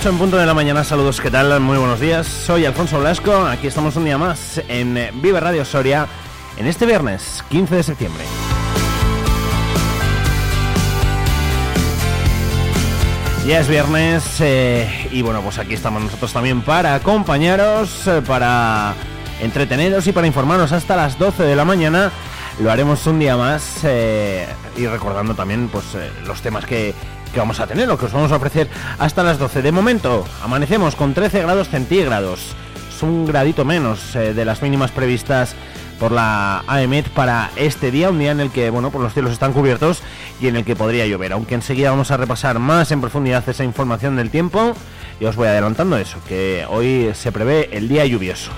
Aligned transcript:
8 0.00 0.08
en 0.08 0.16
punto 0.16 0.38
de 0.38 0.46
la 0.46 0.54
mañana, 0.54 0.82
saludos, 0.82 1.20
¿qué 1.20 1.30
tal? 1.30 1.60
Muy 1.60 1.76
buenos 1.76 2.00
días, 2.00 2.26
soy 2.26 2.64
Alfonso 2.64 2.98
Blasco, 3.00 3.44
aquí 3.44 3.66
estamos 3.66 3.96
un 3.96 4.06
día 4.06 4.16
más 4.16 4.58
en 4.66 4.98
Vive 5.20 5.38
Radio 5.40 5.62
Soria, 5.62 6.08
en 6.56 6.66
este 6.66 6.86
viernes 6.86 7.44
15 7.50 7.74
de 7.74 7.82
septiembre. 7.82 8.24
Ya 13.46 13.60
es 13.60 13.68
viernes 13.68 14.24
eh, 14.40 15.10
y 15.12 15.20
bueno, 15.20 15.42
pues 15.42 15.58
aquí 15.58 15.74
estamos 15.74 16.02
nosotros 16.02 16.32
también 16.32 16.62
para 16.62 16.94
acompañaros, 16.94 18.06
eh, 18.06 18.22
para 18.26 18.94
entreteneros 19.42 20.06
y 20.06 20.12
para 20.12 20.26
informaros 20.26 20.72
hasta 20.72 20.96
las 20.96 21.18
12 21.18 21.42
de 21.42 21.56
la 21.56 21.66
mañana. 21.66 22.10
Lo 22.58 22.70
haremos 22.70 23.06
un 23.06 23.18
día 23.18 23.36
más 23.36 23.80
eh, 23.84 24.46
y 24.78 24.86
recordando 24.86 25.34
también 25.34 25.68
pues 25.68 25.84
los 26.26 26.40
temas 26.40 26.64
que, 26.64 26.94
que 27.32 27.40
vamos 27.40 27.60
a 27.60 27.66
tener, 27.66 27.88
lo 27.88 27.98
que 27.98 28.06
os 28.06 28.12
vamos 28.12 28.32
a 28.32 28.36
ofrecer 28.36 28.68
hasta 28.98 29.22
las 29.22 29.38
12. 29.38 29.62
De 29.62 29.72
momento, 29.72 30.24
amanecemos 30.42 30.96
con 30.96 31.14
13 31.14 31.42
grados 31.42 31.68
centígrados. 31.68 32.54
Es 32.88 33.02
un 33.02 33.26
gradito 33.26 33.64
menos 33.64 34.14
eh, 34.16 34.34
de 34.34 34.44
las 34.44 34.62
mínimas 34.62 34.90
previstas 34.90 35.54
por 35.98 36.12
la 36.12 36.64
AEMET 36.66 37.10
para 37.10 37.50
este 37.56 37.90
día, 37.90 38.08
un 38.08 38.18
día 38.18 38.30
en 38.30 38.40
el 38.40 38.50
que, 38.50 38.70
bueno, 38.70 38.90
pues 38.90 39.02
los 39.02 39.12
cielos 39.12 39.32
están 39.32 39.52
cubiertos 39.52 40.02
y 40.40 40.48
en 40.48 40.56
el 40.56 40.64
que 40.64 40.74
podría 40.74 41.06
llover. 41.06 41.32
Aunque 41.32 41.54
enseguida 41.54 41.90
vamos 41.90 42.10
a 42.10 42.16
repasar 42.16 42.58
más 42.58 42.90
en 42.90 43.02
profundidad 43.02 43.46
esa 43.48 43.64
información 43.64 44.16
del 44.16 44.30
tiempo 44.30 44.74
y 45.20 45.26
os 45.26 45.36
voy 45.36 45.48
adelantando 45.48 45.98
eso, 45.98 46.18
que 46.26 46.64
hoy 46.68 47.10
se 47.14 47.30
prevé 47.30 47.68
el 47.72 47.88
día 47.88 48.06
lluvioso. 48.06 48.50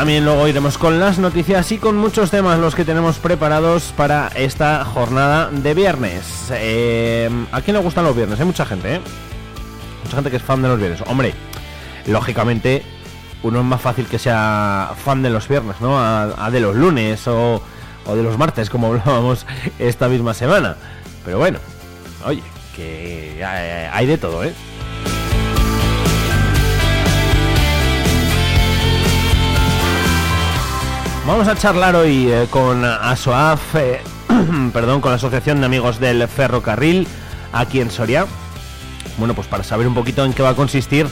También 0.00 0.24
luego 0.24 0.48
iremos 0.48 0.78
con 0.78 0.98
las 0.98 1.18
noticias 1.18 1.70
y 1.72 1.76
con 1.76 1.94
muchos 1.98 2.30
temas 2.30 2.58
los 2.58 2.74
que 2.74 2.86
tenemos 2.86 3.18
preparados 3.18 3.92
para 3.94 4.28
esta 4.28 4.82
jornada 4.82 5.50
de 5.50 5.74
viernes. 5.74 6.50
Eh, 6.52 7.28
¿A 7.52 7.60
quién 7.60 7.76
le 7.76 7.82
gustan 7.82 8.04
los 8.04 8.16
viernes? 8.16 8.40
Hay 8.40 8.46
mucha 8.46 8.64
gente, 8.64 8.94
¿eh? 8.94 9.00
Mucha 10.02 10.16
gente 10.16 10.30
que 10.30 10.38
es 10.38 10.42
fan 10.42 10.62
de 10.62 10.68
los 10.68 10.78
viernes. 10.78 11.02
Hombre, 11.06 11.34
lógicamente 12.06 12.82
uno 13.42 13.58
es 13.58 13.64
más 13.66 13.82
fácil 13.82 14.06
que 14.06 14.18
sea 14.18 14.92
fan 15.04 15.22
de 15.22 15.28
los 15.28 15.46
viernes, 15.48 15.76
¿no? 15.82 16.00
A, 16.00 16.50
de 16.50 16.60
los 16.60 16.74
lunes 16.74 17.28
o, 17.28 17.62
o 18.06 18.16
de 18.16 18.22
los 18.22 18.38
martes, 18.38 18.70
como 18.70 18.86
hablábamos 18.94 19.44
esta 19.78 20.08
misma 20.08 20.32
semana. 20.32 20.76
Pero 21.26 21.36
bueno, 21.36 21.58
oye, 22.24 22.42
que 22.74 23.44
hay 23.44 24.06
de 24.06 24.16
todo, 24.16 24.44
¿eh? 24.44 24.54
Vamos 31.30 31.46
a 31.46 31.54
charlar 31.54 31.94
hoy 31.94 32.28
eh, 32.28 32.48
con 32.50 32.84
ASOAF, 32.84 33.76
eh, 33.76 34.00
perdón, 34.72 35.00
con 35.00 35.12
la 35.12 35.16
Asociación 35.16 35.60
de 35.60 35.66
Amigos 35.66 36.00
del 36.00 36.26
Ferrocarril 36.26 37.06
aquí 37.52 37.80
en 37.80 37.92
Soria. 37.92 38.26
Bueno, 39.16 39.34
pues 39.34 39.46
para 39.46 39.62
saber 39.62 39.86
un 39.86 39.94
poquito 39.94 40.24
en 40.24 40.32
qué 40.32 40.42
va 40.42 40.48
a 40.48 40.56
consistir 40.56 41.06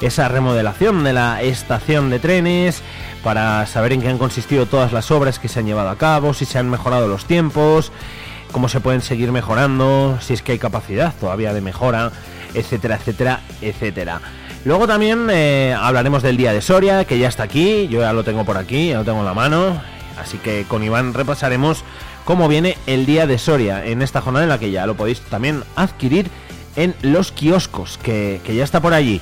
esa 0.00 0.28
remodelación 0.28 1.02
de 1.02 1.12
la 1.12 1.42
estación 1.42 2.08
de 2.08 2.20
trenes, 2.20 2.82
para 3.24 3.66
saber 3.66 3.94
en 3.94 4.00
qué 4.00 4.08
han 4.08 4.16
consistido 4.16 4.66
todas 4.66 4.92
las 4.92 5.10
obras 5.10 5.40
que 5.40 5.48
se 5.48 5.58
han 5.58 5.66
llevado 5.66 5.88
a 5.88 5.98
cabo, 5.98 6.34
si 6.34 6.44
se 6.44 6.60
han 6.60 6.70
mejorado 6.70 7.08
los 7.08 7.24
tiempos, 7.24 7.90
cómo 8.52 8.68
se 8.68 8.78
pueden 8.78 9.00
seguir 9.00 9.32
mejorando, 9.32 10.18
si 10.20 10.34
es 10.34 10.42
que 10.42 10.52
hay 10.52 10.58
capacidad 10.60 11.12
todavía 11.18 11.52
de 11.52 11.60
mejora, 11.60 12.12
etcétera, 12.54 12.94
etcétera, 12.94 13.40
etcétera. 13.60 14.20
Luego 14.64 14.86
también 14.86 15.28
eh, 15.30 15.76
hablaremos 15.78 16.22
del 16.22 16.38
Día 16.38 16.54
de 16.54 16.62
Soria, 16.62 17.04
que 17.04 17.18
ya 17.18 17.28
está 17.28 17.42
aquí, 17.42 17.86
yo 17.88 18.00
ya 18.00 18.14
lo 18.14 18.24
tengo 18.24 18.46
por 18.46 18.56
aquí, 18.56 18.88
ya 18.88 18.98
lo 18.98 19.04
tengo 19.04 19.18
en 19.18 19.26
la 19.26 19.34
mano, 19.34 19.82
así 20.18 20.38
que 20.38 20.64
con 20.66 20.82
Iván 20.82 21.12
repasaremos 21.12 21.84
cómo 22.24 22.48
viene 22.48 22.78
el 22.86 23.04
Día 23.04 23.26
de 23.26 23.36
Soria 23.36 23.84
en 23.84 24.00
esta 24.00 24.22
jornada 24.22 24.44
en 24.44 24.48
la 24.48 24.58
que 24.58 24.70
ya 24.70 24.86
lo 24.86 24.96
podéis 24.96 25.20
también 25.20 25.62
adquirir 25.76 26.30
en 26.76 26.94
los 27.02 27.30
kioscos, 27.30 27.98
que, 27.98 28.40
ya 28.46 28.64
está 28.64 28.80
por 28.80 28.94
allí. 28.94 29.20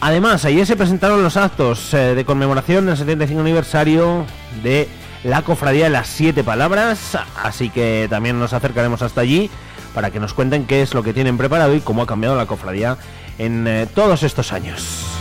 Además, 0.00 0.44
ayer 0.44 0.66
se 0.66 0.76
presentaron 0.76 1.22
los 1.22 1.38
actos 1.38 1.94
eh, 1.94 2.14
de 2.14 2.24
conmemoración 2.26 2.84
del 2.84 2.98
75 2.98 3.40
aniversario 3.40 4.26
de 4.62 4.88
la 5.24 5.40
Cofradía 5.40 5.84
de 5.84 5.90
las 5.90 6.08
Siete 6.08 6.44
Palabras, 6.44 7.16
así 7.42 7.70
que 7.70 8.08
también 8.10 8.38
nos 8.38 8.52
acercaremos 8.52 9.00
hasta 9.00 9.22
allí 9.22 9.50
para 9.94 10.10
que 10.10 10.20
nos 10.20 10.34
cuenten 10.34 10.66
qué 10.66 10.82
es 10.82 10.92
lo 10.92 11.02
que 11.02 11.14
tienen 11.14 11.38
preparado 11.38 11.74
y 11.74 11.80
cómo 11.80 12.02
ha 12.02 12.06
cambiado 12.06 12.36
la 12.36 12.46
cofradía 12.46 12.98
en 13.38 13.66
eh, 13.66 13.86
todos 13.94 14.22
estos 14.22 14.52
años. 14.52 15.12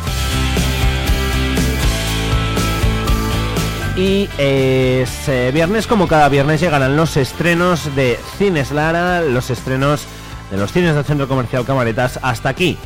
Y 3.97 4.29
eh, 4.37 5.05
viernes, 5.53 5.85
como 5.85 6.07
cada 6.07 6.29
viernes, 6.29 6.61
llegarán 6.61 6.95
los 6.95 7.17
estrenos 7.17 7.93
de 7.95 8.17
Cines 8.37 8.71
Lara, 8.71 9.21
los 9.21 9.49
estrenos 9.49 10.05
de 10.49 10.57
los 10.57 10.71
cines 10.71 10.95
del 10.95 11.03
Centro 11.03 11.27
Comercial 11.27 11.65
Camaretas, 11.65 12.19
hasta 12.21 12.49
aquí, 12.49 12.77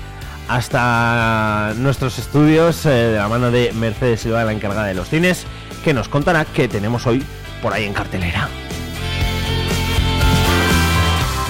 hasta 0.47 1.74
nuestros 1.78 2.18
estudios, 2.19 2.86
eh, 2.86 2.90
de 2.90 3.18
la 3.18 3.28
mano 3.28 3.52
de 3.52 3.72
Mercedes 3.74 4.22
Silva, 4.22 4.44
la 4.44 4.52
encargada 4.52 4.88
de 4.88 4.96
los 4.96 5.09
cines, 5.09 5.46
que 5.84 5.94
nos 5.94 6.09
contará 6.09 6.46
qué 6.46 6.68
tenemos 6.68 7.06
hoy 7.07 7.24
por 7.62 7.74
ahí 7.74 7.86
en 7.86 7.94
cartelera. 7.94 8.50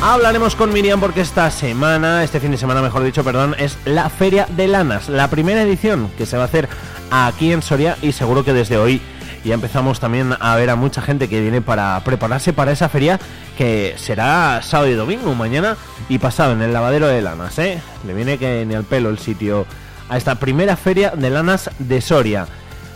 Hablaremos 0.01 0.55
con 0.55 0.71
Miriam 0.71 0.99
porque 0.99 1.21
esta 1.21 1.49
semana, 1.49 2.23
este 2.23 2.39
fin 2.39 2.51
de 2.51 2.57
semana 2.57 2.81
mejor 2.81 3.03
dicho, 3.03 3.23
perdón, 3.23 3.55
es 3.57 3.77
la 3.85 4.09
Feria 4.09 4.45
de 4.49 4.67
Lanas, 4.67 5.09
la 5.09 5.29
primera 5.29 5.63
edición 5.63 6.11
que 6.17 6.25
se 6.25 6.37
va 6.37 6.43
a 6.43 6.45
hacer 6.45 6.69
aquí 7.09 7.51
en 7.51 7.61
Soria 7.61 7.97
y 8.01 8.11
seguro 8.11 8.43
que 8.43 8.53
desde 8.53 8.77
hoy 8.77 9.01
ya 9.43 9.55
empezamos 9.55 9.99
también 9.99 10.35
a 10.39 10.55
ver 10.55 10.69
a 10.69 10.75
mucha 10.75 11.01
gente 11.01 11.27
que 11.27 11.41
viene 11.41 11.61
para 11.61 11.99
prepararse 12.03 12.53
para 12.53 12.71
esa 12.71 12.89
feria 12.89 13.19
que 13.57 13.95
será 13.97 14.61
sábado 14.61 14.91
y 14.91 14.95
domingo, 14.95 15.33
mañana 15.33 15.75
y 16.07 16.19
pasado 16.19 16.53
en 16.53 16.61
el 16.61 16.73
lavadero 16.73 17.07
de 17.07 17.21
lanas, 17.21 17.57
¿eh? 17.57 17.81
Le 18.05 18.13
viene 18.13 18.37
que 18.37 18.65
ni 18.65 18.75
al 18.75 18.83
pelo 18.83 19.09
el 19.09 19.17
sitio 19.17 19.65
a 20.09 20.17
esta 20.17 20.35
primera 20.35 20.75
feria 20.75 21.11
de 21.11 21.29
lanas 21.29 21.71
de 21.79 22.01
Soria. 22.01 22.47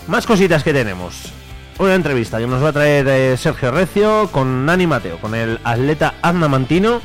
Más 0.08 0.28
cositas 0.28 0.64
que 0.64 0.74
tenemos 0.74 1.39
una 1.80 1.96
entrevista 1.96 2.38
que 2.40 2.46
nos 2.46 2.62
va 2.62 2.70
a 2.70 2.74
traer 2.74 3.08
eh, 3.08 3.38
Sergio 3.38 3.72
Recio 3.72 4.30
con 4.32 4.66
Nani 4.66 4.86
Mateo, 4.86 5.18
con 5.18 5.34
el 5.34 5.60
atleta 5.64 6.16
Azna 6.22 6.50
Mantino. 6.50 7.02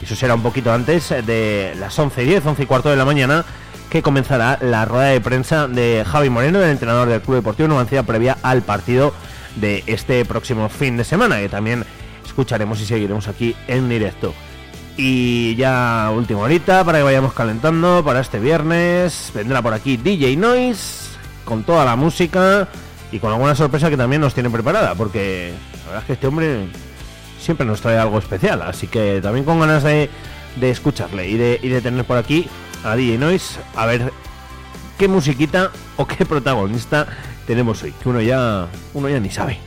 Y 0.00 0.04
eso 0.04 0.14
será 0.14 0.34
un 0.34 0.42
poquito 0.42 0.72
antes 0.72 1.08
de 1.08 1.74
las 1.78 1.98
11 1.98 2.22
y 2.22 2.26
10, 2.26 2.46
11 2.46 2.62
y 2.62 2.66
cuarto 2.66 2.90
de 2.90 2.96
la 2.96 3.06
mañana, 3.06 3.44
que 3.88 4.02
comenzará 4.02 4.58
la 4.60 4.84
rueda 4.84 5.06
de 5.06 5.20
prensa 5.22 5.66
de 5.66 6.04
Javi 6.06 6.28
Moreno, 6.28 6.62
el 6.62 6.70
entrenador 6.70 7.08
del 7.08 7.22
Club 7.22 7.36
Deportivo 7.36 7.68
Numancia, 7.68 8.02
previa 8.02 8.36
al 8.42 8.62
partido 8.62 9.14
de 9.56 9.82
este 9.86 10.24
próximo 10.26 10.68
fin 10.68 10.98
de 10.98 11.04
semana, 11.04 11.38
que 11.38 11.48
también 11.48 11.84
escucharemos 12.24 12.80
y 12.80 12.84
seguiremos 12.84 13.28
aquí 13.28 13.56
en 13.66 13.88
directo. 13.88 14.34
Y 14.98 15.56
ya 15.56 16.10
última 16.14 16.40
horita 16.40 16.84
para 16.84 16.98
que 16.98 17.04
vayamos 17.04 17.32
calentando 17.32 18.02
para 18.04 18.20
este 18.20 18.38
viernes. 18.38 19.32
Vendrá 19.34 19.62
por 19.62 19.72
aquí 19.72 19.96
DJ 19.96 20.36
Noise 20.36 21.08
con 21.44 21.64
toda 21.64 21.84
la 21.84 21.96
música 21.96 22.68
y 23.12 23.18
con 23.18 23.32
alguna 23.32 23.54
sorpresa 23.54 23.90
que 23.90 23.96
también 23.96 24.20
nos 24.20 24.34
tiene 24.34 24.50
preparada, 24.50 24.94
porque 24.94 25.52
la 25.80 25.84
verdad 25.86 26.00
es 26.02 26.06
que 26.06 26.12
este 26.14 26.26
hombre 26.26 26.68
siempre 27.40 27.66
nos 27.66 27.80
trae 27.80 27.98
algo 27.98 28.18
especial, 28.18 28.62
así 28.62 28.86
que 28.86 29.20
también 29.22 29.44
con 29.44 29.60
ganas 29.60 29.82
de, 29.82 30.10
de 30.56 30.70
escucharle 30.70 31.28
y 31.28 31.36
de, 31.36 31.60
y 31.62 31.68
de 31.68 31.80
tener 31.80 32.04
por 32.04 32.18
aquí 32.18 32.48
a 32.84 32.96
DJ 32.96 33.18
Noise, 33.18 33.58
a 33.74 33.86
ver 33.86 34.12
qué 34.98 35.08
musiquita 35.08 35.70
o 35.96 36.06
qué 36.06 36.26
protagonista 36.26 37.06
tenemos 37.46 37.82
hoy, 37.82 37.92
que 37.92 38.08
uno 38.08 38.20
ya, 38.20 38.68
uno 38.94 39.08
ya 39.08 39.20
ni 39.20 39.30
sabe. 39.30 39.58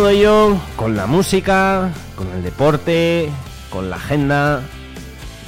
Todo 0.00 0.08
ello 0.08 0.58
con 0.76 0.96
la 0.96 1.06
música, 1.06 1.90
con 2.16 2.26
el 2.32 2.42
deporte, 2.42 3.28
con 3.68 3.90
la 3.90 3.96
agenda, 3.96 4.62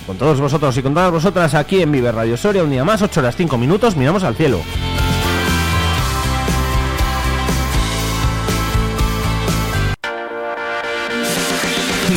con 0.07 0.19
todos 0.19 0.41
vosotros 0.41 0.77
y 0.77 0.83
con 0.83 0.93
todas 0.93 1.11
vosotras 1.11 1.55
aquí 1.55 1.81
en 1.81 1.91
Vive 1.91 2.13
Radio 2.13 2.37
Soria, 2.37 2.63
un 2.63 2.69
día 2.69 2.85
más, 2.85 3.01
8 3.01 3.21
horas 3.21 3.35
5 3.35 3.57
minutos, 3.57 3.97
miramos 3.97 4.25
al 4.25 4.37
cielo. 4.37 4.61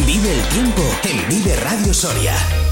Vive 0.06 0.34
el 0.34 0.42
tiempo 0.50 0.82
en 1.06 1.30
Vive 1.30 1.56
Radio 1.56 1.94
Soria. 1.94 2.65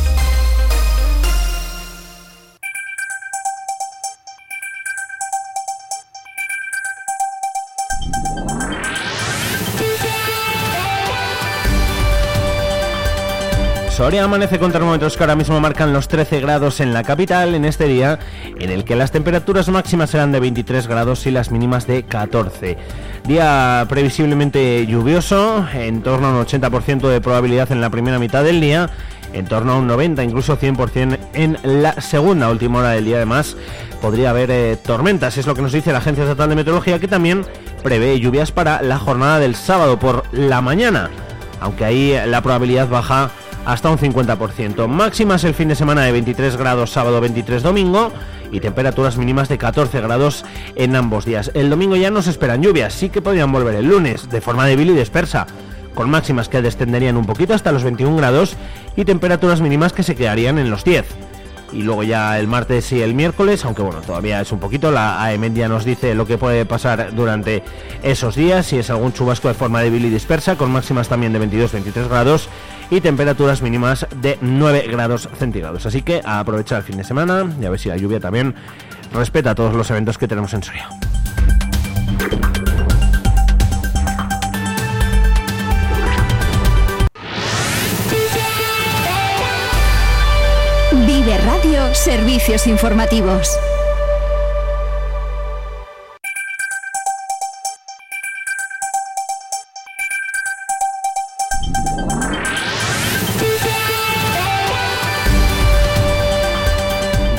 Soria 14.03 14.25
amanece 14.25 14.59
con 14.59 14.73
termómetros 14.73 15.15
que 15.15 15.23
ahora 15.23 15.37
mismo 15.37 15.61
marcan 15.61 15.93
los 15.93 16.09
13 16.09 16.41
grados 16.41 16.81
en 16.81 16.91
la 16.91 17.03
capital 17.03 17.55
en 17.55 17.63
este 17.63 17.87
día 17.87 18.19
en 18.59 18.69
el 18.69 18.83
que 18.83 18.97
las 18.97 19.13
temperaturas 19.13 19.69
máximas 19.69 20.09
serán 20.09 20.33
de 20.33 20.41
23 20.41 20.87
grados 20.87 21.25
y 21.25 21.31
las 21.31 21.51
mínimas 21.51 21.87
de 21.87 22.03
14. 22.03 22.77
Día 23.25 23.85
previsiblemente 23.87 24.85
lluvioso, 24.87 25.65
en 25.73 26.03
torno 26.03 26.27
a 26.27 26.31
un 26.31 26.45
80% 26.45 27.07
de 27.07 27.21
probabilidad 27.21 27.71
en 27.71 27.79
la 27.79 27.89
primera 27.89 28.19
mitad 28.19 28.43
del 28.43 28.59
día, 28.59 28.89
en 29.31 29.45
torno 29.45 29.71
a 29.71 29.77
un 29.77 29.87
90, 29.87 30.21
incluso 30.21 30.57
100% 30.57 31.17
en 31.33 31.57
la 31.63 32.01
segunda 32.01 32.49
última 32.49 32.79
hora 32.79 32.89
del 32.89 33.05
día. 33.05 33.15
Además, 33.15 33.55
podría 34.01 34.31
haber 34.31 34.51
eh, 34.51 34.75
tormentas, 34.75 35.37
es 35.37 35.47
lo 35.47 35.55
que 35.55 35.61
nos 35.61 35.71
dice 35.71 35.93
la 35.93 35.99
Agencia 35.99 36.25
Estatal 36.25 36.49
de 36.49 36.57
Meteorología, 36.57 36.99
que 36.99 37.07
también 37.07 37.45
prevé 37.83 38.19
lluvias 38.19 38.51
para 38.51 38.81
la 38.81 38.99
jornada 38.99 39.39
del 39.39 39.55
sábado 39.55 39.97
por 39.97 40.25
la 40.33 40.59
mañana, 40.59 41.09
aunque 41.61 41.85
ahí 41.85 42.17
la 42.27 42.41
probabilidad 42.41 42.89
baja 42.89 43.31
hasta 43.65 43.89
un 43.89 43.97
50%. 43.97 44.87
Máximas 44.87 45.43
el 45.43 45.53
fin 45.53 45.69
de 45.69 45.75
semana 45.75 46.03
de 46.03 46.11
23 46.11 46.57
grados 46.57 46.91
sábado 46.91 47.21
23 47.21 47.63
domingo 47.63 48.11
y 48.51 48.59
temperaturas 48.59 49.17
mínimas 49.17 49.49
de 49.49 49.57
14 49.57 50.01
grados 50.01 50.45
en 50.75 50.95
ambos 50.95 51.25
días. 51.25 51.51
El 51.53 51.69
domingo 51.69 51.95
ya 51.95 52.11
no 52.11 52.21
se 52.21 52.29
esperan 52.29 52.61
lluvias, 52.61 52.93
sí 52.93 53.09
que 53.09 53.21
podrían 53.21 53.51
volver 53.51 53.75
el 53.75 53.87
lunes 53.87 54.29
de 54.29 54.41
forma 54.41 54.65
débil 54.65 54.91
y 54.91 54.95
dispersa, 54.95 55.47
con 55.95 56.09
máximas 56.09 56.49
que 56.49 56.61
descenderían 56.61 57.17
un 57.17 57.25
poquito 57.25 57.53
hasta 57.53 57.71
los 57.71 57.83
21 57.83 58.15
grados 58.17 58.55
y 58.95 59.05
temperaturas 59.05 59.61
mínimas 59.61 59.93
que 59.93 60.03
se 60.03 60.15
quedarían 60.15 60.59
en 60.59 60.69
los 60.69 60.83
10 60.83 61.05
y 61.73 61.81
luego 61.81 62.03
ya 62.03 62.39
el 62.39 62.47
martes 62.47 62.91
y 62.91 63.01
el 63.01 63.15
miércoles, 63.15 63.65
aunque 63.65 63.81
bueno, 63.81 64.01
todavía 64.01 64.39
es 64.39 64.51
un 64.51 64.59
poquito, 64.59 64.91
la 64.91 65.23
AEMET 65.23 65.53
ya 65.53 65.67
nos 65.67 65.85
dice 65.85 66.13
lo 66.13 66.27
que 66.27 66.37
puede 66.37 66.65
pasar 66.65 67.15
durante 67.15 67.63
esos 68.03 68.35
días, 68.35 68.67
si 68.67 68.77
es 68.77 68.91
algún 68.91 69.11
chubasco 69.11 69.47
de 69.47 69.55
forma 69.55 69.81
débil 69.81 70.05
y 70.05 70.09
dispersa, 70.09 70.55
con 70.55 70.71
máximas 70.71 71.09
también 71.09 71.33
de 71.33 71.41
22-23 71.41 72.07
grados 72.07 72.47
y 72.89 73.01
temperaturas 73.01 73.61
mínimas 73.61 74.07
de 74.15 74.37
9 74.41 74.87
grados 74.89 75.29
centígrados. 75.37 75.85
Así 75.85 76.01
que 76.01 76.21
a 76.23 76.39
aprovechar 76.39 76.79
el 76.79 76.83
fin 76.83 76.97
de 76.97 77.03
semana 77.03 77.45
y 77.61 77.65
a 77.65 77.69
ver 77.69 77.79
si 77.79 77.89
la 77.89 77.97
lluvia 77.97 78.19
también 78.19 78.55
respeta 79.13 79.55
todos 79.55 79.73
los 79.73 79.89
eventos 79.91 80.17
que 80.17 80.27
tenemos 80.27 80.53
en 80.53 80.63
Soria. 80.63 80.89
Vive 91.05 91.37
Radio 91.39 91.93
Servicios 91.93 92.67
Informativos. 92.67 93.57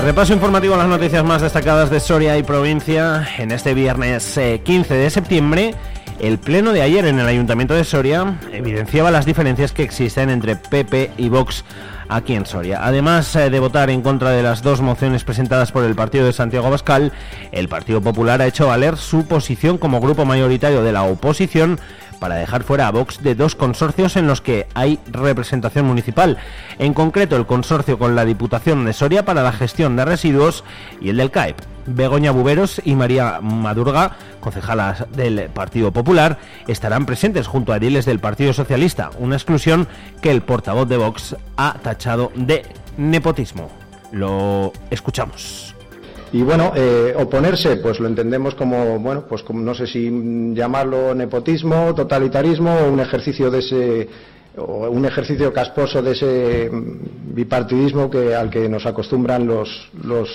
Repaso 0.05 0.35
informativo 0.35 0.75
a 0.75 0.77
las 0.77 0.87
noticias 0.87 1.25
más 1.25 1.41
destacadas 1.41 1.89
de 1.89 1.99
Soria 1.99 2.37
y 2.37 2.43
provincia. 2.43 3.27
En 3.39 3.51
este 3.51 3.73
viernes 3.73 4.39
15 4.63 4.95
eh, 4.95 4.99
de 4.99 5.09
septiembre, 5.09 5.75
el 6.21 6.37
pleno 6.37 6.75
de 6.75 6.83
ayer 6.83 7.07
en 7.07 7.19
el 7.19 7.27
Ayuntamiento 7.27 7.73
de 7.73 7.85
Soria 7.85 8.39
evidenciaba 8.53 9.11
las 9.11 9.25
diferencias 9.25 9.73
que 9.73 9.83
existen 9.83 10.29
entre 10.29 10.57
PP 10.57 11.13
y 11.17 11.31
Vox 11.31 11.65
aquí 12.11 12.35
en 12.35 12.45
Soria. 12.45 12.85
Además 12.85 13.35
eh, 13.35 13.49
de 13.49 13.59
votar 13.61 13.89
en 13.89 14.03
contra 14.03 14.29
de 14.31 14.43
las 14.43 14.63
dos 14.63 14.83
mociones 14.83 15.25
presentadas 15.25 15.73
por 15.73 15.85
el 15.85 15.95
partido 15.95 16.27
de 16.27 16.35
Santiago 16.35 16.67
Abascal, 16.67 17.11
el 17.51 17.69
Partido 17.69 18.03
Popular 18.03 18.43
ha 18.43 18.47
hecho 18.47 18.67
valer 18.67 18.99
su 18.99 19.27
posición 19.27 19.79
como 19.79 20.03
grupo 20.03 20.27
mayoritario 20.27 20.83
de 20.83 20.93
la 20.93 21.05
oposición 21.05 21.81
para 22.21 22.37
dejar 22.37 22.63
fuera 22.63 22.89
a 22.89 22.91
Vox 22.91 23.23
de 23.23 23.35
dos 23.35 23.55
consorcios 23.55 24.17
en 24.17 24.27
los 24.27 24.41
que 24.41 24.67
hay 24.75 24.99
representación 25.07 25.87
municipal, 25.87 26.39
en 26.79 26.95
concreto 26.95 27.37
el 27.37 27.47
consorcio 27.47 27.99
con 27.99 28.15
la 28.15 28.25
Diputación 28.25 28.85
de 28.85 28.93
Soria 28.93 29.25
para 29.25 29.43
la 29.43 29.53
gestión 29.53 29.97
de 29.97 30.05
residuos 30.05 30.65
y 31.01 31.11
el 31.11 31.17
del 31.17 31.31
CAEP. 31.31 31.57
Begoña 31.87 32.31
Buberos 32.31 32.81
y 32.85 32.95
María 32.95 33.41
Madurga, 33.41 34.17
concejalas 34.41 35.05
del 35.13 35.51
Partido 35.51 35.93
Popular, 35.93 36.39
estarán 36.67 37.07
presentes 37.07 37.47
junto 37.47 37.73
a 37.73 37.77
ediles 37.77 38.07
del 38.07 38.21
Partido 38.21 38.53
Socialista, 38.53 39.11
una 39.19 39.37
exclusión 39.37 39.87
que 40.23 40.31
el 40.31 40.43
portavoz 40.43 40.89
de 40.89 40.97
Vox 40.97 41.37
ha 41.57 41.75
tachado 41.83 42.33
de 42.35 42.65
nepotismo. 42.97 43.71
Lo 44.13 44.73
escuchamos. 44.91 45.75
Y 46.35 46.43
bueno, 46.43 46.73
eh, 46.75 47.15
oponerse, 47.17 47.77
pues 47.77 48.01
lo 48.01 48.09
entendemos 48.09 48.57
como, 48.57 48.99
bueno, 48.99 49.25
pues 49.29 49.45
como 49.45 49.61
no 49.61 49.73
sé 49.73 49.87
si 49.87 50.11
llamarlo 50.53 51.15
nepotismo, 51.15 51.95
totalitarismo 51.95 52.75
o 52.75 52.91
un 52.91 52.99
ejercicio 52.99 53.53
de 53.53 53.59
ese 53.61 54.09
o 54.57 54.89
un 54.91 55.05
ejercicio 55.05 55.53
casposo 55.53 56.03
de 56.03 56.11
ese 56.11 56.71
bipartidismo 56.73 58.11
que 58.11 58.35
al 58.35 58.51
que 58.51 58.69
nos 58.69 58.85
acostumbran 58.85 59.47
los, 59.47 59.89
los 60.03 60.29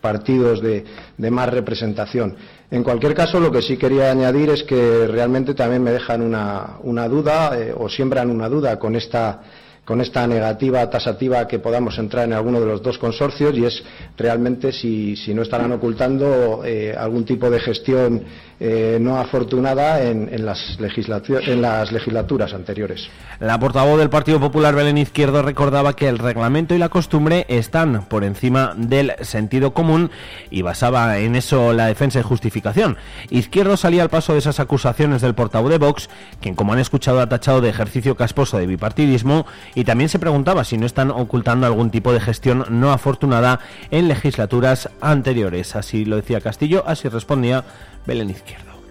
partidos 0.00 0.62
de, 0.62 0.84
de, 1.18 1.30
más 1.32 1.48
representación. 1.48 2.36
En 2.70 2.84
cualquier 2.84 3.12
caso, 3.12 3.40
lo 3.40 3.50
que 3.50 3.62
sí 3.62 3.76
quería 3.76 4.12
añadir 4.12 4.48
es 4.50 4.62
que 4.62 5.08
realmente 5.08 5.54
también 5.54 5.82
me 5.82 5.90
dejan 5.90 6.22
una, 6.22 6.76
una 6.84 7.08
duda 7.08 7.58
eh, 7.58 7.74
o 7.76 7.88
siembran 7.88 8.30
una 8.30 8.48
duda 8.48 8.78
con 8.78 8.94
esta 8.94 9.42
con 9.84 10.00
esta 10.00 10.26
negativa 10.26 10.88
tasativa 10.88 11.48
que 11.48 11.58
podamos 11.58 11.98
entrar 11.98 12.24
en 12.24 12.32
alguno 12.32 12.60
de 12.60 12.66
los 12.66 12.82
dos 12.82 12.98
consorcios 12.98 13.56
y 13.56 13.64
es 13.64 13.82
realmente 14.16 14.70
si, 14.70 15.16
si 15.16 15.34
no 15.34 15.42
estarán 15.42 15.72
ocultando 15.72 16.62
eh, 16.64 16.94
algún 16.96 17.24
tipo 17.24 17.50
de 17.50 17.58
gestión 17.58 18.22
eh, 18.64 18.98
no 19.00 19.18
afortunada 19.18 20.02
en, 20.02 20.28
las 20.46 20.78
en 20.78 21.62
las 21.62 21.90
legislaturas 21.90 22.54
anteriores. 22.54 23.08
La 23.40 23.58
portavoz 23.58 23.98
del 23.98 24.08
Partido 24.08 24.38
Popular, 24.38 24.72
Belén 24.76 24.98
Izquierdo, 24.98 25.42
recordaba 25.42 25.96
que 25.96 26.08
el 26.08 26.20
reglamento 26.20 26.72
y 26.72 26.78
la 26.78 26.88
costumbre 26.88 27.44
están 27.48 28.04
por 28.04 28.22
encima 28.22 28.72
del 28.76 29.14
sentido 29.22 29.74
común 29.74 30.12
y 30.48 30.62
basaba 30.62 31.18
en 31.18 31.34
eso 31.34 31.72
la 31.72 31.86
defensa 31.86 32.20
y 32.20 32.22
justificación. 32.22 32.98
Izquierdo 33.30 33.76
salía 33.76 34.04
al 34.04 34.10
paso 34.10 34.34
de 34.34 34.38
esas 34.38 34.60
acusaciones 34.60 35.22
del 35.22 35.34
portavoz 35.34 35.72
de 35.72 35.78
Vox, 35.78 36.08
quien, 36.40 36.54
como 36.54 36.72
han 36.72 36.78
escuchado, 36.78 37.20
ha 37.20 37.28
tachado 37.28 37.62
de 37.62 37.68
ejercicio 37.68 38.14
casposo 38.14 38.58
de 38.58 38.68
bipartidismo 38.68 39.44
y 39.74 39.82
también 39.82 40.08
se 40.08 40.20
preguntaba 40.20 40.62
si 40.62 40.78
no 40.78 40.86
están 40.86 41.10
ocultando 41.10 41.66
algún 41.66 41.90
tipo 41.90 42.12
de 42.12 42.20
gestión 42.20 42.64
no 42.70 42.92
afortunada 42.92 43.58
en 43.90 44.06
legislaturas 44.06 44.88
anteriores. 45.00 45.74
Así 45.74 46.04
lo 46.04 46.14
decía 46.14 46.40
Castillo, 46.40 46.84
así 46.86 47.08
respondía 47.08 47.64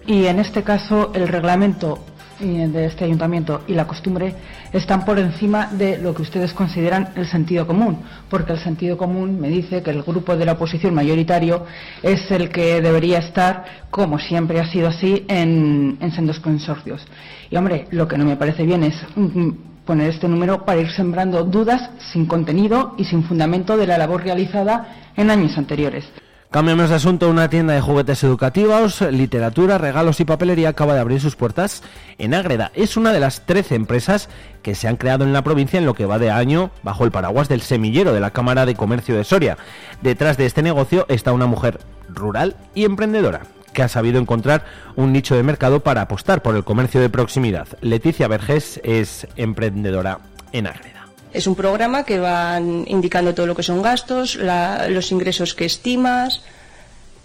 Y 0.06 0.26
en 0.26 0.38
este 0.40 0.62
caso 0.62 1.12
el 1.14 1.28
reglamento 1.28 2.00
eh, 2.40 2.68
de 2.68 2.86
este 2.86 3.04
ayuntamiento 3.04 3.62
y 3.68 3.74
la 3.74 3.86
costumbre 3.86 4.34
están 4.72 5.04
por 5.04 5.18
encima 5.18 5.66
de 5.66 5.98
lo 5.98 6.12
que 6.14 6.22
ustedes 6.22 6.52
consideran 6.52 7.10
el 7.14 7.26
sentido 7.26 7.66
común, 7.66 8.00
porque 8.28 8.52
el 8.52 8.58
sentido 8.58 8.96
común 8.96 9.38
me 9.38 9.48
dice 9.48 9.82
que 9.82 9.90
el 9.90 10.02
grupo 10.02 10.34
de 10.34 10.44
la 10.44 10.52
oposición 10.52 10.94
mayoritario 10.94 11.66
es 12.02 12.30
el 12.30 12.48
que 12.48 12.80
debería 12.80 13.18
estar, 13.18 13.86
como 13.90 14.18
siempre 14.18 14.58
ha 14.58 14.66
sido 14.66 14.88
así, 14.88 15.24
en, 15.28 15.98
en 16.00 16.12
sendos 16.12 16.40
consorcios. 16.40 17.06
Y 17.50 17.56
hombre, 17.56 17.86
lo 17.90 18.08
que 18.08 18.18
no 18.18 18.24
me 18.24 18.36
parece 18.36 18.64
bien 18.64 18.82
es 18.82 18.96
mm, 19.14 19.50
poner 19.84 20.10
este 20.10 20.26
número 20.26 20.64
para 20.64 20.80
ir 20.80 20.90
sembrando 20.90 21.44
dudas 21.44 21.90
sin 22.12 22.26
contenido 22.26 22.94
y 22.98 23.04
sin 23.04 23.22
fundamento 23.22 23.76
de 23.76 23.86
la 23.86 23.98
labor 23.98 24.24
realizada 24.24 25.12
en 25.16 25.30
años 25.30 25.56
anteriores. 25.58 26.06
Cambiamos 26.52 26.90
de 26.90 26.96
asunto. 26.96 27.30
Una 27.30 27.48
tienda 27.48 27.72
de 27.72 27.80
juguetes 27.80 28.22
educativos, 28.24 29.00
literatura, 29.00 29.78
regalos 29.78 30.20
y 30.20 30.26
papelería 30.26 30.68
acaba 30.68 30.92
de 30.92 31.00
abrir 31.00 31.18
sus 31.18 31.34
puertas 31.34 31.82
en 32.18 32.34
Ágreda. 32.34 32.70
Es 32.74 32.98
una 32.98 33.14
de 33.14 33.20
las 33.20 33.46
13 33.46 33.74
empresas 33.74 34.28
que 34.62 34.74
se 34.74 34.86
han 34.86 34.98
creado 34.98 35.24
en 35.24 35.32
la 35.32 35.40
provincia 35.40 35.78
en 35.78 35.86
lo 35.86 35.94
que 35.94 36.04
va 36.04 36.18
de 36.18 36.30
año 36.30 36.70
bajo 36.82 37.06
el 37.06 37.10
paraguas 37.10 37.48
del 37.48 37.62
semillero 37.62 38.12
de 38.12 38.20
la 38.20 38.32
Cámara 38.32 38.66
de 38.66 38.74
Comercio 38.74 39.16
de 39.16 39.24
Soria. 39.24 39.56
Detrás 40.02 40.36
de 40.36 40.44
este 40.44 40.62
negocio 40.62 41.06
está 41.08 41.32
una 41.32 41.46
mujer 41.46 41.80
rural 42.10 42.54
y 42.74 42.84
emprendedora 42.84 43.46
que 43.72 43.82
ha 43.82 43.88
sabido 43.88 44.20
encontrar 44.20 44.66
un 44.94 45.10
nicho 45.10 45.34
de 45.34 45.42
mercado 45.42 45.80
para 45.80 46.02
apostar 46.02 46.42
por 46.42 46.54
el 46.54 46.64
comercio 46.64 47.00
de 47.00 47.08
proximidad. 47.08 47.66
Leticia 47.80 48.28
Vergés 48.28 48.78
es 48.84 49.26
emprendedora 49.36 50.18
en 50.52 50.66
Ágreda. 50.66 50.91
Es 51.32 51.46
un 51.46 51.54
programa 51.54 52.04
que 52.04 52.18
va 52.18 52.58
indicando 52.60 53.34
todo 53.34 53.46
lo 53.46 53.56
que 53.56 53.62
son 53.62 53.80
gastos, 53.82 54.36
la, 54.36 54.88
los 54.88 55.10
ingresos 55.12 55.54
que 55.54 55.64
estimas 55.64 56.42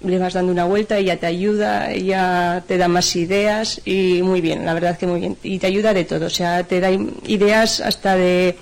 le 0.01 0.19
vas 0.19 0.33
dando 0.33 0.51
una 0.51 0.65
vuelta, 0.65 0.97
ella 0.97 1.19
te 1.19 1.25
ayuda, 1.25 1.91
ella 1.91 2.63
te 2.67 2.77
da 2.77 2.87
más 2.87 3.15
ideas 3.15 3.81
y 3.83 4.21
muy 4.21 4.41
bien, 4.41 4.65
la 4.65 4.73
verdad 4.73 4.97
que 4.97 5.07
muy 5.07 5.19
bien. 5.19 5.37
Y 5.43 5.59
te 5.59 5.67
ayuda 5.67 5.93
de 5.93 6.05
todo, 6.05 6.27
o 6.27 6.29
sea, 6.29 6.63
te 6.63 6.79
da 6.79 6.91
ideas 6.91 7.81
hasta 7.81 8.15
de, 8.15 8.57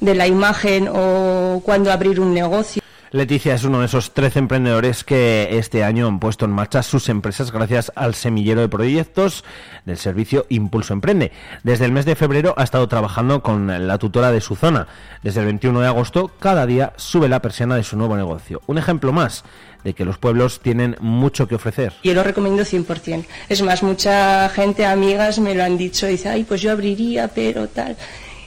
de 0.00 0.14
la 0.14 0.26
imagen 0.26 0.88
o 0.92 1.62
cuándo 1.64 1.90
abrir 1.90 2.20
un 2.20 2.34
negocio. 2.34 2.82
Leticia 3.10 3.54
es 3.54 3.64
uno 3.64 3.80
de 3.80 3.86
esos 3.86 4.12
13 4.12 4.38
emprendedores 4.40 5.02
que 5.02 5.48
este 5.52 5.82
año 5.82 6.06
han 6.06 6.20
puesto 6.20 6.44
en 6.44 6.50
marcha 6.50 6.82
sus 6.82 7.08
empresas 7.08 7.50
gracias 7.50 7.90
al 7.94 8.14
semillero 8.14 8.60
de 8.60 8.68
proyectos 8.68 9.44
del 9.86 9.96
servicio 9.96 10.44
Impulso 10.50 10.92
Emprende. 10.92 11.32
Desde 11.62 11.86
el 11.86 11.92
mes 11.92 12.04
de 12.04 12.16
febrero 12.16 12.52
ha 12.58 12.64
estado 12.64 12.86
trabajando 12.86 13.42
con 13.42 13.86
la 13.86 13.96
tutora 13.96 14.30
de 14.30 14.42
su 14.42 14.56
zona. 14.56 14.88
Desde 15.22 15.40
el 15.40 15.46
21 15.46 15.80
de 15.80 15.86
agosto, 15.86 16.30
cada 16.38 16.66
día 16.66 16.92
sube 16.96 17.28
la 17.28 17.40
persiana 17.40 17.76
de 17.76 17.82
su 17.82 17.96
nuevo 17.96 18.14
negocio. 18.14 18.60
Un 18.66 18.76
ejemplo 18.76 19.10
más 19.10 19.42
de 19.84 19.94
que 19.94 20.04
los 20.04 20.18
pueblos 20.18 20.60
tienen 20.60 20.96
mucho 21.00 21.48
que 21.48 21.54
ofrecer. 21.54 21.94
Yo 22.02 22.12
lo 22.12 22.22
recomiendo 22.22 22.62
100%. 22.62 23.24
Es 23.48 23.62
más, 23.62 23.82
mucha 23.82 24.50
gente, 24.50 24.84
amigas, 24.84 25.38
me 25.38 25.54
lo 25.54 25.64
han 25.64 25.78
dicho. 25.78 26.06
Dice, 26.06 26.28
ay, 26.28 26.44
pues 26.44 26.60
yo 26.60 26.72
abriría, 26.72 27.28
pero 27.28 27.68
tal. 27.68 27.96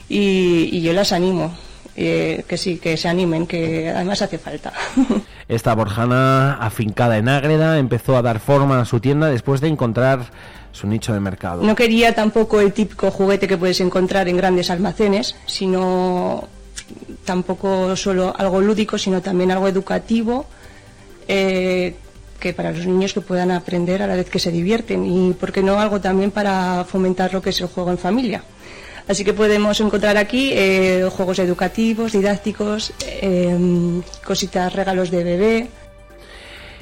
Y, 0.08 0.68
y 0.70 0.82
yo 0.82 0.92
las 0.92 1.10
animo 1.10 1.52
eh, 1.96 2.44
que 2.48 2.56
sí, 2.56 2.78
que 2.78 2.96
se 2.96 3.08
animen, 3.08 3.46
que 3.46 3.90
además 3.90 4.22
hace 4.22 4.38
falta. 4.38 4.72
Esta 5.48 5.74
borjana, 5.74 6.54
afincada 6.54 7.18
en 7.18 7.28
Ágreda, 7.28 7.78
empezó 7.78 8.16
a 8.16 8.22
dar 8.22 8.40
forma 8.40 8.80
a 8.80 8.84
su 8.84 9.00
tienda 9.00 9.28
después 9.28 9.60
de 9.60 9.68
encontrar 9.68 10.30
su 10.72 10.86
nicho 10.86 11.12
de 11.12 11.20
mercado. 11.20 11.62
No 11.62 11.74
quería 11.74 12.14
tampoco 12.14 12.60
el 12.60 12.72
típico 12.72 13.10
juguete 13.10 13.46
que 13.46 13.58
puedes 13.58 13.80
encontrar 13.80 14.28
en 14.28 14.36
grandes 14.36 14.70
almacenes, 14.70 15.36
sino 15.46 16.48
tampoco 17.24 17.94
solo 17.96 18.34
algo 18.36 18.60
lúdico, 18.60 18.96
sino 18.96 19.20
también 19.20 19.50
algo 19.50 19.68
educativo. 19.68 20.46
Eh, 21.28 21.94
que 22.42 22.52
para 22.52 22.72
los 22.72 22.84
niños 22.84 23.12
que 23.12 23.20
puedan 23.20 23.52
aprender 23.52 24.02
a 24.02 24.08
la 24.08 24.16
vez 24.16 24.28
que 24.28 24.40
se 24.40 24.50
divierten 24.50 25.06
y, 25.06 25.32
¿por 25.32 25.52
qué 25.52 25.62
no, 25.62 25.78
algo 25.78 26.00
también 26.00 26.32
para 26.32 26.84
fomentar 26.84 27.32
lo 27.32 27.40
que 27.40 27.50
es 27.50 27.60
el 27.60 27.68
juego 27.68 27.92
en 27.92 27.98
familia? 27.98 28.42
Así 29.08 29.24
que 29.24 29.34
podemos 29.34 29.80
encontrar 29.80 30.16
aquí 30.16 30.50
eh, 30.52 31.08
juegos 31.10 31.38
educativos, 31.38 32.12
didácticos, 32.12 32.92
eh, 33.06 33.56
cositas, 34.24 34.72
regalos 34.72 35.10
de 35.10 35.24
bebé, 35.24 35.68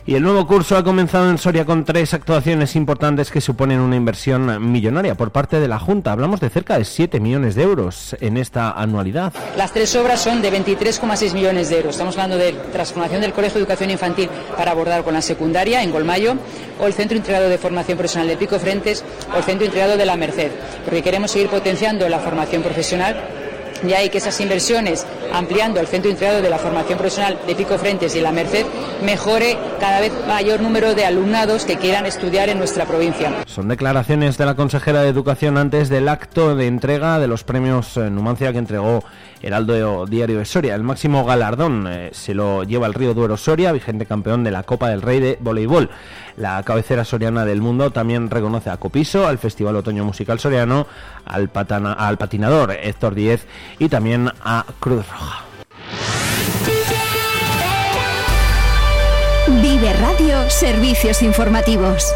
y 0.07 0.15
el 0.15 0.23
nuevo 0.23 0.47
curso 0.47 0.77
ha 0.77 0.85
comenzado 0.85 1.31
en 1.31 1.39
Soria 1.39 1.65
con 1.65 1.85
tres 1.85 2.15
actuaciones 2.15 2.77
importantes 2.77 3.31
que 3.31 3.41
suponen 3.41 3.81
una 3.81 3.97
inversión 3.97 4.71
millonaria 4.71 5.15
por 5.15 5.31
parte 5.31 5.61
de 5.61 5.69
la 5.69 5.79
Junta. 5.79 6.13
Hablamos 6.13 6.41
de 6.41 6.51
cerca 6.51 6.79
de 6.79 6.85
7 6.85 7.21
millones 7.21 7.55
de 7.55 7.63
euros 7.63 8.17
en 8.21 8.37
esta 8.37 8.73
anualidad. 8.73 9.33
Las 9.57 9.73
tres 9.73 9.95
obras 9.97 10.21
son 10.21 10.43
de 10.43 10.53
23,6 10.53 11.33
millones 11.35 11.69
de 11.71 11.77
euros. 11.77 11.93
Estamos 11.93 12.17
hablando 12.17 12.37
de 12.39 12.53
transformación 12.73 13.21
del 13.21 13.33
Colegio 13.33 13.55
de 13.55 13.61
Educación 13.61 13.91
Infantil 13.91 14.29
para 14.57 14.73
abordar 14.73 15.05
con 15.05 15.15
la 15.15 15.23
secundaria 15.23 15.83
en 15.83 15.91
Golmayo 15.91 16.35
o 16.81 16.87
el 16.87 16.95
Centro 16.95 17.17
Integrado 17.17 17.49
de 17.49 17.59
Formación 17.59 17.99
Profesional 17.99 18.29
de 18.29 18.37
Pico 18.37 18.59
Frentes 18.59 19.05
o 19.35 19.39
el 19.39 19.45
Centro 19.45 19.67
Integrado 19.67 19.97
de 19.97 20.07
la 20.07 20.17
Merced, 20.17 20.51
porque 20.85 21.03
queremos 21.03 21.31
seguir 21.31 21.49
potenciando 21.49 22.09
la 22.09 22.19
formación 22.19 22.63
profesional 22.63 23.40
y 23.87 23.93
hay 23.93 24.11
que 24.11 24.19
esas 24.19 24.41
inversiones, 24.41 25.07
ampliando 25.33 25.81
el 25.81 25.87
centro 25.87 26.11
integrado 26.11 26.43
de 26.43 26.51
la 26.51 26.59
formación 26.59 26.99
profesional 26.99 27.39
de 27.47 27.55
Pico 27.55 27.79
Frentes 27.79 28.15
y 28.17 28.21
la 28.21 28.33
Merced, 28.33 28.67
mejore 29.03 29.57
cada 29.79 30.01
vez 30.01 30.13
mayor 30.27 30.61
número 30.61 30.95
de 30.95 31.05
alumnados 31.05 31.65
que 31.65 31.77
quieran 31.77 32.07
estudiar 32.07 32.49
en 32.49 32.59
nuestra 32.59 32.85
provincia. 32.87 33.33
Son 33.47 33.69
declaraciones 33.69 34.39
de 34.39 34.47
la 34.47 34.55
consejera 34.55 35.03
de 35.03 35.09
Educación 35.09 35.59
antes 35.59 35.89
del 35.89 36.09
acto 36.09 36.57
de 36.57 36.67
entrega 36.67 37.19
de 37.19 37.27
los 37.27 37.45
premios 37.45 37.97
eh, 37.97 38.11
Numancia 38.11 38.53
que 38.53 38.59
entregó 38.59 39.05
Heraldo 39.43 40.07
Diario 40.07 40.39
de 40.39 40.45
Soria. 40.45 40.75
El 40.75 40.83
máximo 40.83 41.25
galardón 41.25 41.87
eh, 41.89 42.11
se 42.13 42.35
lo 42.35 42.65
lleva 42.65 42.87
el 42.87 42.95
Río 42.95 43.15
Duero 43.15 43.37
Soria, 43.37 43.73
vigente 43.73 44.07
campeón 44.07 44.45
de 44.45 44.51
la 44.51 44.63
Copa 44.63 44.89
del 44.89 45.03
Rey 45.03 45.21
de 45.21 45.39
Voleibol. 45.41 45.91
La 46.37 46.63
cabecera 46.63 47.05
soriana 47.05 47.45
del 47.45 47.61
mundo 47.61 47.91
también 47.91 48.31
reconoce 48.31 48.71
a 48.71 48.77
Copiso, 48.77 49.27
al 49.27 49.39
Festival 49.39 49.77
Otoño 49.77 50.05
Musical 50.05 50.39
Soriano, 50.39 50.87
al, 51.25 51.51
al 51.97 52.19
patinador 52.19 52.73
Héctor 52.73 53.15
Díez 53.15 53.47
y 53.79 53.89
también 53.89 54.31
a 54.43 54.65
Cruz 54.79 55.07
Roja. 55.09 55.45
Vive 59.63 59.93
Radio 59.95 60.49
Servicios 60.49 61.23
Informativos. 61.23 62.15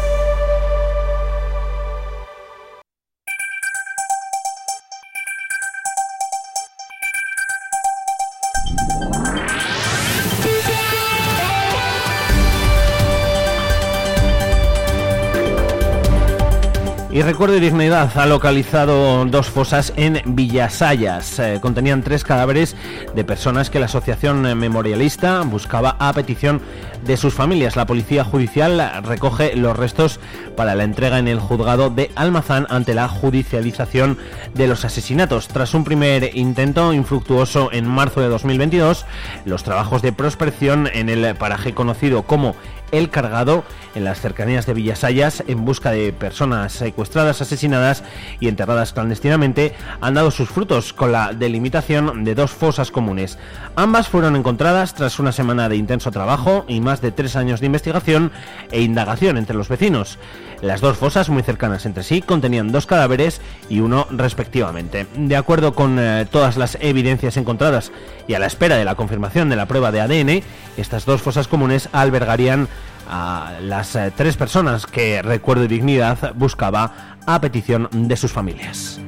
Y 17.15 17.21
Recuerdo 17.21 17.55
Dignidad 17.61 18.11
ha 18.17 18.25
localizado 18.25 19.23
dos 19.23 19.49
fosas 19.49 19.93
en 19.95 20.21
Villasayas. 20.25 21.39
Eh, 21.39 21.59
contenían 21.61 22.03
tres 22.03 22.25
cadáveres 22.25 22.75
de 23.15 23.23
personas 23.23 23.69
que 23.69 23.79
la 23.79 23.85
Asociación 23.85 24.41
Memorialista 24.59 25.41
buscaba 25.43 25.95
a 25.97 26.11
petición 26.11 26.59
de 27.05 27.17
sus 27.17 27.33
familias. 27.33 27.75
La 27.75 27.85
Policía 27.85 28.23
Judicial 28.23 29.03
recoge 29.03 29.55
los 29.55 29.77
restos 29.77 30.19
para 30.55 30.75
la 30.75 30.83
entrega 30.83 31.19
en 31.19 31.27
el 31.27 31.39
juzgado 31.39 31.89
de 31.89 32.11
Almazán 32.15 32.67
ante 32.69 32.93
la 32.93 33.07
judicialización 33.07 34.17
de 34.53 34.67
los 34.67 34.85
asesinatos. 34.85 35.47
Tras 35.47 35.73
un 35.73 35.83
primer 35.83 36.35
intento 36.35 36.93
infructuoso 36.93 37.69
en 37.71 37.87
marzo 37.87 38.21
de 38.21 38.27
2022, 38.29 39.05
los 39.45 39.63
trabajos 39.63 40.01
de 40.01 40.13
prospección 40.13 40.89
en 40.93 41.09
el 41.09 41.35
paraje 41.35 41.73
conocido 41.73 42.23
como 42.23 42.55
el 42.91 43.09
Cargado 43.09 43.63
en 43.95 44.03
las 44.03 44.21
cercanías 44.21 44.65
de 44.65 44.73
Villasayas 44.73 45.43
en 45.47 45.65
busca 45.65 45.91
de 45.91 46.13
personas 46.13 46.73
secuestradas, 46.73 47.41
asesinadas 47.41 48.03
y 48.39 48.47
enterradas 48.47 48.93
clandestinamente 48.93 49.73
han 50.01 50.13
dado 50.13 50.31
sus 50.31 50.49
frutos 50.49 50.93
con 50.93 51.11
la 51.11 51.33
delimitación 51.33 52.23
de 52.23 52.35
dos 52.35 52.51
fosas 52.51 52.91
comunes. 52.91 53.37
Ambas 53.75 54.09
fueron 54.09 54.35
encontradas 54.35 54.93
tras 54.93 55.19
una 55.19 55.31
semana 55.31 55.69
de 55.69 55.77
intenso 55.77 56.11
trabajo 56.11 56.65
y 56.67 56.81
más 56.81 56.94
de 57.01 57.11
tres 57.11 57.35
años 57.35 57.59
de 57.59 57.65
investigación 57.65 58.31
e 58.71 58.81
indagación 58.81 59.37
entre 59.37 59.55
los 59.55 59.69
vecinos. 59.69 60.17
Las 60.61 60.81
dos 60.81 60.97
fosas 60.97 61.29
muy 61.29 61.43
cercanas 61.43 61.85
entre 61.85 62.03
sí 62.03 62.21
contenían 62.21 62.71
dos 62.71 62.85
cadáveres 62.85 63.41
y 63.69 63.79
uno 63.79 64.07
respectivamente. 64.09 65.05
De 65.15 65.35
acuerdo 65.35 65.75
con 65.75 65.97
eh, 65.99 66.25
todas 66.29 66.57
las 66.57 66.77
evidencias 66.81 67.37
encontradas 67.37 67.91
y 68.27 68.33
a 68.33 68.39
la 68.39 68.47
espera 68.47 68.77
de 68.77 68.85
la 68.85 68.95
confirmación 68.95 69.49
de 69.49 69.55
la 69.55 69.67
prueba 69.67 69.91
de 69.91 70.01
ADN, 70.01 70.43
estas 70.77 71.05
dos 71.05 71.21
fosas 71.21 71.47
comunes 71.47 71.89
albergarían 71.91 72.67
a 73.09 73.53
las 73.61 73.95
eh, 73.95 74.11
tres 74.15 74.37
personas 74.37 74.85
que 74.85 75.21
Recuerdo 75.21 75.65
y 75.65 75.67
Dignidad 75.67 76.33
buscaba 76.35 77.17
a 77.25 77.41
petición 77.41 77.89
de 77.91 78.17
sus 78.17 78.31
familias. 78.31 78.99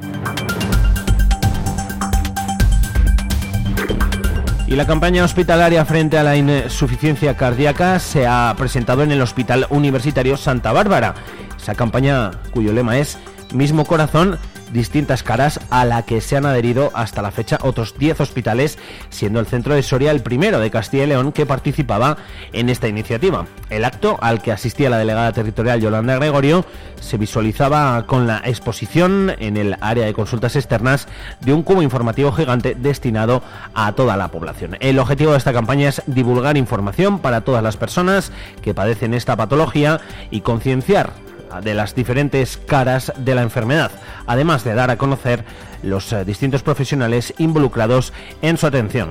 Y 4.68 4.76
la 4.76 4.86
campaña 4.86 5.24
hospitalaria 5.24 5.86
frente 5.86 6.18
a 6.18 6.22
la 6.22 6.36
insuficiencia 6.36 7.38
cardíaca 7.38 7.98
se 7.98 8.26
ha 8.26 8.54
presentado 8.58 9.02
en 9.02 9.10
el 9.10 9.22
Hospital 9.22 9.66
Universitario 9.70 10.36
Santa 10.36 10.72
Bárbara. 10.72 11.14
Esa 11.56 11.74
campaña 11.74 12.32
cuyo 12.50 12.74
lema 12.74 12.98
es 12.98 13.16
Mismo 13.54 13.86
Corazón 13.86 14.38
distintas 14.72 15.22
caras 15.22 15.60
a 15.70 15.84
la 15.84 16.02
que 16.02 16.20
se 16.20 16.36
han 16.36 16.46
adherido 16.46 16.90
hasta 16.94 17.22
la 17.22 17.30
fecha 17.30 17.58
otros 17.62 17.96
10 17.98 18.20
hospitales, 18.20 18.78
siendo 19.10 19.40
el 19.40 19.46
centro 19.46 19.74
de 19.74 19.82
Soria 19.82 20.10
el 20.10 20.22
primero 20.22 20.60
de 20.60 20.70
Castilla 20.70 21.04
y 21.04 21.08
León 21.08 21.32
que 21.32 21.46
participaba 21.46 22.16
en 22.52 22.68
esta 22.68 22.88
iniciativa. 22.88 23.46
El 23.70 23.84
acto 23.84 24.18
al 24.20 24.42
que 24.42 24.52
asistía 24.52 24.90
la 24.90 24.98
delegada 24.98 25.32
territorial 25.32 25.80
Yolanda 25.80 26.16
Gregorio 26.16 26.64
se 27.00 27.18
visualizaba 27.18 28.06
con 28.06 28.26
la 28.26 28.42
exposición 28.44 29.32
en 29.38 29.56
el 29.56 29.76
área 29.80 30.06
de 30.06 30.14
consultas 30.14 30.56
externas 30.56 31.08
de 31.40 31.52
un 31.52 31.62
cubo 31.62 31.82
informativo 31.82 32.32
gigante 32.32 32.74
destinado 32.74 33.42
a 33.74 33.92
toda 33.92 34.16
la 34.16 34.28
población. 34.28 34.76
El 34.80 34.98
objetivo 34.98 35.32
de 35.32 35.38
esta 35.38 35.52
campaña 35.52 35.88
es 35.88 36.02
divulgar 36.06 36.56
información 36.56 37.18
para 37.18 37.42
todas 37.42 37.62
las 37.62 37.76
personas 37.76 38.32
que 38.62 38.74
padecen 38.74 39.14
esta 39.14 39.36
patología 39.36 40.00
y 40.30 40.40
concienciar 40.40 41.27
de 41.62 41.74
las 41.74 41.94
diferentes 41.94 42.56
caras 42.56 43.12
de 43.16 43.34
la 43.34 43.42
enfermedad, 43.42 43.90
además 44.26 44.64
de 44.64 44.74
dar 44.74 44.90
a 44.90 44.98
conocer 44.98 45.44
los 45.82 46.12
eh, 46.12 46.24
distintos 46.24 46.62
profesionales 46.62 47.34
involucrados 47.38 48.12
en 48.42 48.56
su 48.56 48.66
atención. 48.66 49.10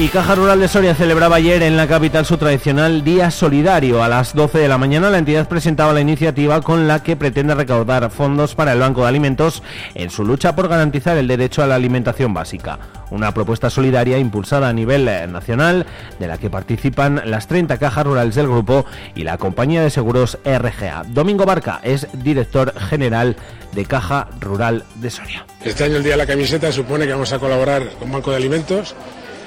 Y 0.00 0.08
Caja 0.08 0.34
Rural 0.34 0.58
de 0.58 0.66
Soria 0.66 0.94
celebraba 0.94 1.36
ayer 1.36 1.62
en 1.62 1.76
la 1.76 1.86
capital 1.86 2.24
su 2.24 2.38
tradicional 2.38 3.04
Día 3.04 3.30
Solidario. 3.30 4.02
A 4.02 4.08
las 4.08 4.34
12 4.34 4.56
de 4.56 4.66
la 4.66 4.78
mañana 4.78 5.10
la 5.10 5.18
entidad 5.18 5.46
presentaba 5.46 5.92
la 5.92 6.00
iniciativa 6.00 6.62
con 6.62 6.88
la 6.88 7.02
que 7.02 7.16
pretende 7.16 7.54
recaudar 7.54 8.10
fondos 8.10 8.54
para 8.54 8.72
el 8.72 8.78
Banco 8.80 9.02
de 9.02 9.08
Alimentos 9.08 9.62
en 9.94 10.08
su 10.08 10.24
lucha 10.24 10.56
por 10.56 10.68
garantizar 10.68 11.18
el 11.18 11.28
derecho 11.28 11.62
a 11.62 11.66
la 11.66 11.74
alimentación 11.74 12.32
básica. 12.32 12.78
Una 13.10 13.34
propuesta 13.34 13.68
solidaria 13.68 14.16
impulsada 14.16 14.70
a 14.70 14.72
nivel 14.72 15.06
eh, 15.06 15.26
nacional 15.26 15.84
de 16.18 16.28
la 16.28 16.38
que 16.38 16.48
participan 16.48 17.20
las 17.26 17.46
30 17.46 17.76
cajas 17.76 18.06
rurales 18.06 18.34
del 18.34 18.46
grupo 18.46 18.86
y 19.14 19.24
la 19.24 19.36
compañía 19.36 19.82
de 19.82 19.90
seguros 19.90 20.38
RGA. 20.46 21.04
Domingo 21.08 21.44
Barca 21.44 21.78
es 21.82 22.08
director 22.14 22.72
general 22.88 23.36
de 23.72 23.84
Caja 23.84 24.28
Rural 24.40 24.84
de 24.94 25.10
Soria. 25.10 25.44
Este 25.62 25.84
año 25.84 25.96
el 25.96 26.02
Día 26.02 26.12
de 26.12 26.18
la 26.18 26.26
Camiseta 26.26 26.72
supone 26.72 27.04
que 27.04 27.12
vamos 27.12 27.34
a 27.34 27.38
colaborar 27.38 27.86
con 27.98 28.10
Banco 28.10 28.30
de 28.30 28.38
Alimentos 28.38 28.94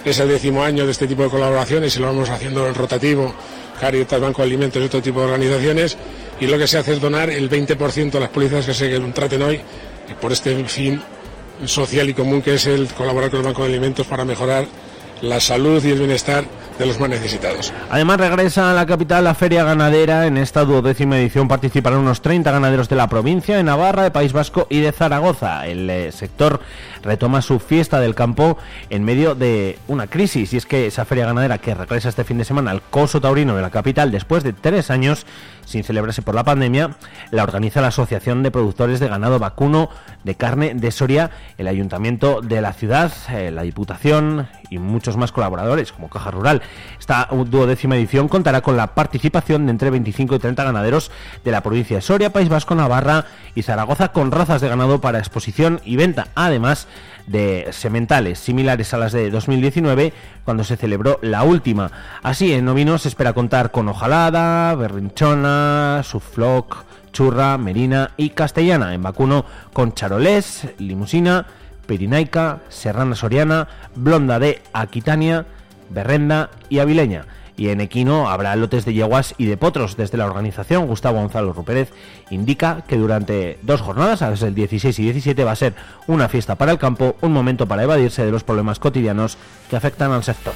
es 0.05 0.19
el 0.19 0.27
décimo 0.27 0.63
año 0.63 0.85
de 0.85 0.91
este 0.91 1.07
tipo 1.07 1.23
de 1.23 1.29
colaboraciones 1.29 1.95
y 1.95 1.99
lo 1.99 2.07
vamos 2.07 2.29
haciendo 2.29 2.67
en 2.67 2.75
rotativo, 2.75 3.33
Caritas, 3.79 4.19
Banco 4.19 4.41
de 4.41 4.47
Alimentos 4.47 4.81
y 4.81 4.85
otro 4.85 5.01
tipo 5.01 5.19
de 5.19 5.25
organizaciones. 5.25 5.97
Y 6.39 6.47
lo 6.47 6.57
que 6.57 6.67
se 6.67 6.77
hace 6.77 6.93
es 6.93 7.01
donar 7.01 7.29
el 7.29 7.49
20% 7.49 8.15
a 8.15 8.19
las 8.19 8.29
policías 8.29 8.65
que 8.65 8.73
se 8.73 8.99
traten 8.99 9.41
hoy 9.41 9.61
por 10.21 10.31
este 10.31 10.63
fin 10.65 11.01
social 11.65 12.09
y 12.09 12.13
común 12.13 12.41
que 12.41 12.55
es 12.55 12.65
el 12.65 12.87
colaborar 12.89 13.29
con 13.29 13.39
el 13.39 13.45
Banco 13.45 13.63
de 13.63 13.69
Alimentos 13.69 14.05
para 14.07 14.25
mejorar 14.25 14.65
la 15.21 15.39
salud 15.39 15.83
y 15.83 15.91
el 15.91 15.99
bienestar 15.99 16.43
de 16.77 16.85
los 16.85 16.99
más 16.99 17.09
necesitados. 17.09 17.73
Además 17.89 18.19
regresa 18.19 18.71
a 18.71 18.73
la 18.73 18.85
capital 18.85 19.23
la 19.23 19.35
Feria 19.35 19.63
Ganadera. 19.63 20.27
En 20.27 20.37
esta 20.37 20.65
duodécima 20.65 21.17
edición 21.17 21.47
participarán 21.47 21.99
unos 21.99 22.21
30 22.21 22.51
ganaderos 22.51 22.89
de 22.89 22.95
la 22.95 23.07
provincia, 23.07 23.57
de 23.57 23.63
Navarra, 23.63 24.03
de 24.03 24.11
País 24.11 24.33
Vasco 24.33 24.67
y 24.69 24.79
de 24.79 24.91
Zaragoza. 24.91 25.67
El 25.67 25.89
eh, 25.89 26.11
sector 26.11 26.59
retoma 27.03 27.41
su 27.41 27.59
fiesta 27.59 27.99
del 27.99 28.15
campo 28.15 28.57
en 28.89 29.03
medio 29.03 29.35
de 29.35 29.77
una 29.87 30.07
crisis 30.07 30.53
y 30.53 30.57
es 30.57 30.65
que 30.65 30.87
esa 30.87 31.05
feria 31.05 31.25
ganadera 31.25 31.57
que 31.57 31.75
regresa 31.75 32.09
este 32.09 32.23
fin 32.23 32.37
de 32.37 32.45
semana 32.45 32.71
al 32.71 32.81
Coso 32.81 33.21
Taurino 33.21 33.55
de 33.55 33.61
la 33.61 33.69
capital 33.69 34.11
después 34.11 34.43
de 34.43 34.53
tres 34.53 34.89
años 34.89 35.25
sin 35.65 35.83
celebrarse 35.83 36.21
por 36.21 36.35
la 36.35 36.43
pandemia, 36.43 36.95
la 37.31 37.43
organiza 37.43 37.81
la 37.81 37.87
Asociación 37.87 38.43
de 38.43 38.51
Productores 38.51 38.99
de 38.99 39.07
Ganado 39.07 39.39
Vacuno 39.39 39.89
de 40.23 40.35
Carne 40.35 40.73
de 40.75 40.91
Soria, 40.91 41.31
el 41.57 41.67
Ayuntamiento 41.67 42.41
de 42.41 42.61
la 42.61 42.73
ciudad, 42.73 43.11
eh, 43.29 43.51
la 43.51 43.63
Diputación 43.63 44.47
y 44.73 44.79
muchos 44.79 45.17
más 45.17 45.31
colaboradores 45.31 45.91
como 45.91 46.09
Caja 46.09 46.31
Rural. 46.31 46.61
Esta 46.99 47.27
duodécima 47.31 47.95
edición 47.95 48.27
contará 48.27 48.61
con 48.61 48.75
la 48.75 48.95
participación 48.95 49.65
de 49.65 49.71
entre 49.71 49.89
25 49.89 50.35
y 50.35 50.39
30 50.39 50.63
ganaderos 50.63 51.11
de 51.43 51.51
la 51.51 51.61
provincia 51.61 51.97
de 51.97 52.01
Soria, 52.01 52.33
País 52.33 52.49
Vasco, 52.49 52.75
Navarra 52.75 53.25
y 53.55 53.61
Zaragoza 53.61 54.09
con 54.09 54.31
razas 54.31 54.61
de 54.61 54.69
ganado 54.69 54.99
para 55.01 55.19
exposición 55.19 55.81
y 55.85 55.95
venta, 55.95 56.27
además 56.35 56.87
de 57.27 57.67
sementales 57.71 58.39
similares 58.39 58.93
a 58.93 58.97
las 58.97 59.13
de 59.13 59.29
2019 59.29 60.13
cuando 60.43 60.63
se 60.63 60.75
celebró 60.75 61.19
la 61.21 61.43
última. 61.43 61.91
Así, 62.21 62.53
en 62.53 62.65
Novino 62.65 62.97
se 62.97 63.09
espera 63.09 63.33
contar 63.33 63.71
con 63.71 63.87
hojalada, 63.87 64.75
berrinchona, 64.75 66.01
sufloc, 66.03 66.83
churra, 67.11 67.57
merina 67.57 68.11
y 68.17 68.31
castellana. 68.31 68.93
En 68.93 69.03
vacuno 69.03 69.45
con 69.71 69.93
charolés, 69.93 70.67
limusina, 70.79 71.45
perinaica, 71.85 72.59
serrana 72.69 73.15
soriana, 73.15 73.67
blonda 73.95 74.39
de 74.39 74.61
Aquitania, 74.73 75.45
berrenda 75.89 76.49
y 76.69 76.79
avileña 76.79 77.25
y 77.55 77.69
en 77.69 77.81
equino 77.81 78.29
habrá 78.29 78.55
lotes 78.55 78.85
de 78.85 78.93
yeguas 78.93 79.35
y 79.37 79.45
de 79.45 79.57
potros. 79.57 79.95
Desde 79.97 80.17
la 80.17 80.25
organización, 80.25 80.87
Gustavo 80.87 81.19
Gonzalo 81.19 81.53
Rupérez 81.53 81.91
indica 82.29 82.83
que 82.87 82.97
durante 82.97 83.59
dos 83.61 83.81
jornadas, 83.81 84.21
a 84.21 84.29
veces 84.29 84.47
el 84.47 84.55
16 84.55 84.97
y 84.99 85.03
17, 85.03 85.43
va 85.43 85.51
a 85.51 85.55
ser 85.55 85.73
una 86.07 86.29
fiesta 86.29 86.55
para 86.55 86.71
el 86.71 86.79
campo, 86.79 87.15
un 87.21 87.31
momento 87.31 87.67
para 87.67 87.83
evadirse 87.83 88.25
de 88.25 88.31
los 88.31 88.43
problemas 88.43 88.79
cotidianos 88.79 89.37
que 89.69 89.75
afectan 89.75 90.11
al 90.11 90.23
sector. 90.23 90.53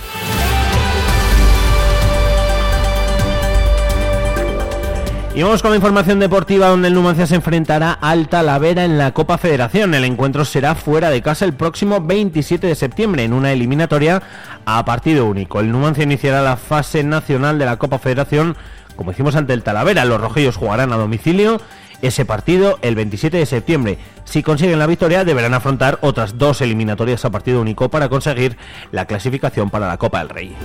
Y 5.38 5.44
vamos 5.44 5.62
con 5.62 5.70
la 5.70 5.77
información 5.77 6.20
deportiva 6.20 6.70
donde 6.70 6.88
el 6.88 6.96
Numancia 6.96 7.27
se 7.27 7.36
enfrentará 7.36 7.91
al 7.91 8.27
Talavera 8.27 8.86
en 8.86 8.98
la 8.98 9.13
Copa 9.13 9.38
Federación. 9.38 9.94
El 9.94 10.03
encuentro 10.03 10.44
será 10.46 10.74
fuera 10.74 11.12
de 11.12 11.22
casa 11.22 11.46
el 11.46 11.53
próximo 11.53 12.01
27 12.01 12.65
de 12.65 12.74
septiembre 12.74 13.24
en 13.24 13.34
una 13.34 13.51
eliminatoria 13.51 14.24
a 14.65 14.84
partido 14.84 15.27
único. 15.27 15.60
El 15.60 15.72
Numancia 15.72 16.06
iniciará 16.06 16.41
la 16.41 16.58
fase 16.58 17.03
nacional 17.03 17.60
de 17.60 17.65
la 17.65 17.77
Copa 17.77 18.00
Federación 18.00 18.58
como 18.96 19.12
hicimos 19.12 19.36
ante 19.36 19.53
el 19.53 19.62
Talavera. 19.62 20.06
Los 20.06 20.20
rojillos 20.20 20.56
jugarán 20.56 20.91
a 20.91 20.98
domicilio 20.98 21.62
ese 22.01 22.26
partido 22.26 22.80
el 22.82 22.95
27 22.95 23.38
de 23.38 23.45
septiembre. 23.45 24.00
Si 24.26 24.41
consiguen 24.41 24.80
la 24.80 24.88
victoria 24.88 25.23
deberán 25.23 25.54
afrontar 25.54 26.00
otras 26.02 26.39
dos 26.39 26.62
eliminatorias 26.62 27.26
a 27.26 27.30
partido 27.30 27.62
único 27.62 27.89
para 27.89 28.10
conseguir 28.10 28.58
la 28.91 29.06
clasificación 29.06 29.69
para 29.69 29.88
la 29.88 29.97
Copa 29.97 30.17
del 30.17 30.30
Rey. 30.30 30.56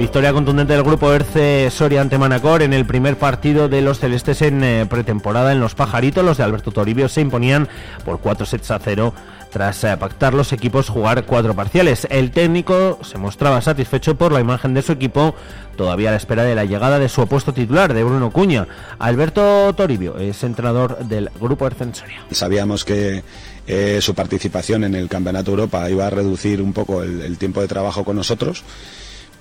Victoria 0.00 0.32
contundente 0.32 0.72
del 0.72 0.82
grupo 0.82 1.12
Erce 1.12 1.70
Soria 1.70 2.00
ante 2.00 2.16
Manacor 2.16 2.62
en 2.62 2.72
el 2.72 2.86
primer 2.86 3.18
partido 3.18 3.68
de 3.68 3.82
los 3.82 3.98
celestes 3.98 4.40
en 4.40 4.64
eh, 4.64 4.86
pretemporada 4.88 5.52
en 5.52 5.60
Los 5.60 5.74
Pajaritos. 5.74 6.24
Los 6.24 6.38
de 6.38 6.42
Alberto 6.42 6.72
Toribio 6.72 7.06
se 7.10 7.20
imponían 7.20 7.68
por 8.02 8.18
4 8.18 8.46
sets 8.46 8.70
a 8.70 8.78
0 8.78 9.12
tras 9.50 9.84
eh, 9.84 9.94
pactar 9.98 10.32
los 10.32 10.54
equipos 10.54 10.88
jugar 10.88 11.26
cuatro 11.26 11.54
parciales. 11.54 12.06
El 12.10 12.30
técnico 12.30 12.98
se 13.02 13.18
mostraba 13.18 13.60
satisfecho 13.60 14.14
por 14.16 14.32
la 14.32 14.40
imagen 14.40 14.72
de 14.72 14.80
su 14.80 14.92
equipo, 14.92 15.34
todavía 15.76 16.08
a 16.08 16.12
la 16.12 16.16
espera 16.16 16.44
de 16.44 16.54
la 16.54 16.64
llegada 16.64 16.98
de 16.98 17.10
su 17.10 17.20
opuesto 17.20 17.52
titular, 17.52 17.92
de 17.92 18.02
Bruno 18.02 18.30
Cuña. 18.30 18.68
Alberto 18.98 19.70
Toribio 19.74 20.16
es 20.16 20.42
entrenador 20.44 21.04
del 21.04 21.28
grupo 21.38 21.66
Erce 21.66 21.92
Soria. 21.92 22.24
Sabíamos 22.30 22.86
que 22.86 23.22
eh, 23.66 23.98
su 24.00 24.14
participación 24.14 24.84
en 24.84 24.94
el 24.94 25.10
Campeonato 25.10 25.50
Europa 25.50 25.90
iba 25.90 26.06
a 26.06 26.10
reducir 26.10 26.62
un 26.62 26.72
poco 26.72 27.02
el 27.02 27.36
tiempo 27.36 27.60
de 27.60 27.68
trabajo 27.68 28.02
con 28.02 28.16
nosotros 28.16 28.64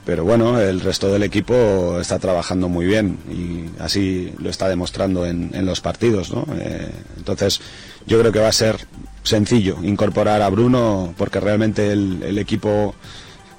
pero 0.09 0.23
bueno, 0.23 0.59
el 0.59 0.79
resto 0.79 1.13
del 1.13 1.21
equipo 1.21 1.99
está 2.01 2.17
trabajando 2.17 2.67
muy 2.67 2.87
bien 2.87 3.19
y 3.31 3.79
así 3.79 4.33
lo 4.39 4.49
está 4.49 4.67
demostrando 4.67 5.23
en, 5.23 5.63
los 5.67 5.81
partidos. 5.81 6.33
¿no? 6.33 6.47
Eh, 6.59 6.89
entonces, 7.15 7.61
yo 8.07 8.19
creo 8.19 8.31
que 8.31 8.39
va 8.39 8.47
a 8.47 8.51
ser 8.51 8.77
sencillo 9.21 9.77
incorporar 9.83 10.41
a 10.41 10.49
Bruno 10.49 11.13
porque 11.15 11.39
realmente 11.39 11.91
el, 11.91 12.39
equipo 12.39 12.95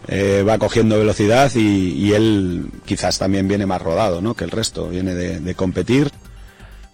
eh, 0.08 0.42
va 0.42 0.58
cogiendo 0.58 0.98
velocidad 0.98 1.54
y, 1.54 2.12
él 2.14 2.66
quizás 2.84 3.16
también 3.16 3.46
viene 3.46 3.64
más 3.64 3.80
rodado 3.80 4.20
¿no? 4.20 4.34
que 4.34 4.42
el 4.42 4.50
resto, 4.50 4.88
viene 4.88 5.14
de 5.14 5.54
competir. 5.54 6.10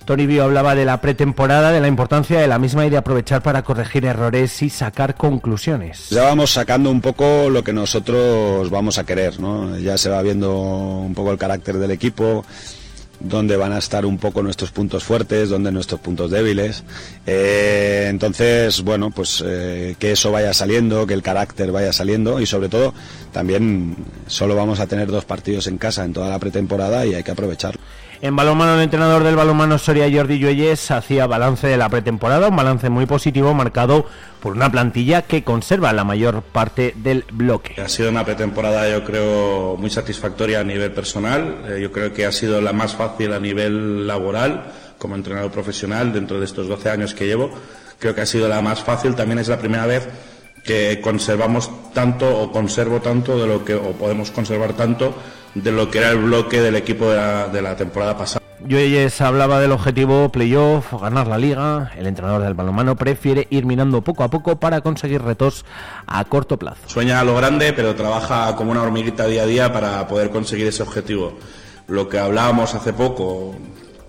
Toribio 0.07 0.45
hablaba 0.45 0.75
de 0.77 0.85
la 0.85 1.01
pretemporada, 1.01 1.73
de 1.73 1.81
la 1.81 1.89
importancia 1.89 2.39
de 2.39 2.47
la 2.47 2.61
misma 2.61 2.87
y 2.87 2.91
de 2.91 2.97
aprovechar 2.97 3.43
para 3.43 3.63
corregir 3.63 4.05
errores 4.05 4.63
y 4.63 4.71
sacar 4.71 5.17
conclusiones. 5.17 6.11
Ya 6.11 6.23
vamos 6.23 6.53
sacando 6.53 6.91
un 6.91 7.01
poco 7.01 7.51
lo 7.51 7.65
que 7.65 7.73
nosotros 7.73 8.71
vamos 8.71 8.99
a 8.99 9.05
querer, 9.05 9.41
¿no? 9.41 9.77
Ya 9.79 9.99
se 9.99 10.09
va 10.09 10.23
viendo 10.23 10.57
un 10.57 11.13
poco 11.13 11.33
el 11.33 11.39
carácter 11.39 11.79
del 11.79 11.91
equipo, 11.91 12.45
dónde 13.19 13.57
van 13.57 13.73
a 13.73 13.79
estar 13.79 14.07
un 14.07 14.19
poco 14.19 14.45
nuestros 14.45 14.71
puntos 14.71 15.03
fuertes, 15.03 15.49
dónde 15.49 15.73
nuestros 15.73 16.01
puntos 16.01 16.31
débiles. 16.31 16.85
Eh, 17.27 18.07
entonces, 18.09 18.83
bueno, 18.83 19.11
pues 19.11 19.43
eh, 19.45 19.97
que 19.99 20.13
eso 20.13 20.31
vaya 20.31 20.55
saliendo, 20.55 21.05
que 21.07 21.15
el 21.15 21.23
carácter 21.23 21.73
vaya 21.73 21.93
saliendo 21.93 22.41
y 22.41 22.47
sobre 22.47 22.69
todo 22.69 22.95
también 23.33 23.97
solo 24.29 24.55
vamos 24.55 24.79
a 24.79 24.87
tener 24.87 25.09
dos 25.09 25.25
partidos 25.25 25.67
en 25.67 25.79
casa 25.79 26.05
en 26.05 26.13
toda 26.13 26.29
la 26.29 26.39
pretemporada 26.39 27.05
y 27.07 27.15
hay 27.15 27.25
que 27.25 27.33
aprovecharlo. 27.33 27.81
En 28.23 28.35
balonmano, 28.35 28.75
el 28.77 28.83
entrenador 28.83 29.23
del 29.25 29.37
balonmano 29.37 29.79
Soria, 29.79 30.09
Jordi 30.11 30.39
Lluelles, 30.39 30.91
hacía 30.91 31.27
balance 31.27 31.67
de 31.67 31.77
la 31.77 31.89
pretemporada, 31.91 32.49
un 32.49 32.57
balance 32.57 32.89
muy 32.89 33.05
positivo 33.05 33.53
marcado 33.53 34.07
por 34.41 34.53
una 34.55 34.71
plantilla 34.71 35.23
que 35.23 35.45
conserva 35.45 35.93
la 35.93 36.05
mayor 36.05 36.43
parte 36.43 36.95
del 36.97 37.25
bloque. 37.31 37.81
Ha 37.81 37.89
sido 37.89 38.09
una 38.09 38.25
pretemporada, 38.25 38.89
yo 38.91 39.05
creo, 39.05 39.77
muy 39.77 39.91
satisfactoria 39.91 40.61
a 40.61 40.65
nivel 40.65 40.93
personal. 40.93 41.65
Eh, 41.69 41.81
yo 41.83 41.93
creo 41.93 42.15
que 42.15 42.25
ha 42.25 42.33
sido 42.33 42.61
la 42.63 42.73
más 42.73 42.95
fácil 42.95 43.35
a 43.35 43.41
nivel 43.41 44.07
laboral, 44.07 44.65
como 44.99 45.15
entrenador 45.15 45.51
profesional, 45.51 46.13
dentro 46.13 46.39
de 46.39 46.47
estos 46.47 46.69
12 46.69 46.91
años 46.91 47.15
que 47.15 47.27
llevo. 47.27 47.51
Creo 47.99 48.15
que 48.15 48.23
ha 48.23 48.27
sido 48.27 48.49
la 48.49 48.63
más 48.63 48.81
fácil. 48.81 49.15
También 49.15 49.39
es 49.39 49.49
la 49.49 49.59
primera 49.59 49.85
vez 49.85 50.09
que 50.67 51.01
conservamos 51.01 51.71
tanto 51.95 52.27
o 52.27 52.53
conservo 52.53 53.01
tanto 53.01 53.39
de 53.39 53.47
lo 53.47 53.65
que 53.65 53.75
o 53.75 53.93
podemos 53.93 54.31
conservar 54.31 54.75
tanto 54.75 55.15
de 55.55 55.73
lo 55.73 55.91
que 55.91 55.99
era 55.99 56.11
el 56.11 56.19
bloque 56.19 56.61
del 56.61 56.77
equipo 56.77 57.11
de 57.11 57.63
la, 57.63 57.77
temporada 57.77 58.17
pasada. 58.17 58.45
Yoyes 58.67 59.21
hablaba 59.21 59.61
del 59.61 59.73
objetivo 59.73 60.29
playoff, 60.29 60.93
ganar 61.01 61.29
la 61.29 61.39
liga. 61.39 61.93
El 61.97 62.07
entrenador 62.07 62.43
del 62.43 62.55
balonmano 62.55 62.97
prefiere 62.97 63.47
ir 63.49 63.65
mirando 63.65 64.03
poco 64.03 64.25
a 64.25 64.29
poco 64.29 64.57
para 64.57 64.81
conseguir 64.83 65.23
retos 65.23 65.65
a 66.07 66.25
corto 66.25 66.59
plazo. 66.59 66.83
Sueña 66.87 67.21
a 67.21 67.25
lo 67.25 67.37
grande, 67.37 67.73
pero 67.73 67.95
trabaja 67.95 68.55
como 68.57 68.73
una 68.73 68.83
hormiguita 68.83 69.27
día 69.27 69.45
a 69.45 69.47
día 69.47 69.73
para 69.73 70.07
poder 70.09 70.31
conseguir 70.31 70.67
ese 70.67 70.83
objetivo. 70.83 71.39
Lo 71.87 72.09
que 72.09 72.19
hablábamos 72.19 72.75
hace 72.75 72.93
poco, 72.93 73.55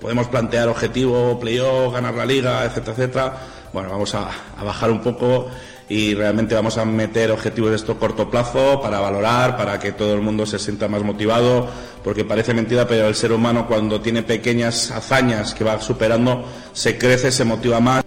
podemos 0.01 0.27
plantear 0.27 0.67
objetivo, 0.67 1.39
playoff, 1.39 1.93
ganar 1.93 2.15
la 2.15 2.25
liga, 2.25 2.65
etcétera, 2.65 2.93
etcétera. 2.93 3.33
Bueno, 3.71 3.89
vamos 3.89 4.15
a, 4.15 4.27
a 4.57 4.63
bajar 4.63 4.89
un 4.91 5.01
poco 5.01 5.47
y 5.89 6.13
realmente 6.13 6.53
vamos 6.55 6.77
a 6.77 6.85
meter 6.85 7.31
objetivos 7.31 7.69
de 7.69 7.77
esto 7.77 7.97
corto 7.97 8.29
plazo 8.29 8.81
para 8.81 8.99
valorar, 8.99 9.55
para 9.55 9.79
que 9.79 9.93
todo 9.93 10.13
el 10.13 10.21
mundo 10.21 10.45
se 10.45 10.59
sienta 10.59 10.87
más 10.87 11.03
motivado, 11.03 11.67
porque 12.03 12.25
parece 12.25 12.53
mentira, 12.53 12.87
pero 12.87 13.07
el 13.07 13.15
ser 13.15 13.31
humano 13.31 13.67
cuando 13.67 14.01
tiene 14.01 14.23
pequeñas 14.23 14.91
hazañas 14.91 15.53
que 15.53 15.63
va 15.63 15.79
superando, 15.81 16.43
se 16.73 16.97
crece, 16.97 17.31
se 17.31 17.45
motiva 17.45 17.79
más. 17.79 18.03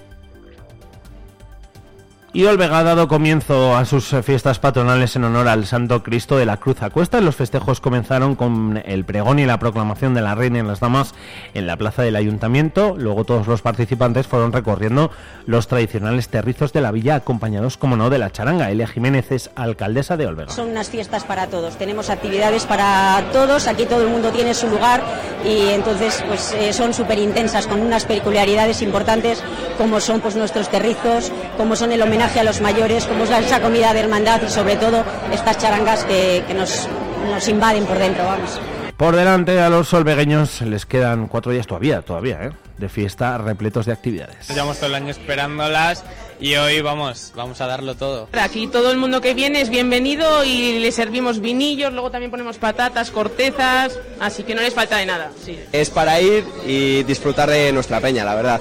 Y 2.33 2.45
Olvega 2.45 2.79
ha 2.79 2.85
dado 2.85 3.09
comienzo 3.09 3.77
a 3.77 3.85
sus 3.85 4.15
fiestas 4.23 4.61
patronales 4.61 5.17
en 5.17 5.25
honor 5.25 5.49
al 5.49 5.67
Santo 5.67 6.05
Cristo 6.05 6.37
de 6.37 6.47
la 6.47 6.59
Cruz 6.59 6.81
a 6.81 6.91
Cuesta. 6.91 7.21
Los 7.21 7.35
festejos 7.35 7.81
comenzaron 7.81 8.37
con 8.37 8.81
el 8.87 9.05
pregón 9.05 9.41
y 9.41 9.47
la 9.47 9.59
proclamación 9.59 10.15
de 10.15 10.21
la 10.21 10.37
Reina 10.37 10.61
en 10.61 10.69
las 10.69 10.79
Damas 10.79 11.13
en 11.55 11.67
la 11.67 11.77
plaza 11.77 12.03
del 12.03 12.15
Ayuntamiento. 12.15 12.95
Luego 12.97 13.25
todos 13.25 13.49
los 13.49 13.63
participantes 13.63 14.29
fueron 14.29 14.53
recorriendo 14.53 15.11
los 15.47 15.67
tradicionales 15.67 16.29
terrizos 16.29 16.73
de 16.73 16.81
la 16.81 16.93
villa, 16.93 17.17
acompañados, 17.17 17.77
como 17.77 17.97
no, 17.97 18.11
de 18.11 18.19
la 18.19 18.31
charanga. 18.31 18.71
Elia 18.71 18.87
Jiménez 18.87 19.33
es 19.33 19.51
alcaldesa 19.57 20.17
de 20.17 20.29
Olvega. 20.29 20.53
Son 20.53 20.69
unas 20.69 20.89
fiestas 20.89 21.25
para 21.25 21.49
todos, 21.49 21.79
tenemos 21.79 22.11
actividades 22.11 22.65
para 22.65 23.25
todos, 23.33 23.67
aquí 23.67 23.87
todo 23.87 24.03
el 24.03 24.09
mundo 24.09 24.31
tiene 24.31 24.55
su 24.55 24.69
lugar 24.69 25.03
y 25.45 25.71
entonces 25.71 26.23
pues 26.29 26.53
eh, 26.53 26.73
son 26.73 26.95
súper 26.95 27.19
intensas, 27.19 27.67
con 27.67 27.81
unas 27.81 28.05
peculiaridades 28.05 28.83
importantes 28.83 29.43
como 29.77 29.99
son 29.99 30.21
pues 30.21 30.37
nuestros 30.37 30.69
terrizos, 30.69 31.33
como 31.57 31.75
son 31.75 31.91
el 31.91 32.01
homenaje 32.03 32.20
homenaje 32.21 32.41
a 32.41 32.45
los 32.45 32.61
mayores, 32.61 33.07
como 33.07 33.25
es 33.25 33.31
esa 33.31 33.63
comida 33.63 33.95
de 33.95 34.01
hermandad 34.01 34.43
y 34.47 34.51
sobre 34.51 34.77
todo 34.77 35.03
estas 35.33 35.57
charangas 35.57 36.05
que, 36.05 36.45
nos, 36.55 36.87
nos 37.31 37.49
invaden 37.49 37.87
por 37.87 37.99
dentro, 37.99 38.27
vamos. 38.27 38.61
Por 38.99 39.17
delante 39.17 39.59
a 39.59 39.71
los 39.71 39.89
solvegueños 39.89 40.61
les 40.61 40.85
quedan 40.85 41.29
cuatro 41.29 41.51
días 41.51 41.67
todavía, 41.67 42.03
todavía, 42.03 42.43
¿eh? 42.43 42.53
de 42.77 42.89
fiesta 42.91 43.39
repletos 43.39 43.87
de 43.87 43.93
actividades. 43.93 44.49
Llevamos 44.51 44.77
todo 44.77 44.89
el 44.89 44.97
año 44.97 45.09
esperándolas 45.09 46.05
y 46.39 46.57
hoy 46.57 46.83
vamos, 46.83 47.33
vamos 47.35 47.59
a 47.63 47.67
darlo 47.67 47.95
todo. 47.95 48.29
Aquí 48.39 48.67
todo 48.67 48.91
el 48.91 48.99
mundo 48.99 49.23
que 49.23 49.33
viene 49.33 49.63
es 49.63 49.71
bienvenido 49.71 50.45
y 50.45 50.79
le 50.79 50.93
servimos 50.93 51.41
vinillos, 51.41 51.91
luego 51.91 52.11
también 52.11 52.31
ponemos 52.31 52.59
patatas, 52.59 53.11
cortezas, 53.11 53.99
así 54.21 54.43
que 54.43 54.55
no 54.55 54.61
les 54.61 54.75
falta 54.75 54.99
de 54.99 55.07
nada. 55.07 55.31
Sí. 55.43 55.59
Es 55.73 55.89
para 55.89 56.21
ir 56.21 56.45
y 56.67 57.03
disfrutar 57.05 57.49
de 57.49 57.73
nuestra 57.73 57.99
peña, 57.99 58.27
la 58.27 58.35
verdad. 58.35 58.61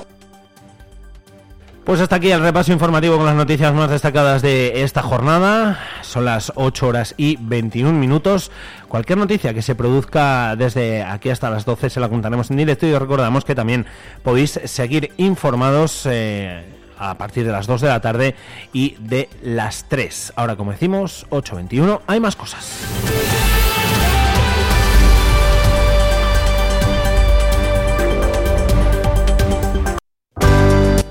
Pues 1.84 2.02
hasta 2.02 2.18
aquí 2.18 2.32
el 2.32 2.42
repaso 2.42 2.72
informativo 2.72 3.18
con 3.18 3.26
las 3.26 3.36
noticias 3.36 3.74
más 3.74 3.89
destacadas 3.89 4.42
de 4.42 4.84
esta 4.84 5.02
jornada. 5.02 5.80
Son 6.02 6.24
las 6.24 6.52
8 6.56 6.88
horas 6.88 7.15
y 7.18 7.38
21 7.39 7.94
minutos. 7.94 8.52
Cualquier 8.88 9.18
noticia 9.18 9.54
que 9.54 9.62
se 9.62 9.74
produzca 9.76 10.56
desde 10.56 11.02
aquí 11.04 11.30
hasta 11.30 11.50
las 11.50 11.65
12 11.65 11.89
se 11.89 12.00
la 12.00 12.10
contaremos 12.10 12.52
en 12.52 12.58
directo 12.58 12.86
y 12.86 12.94
os 12.94 13.02
recordamos 13.02 13.44
que 13.44 13.56
también 13.56 13.88
podéis 14.22 14.60
seguir 14.65 15.13
informados 15.18 16.06
eh, 16.06 16.63
a 17.00 17.18
partir 17.18 17.46
de 17.46 17.52
las 17.52 17.65
2 17.65 17.82
de 17.82 17.88
la 17.88 18.02
tarde 18.02 18.36
y 18.72 18.96
de 19.00 19.30
las 19.42 19.86
3. 19.88 20.34
Ahora, 20.36 20.56
como 20.56 20.72
decimos, 20.72 21.26
8.21, 21.32 22.02
hay 22.06 22.20
más 22.20 22.36
cosas. 22.36 22.86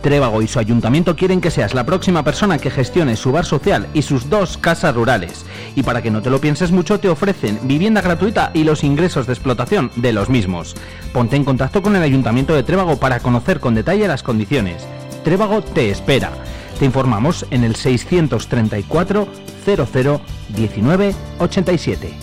Trébago 0.09 0.41
y 0.41 0.49
su 0.49 0.59
ayuntamiento 0.59 1.17
quieren 1.17 1.43
que 1.43 1.51
seas 1.51 1.75
la 1.75 1.85
próxima 1.85 2.25
persona 2.25 2.57
que 2.57 2.71
gestione 2.71 3.15
su 3.15 3.31
bar 3.31 3.45
social 3.45 3.89
y 3.93 4.01
sus 4.01 4.31
dos 4.31 4.57
casas 4.57 4.95
rurales. 4.95 5.45
Y 5.77 5.83
para 5.83 6.01
que 6.01 6.11
no 6.11 6.23
te 6.23 6.31
lo 6.31 6.41
pienses 6.41 6.73
mucho, 6.73 6.99
te 6.99 7.11
ofrecen 7.11 7.61
vivienda 7.65 8.01
gratuita 8.01 8.51
y 8.55 8.65
los 8.65 8.85
ingresos 8.85 9.27
de 9.27 9.35
explotación 9.35 9.91
de 9.97 10.15
los 10.15 10.31
mismos. 10.31 10.77
Ponte 11.13 11.37
en 11.37 11.45
contacto 11.45 11.83
con 11.83 11.95
el 11.95 12.03
ayuntamiento 12.03 12.55
de 12.55 12.63
Trébago 12.63 12.99
para 12.99 13.21
conocer 13.21 13.61
con 13.61 13.75
detalle 13.75 14.09
las 14.09 14.23
condiciones. 14.23 14.83
Trébago 15.25 15.61
te 15.61 15.91
espera. 15.91 16.33
Te 16.79 16.85
informamos 16.85 17.45
en 17.51 17.65
el 17.65 17.75
634 17.75 19.29
00 19.65 20.21
19 20.51 21.15
87. 21.41 22.19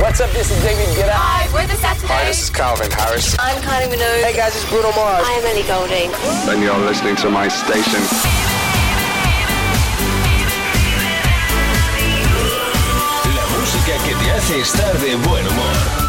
What's 0.00 0.20
up? 0.20 0.30
This 0.32 0.50
is 0.50 0.62
David 0.62 0.88
Guetta. 0.96 1.12
Hi, 1.12 1.46
we're 1.52 1.66
the 1.66 1.76
Saturday. 1.76 2.08
Hi, 2.08 2.24
this 2.26 2.42
is 2.42 2.50
Calvin 2.50 2.90
Harris. 2.90 3.36
I'm 3.38 3.60
Kylie 3.60 3.90
Minogue. 3.90 4.24
Hey 4.24 4.34
guys, 4.34 4.56
it's 4.56 4.64
Bruno 4.70 4.92
Mars. 4.96 5.26
I'm 5.26 5.44
Ellie 5.44 5.66
Golding. 5.68 6.10
And 6.48 6.62
you're 6.62 6.78
listening 6.86 7.16
to 7.16 7.28
my 7.28 7.48
station. 7.48 8.00
La 13.36 13.46
música 13.58 13.92
que 14.06 14.14
te 14.14 14.30
hace 14.30 14.60
estar 14.60 14.98
de 15.00 15.16
buen 15.16 15.46
humor. 15.46 16.08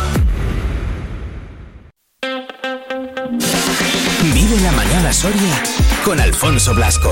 Vive 4.34 4.62
la 4.62 4.72
mañana 4.72 5.12
Soria 5.12 5.64
con 6.06 6.20
Alfonso 6.20 6.74
Blasco. 6.74 7.12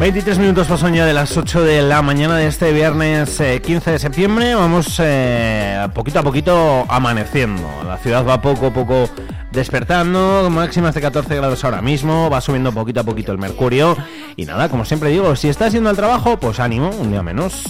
23 0.00 0.38
minutos 0.38 0.66
pasan 0.66 0.94
ya 0.94 1.04
de 1.04 1.12
las 1.12 1.36
8 1.36 1.62
de 1.62 1.82
la 1.82 2.00
mañana 2.00 2.38
de 2.38 2.46
este 2.46 2.72
viernes 2.72 3.38
eh, 3.38 3.60
15 3.60 3.90
de 3.90 3.98
septiembre. 3.98 4.54
Vamos 4.54 4.98
eh, 4.98 5.86
poquito 5.92 6.20
a 6.20 6.22
poquito 6.22 6.86
amaneciendo. 6.88 7.68
La 7.86 7.98
ciudad 7.98 8.26
va 8.26 8.40
poco 8.40 8.68
a 8.68 8.72
poco 8.72 9.10
despertando, 9.52 10.48
máximas 10.48 10.94
de 10.94 11.02
14 11.02 11.36
grados 11.36 11.62
ahora 11.66 11.82
mismo, 11.82 12.30
va 12.30 12.40
subiendo 12.40 12.72
poquito 12.72 13.00
a 13.00 13.04
poquito 13.04 13.30
el 13.30 13.36
mercurio. 13.36 13.94
Y 14.36 14.46
nada, 14.46 14.70
como 14.70 14.86
siempre 14.86 15.10
digo, 15.10 15.36
si 15.36 15.50
estás 15.50 15.74
yendo 15.74 15.90
al 15.90 15.96
trabajo, 15.96 16.38
pues 16.38 16.60
ánimo, 16.60 16.88
un 16.98 17.10
día 17.10 17.22
menos. 17.22 17.62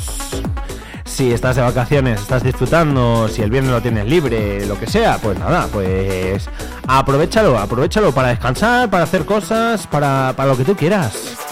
Si 1.04 1.32
estás 1.32 1.56
de 1.56 1.62
vacaciones, 1.62 2.20
estás 2.20 2.44
disfrutando, 2.44 3.26
si 3.26 3.42
el 3.42 3.50
viernes 3.50 3.72
lo 3.72 3.82
tienes 3.82 4.06
libre, 4.06 4.64
lo 4.66 4.78
que 4.78 4.86
sea, 4.86 5.18
pues 5.18 5.36
nada, 5.36 5.66
pues 5.72 6.48
aprovechalo, 6.86 7.58
aprovechalo 7.58 8.12
para 8.12 8.28
descansar, 8.28 8.88
para 8.88 9.02
hacer 9.02 9.24
cosas, 9.24 9.88
para, 9.88 10.32
para 10.36 10.50
lo 10.50 10.56
que 10.56 10.64
tú 10.64 10.76
quieras. 10.76 11.49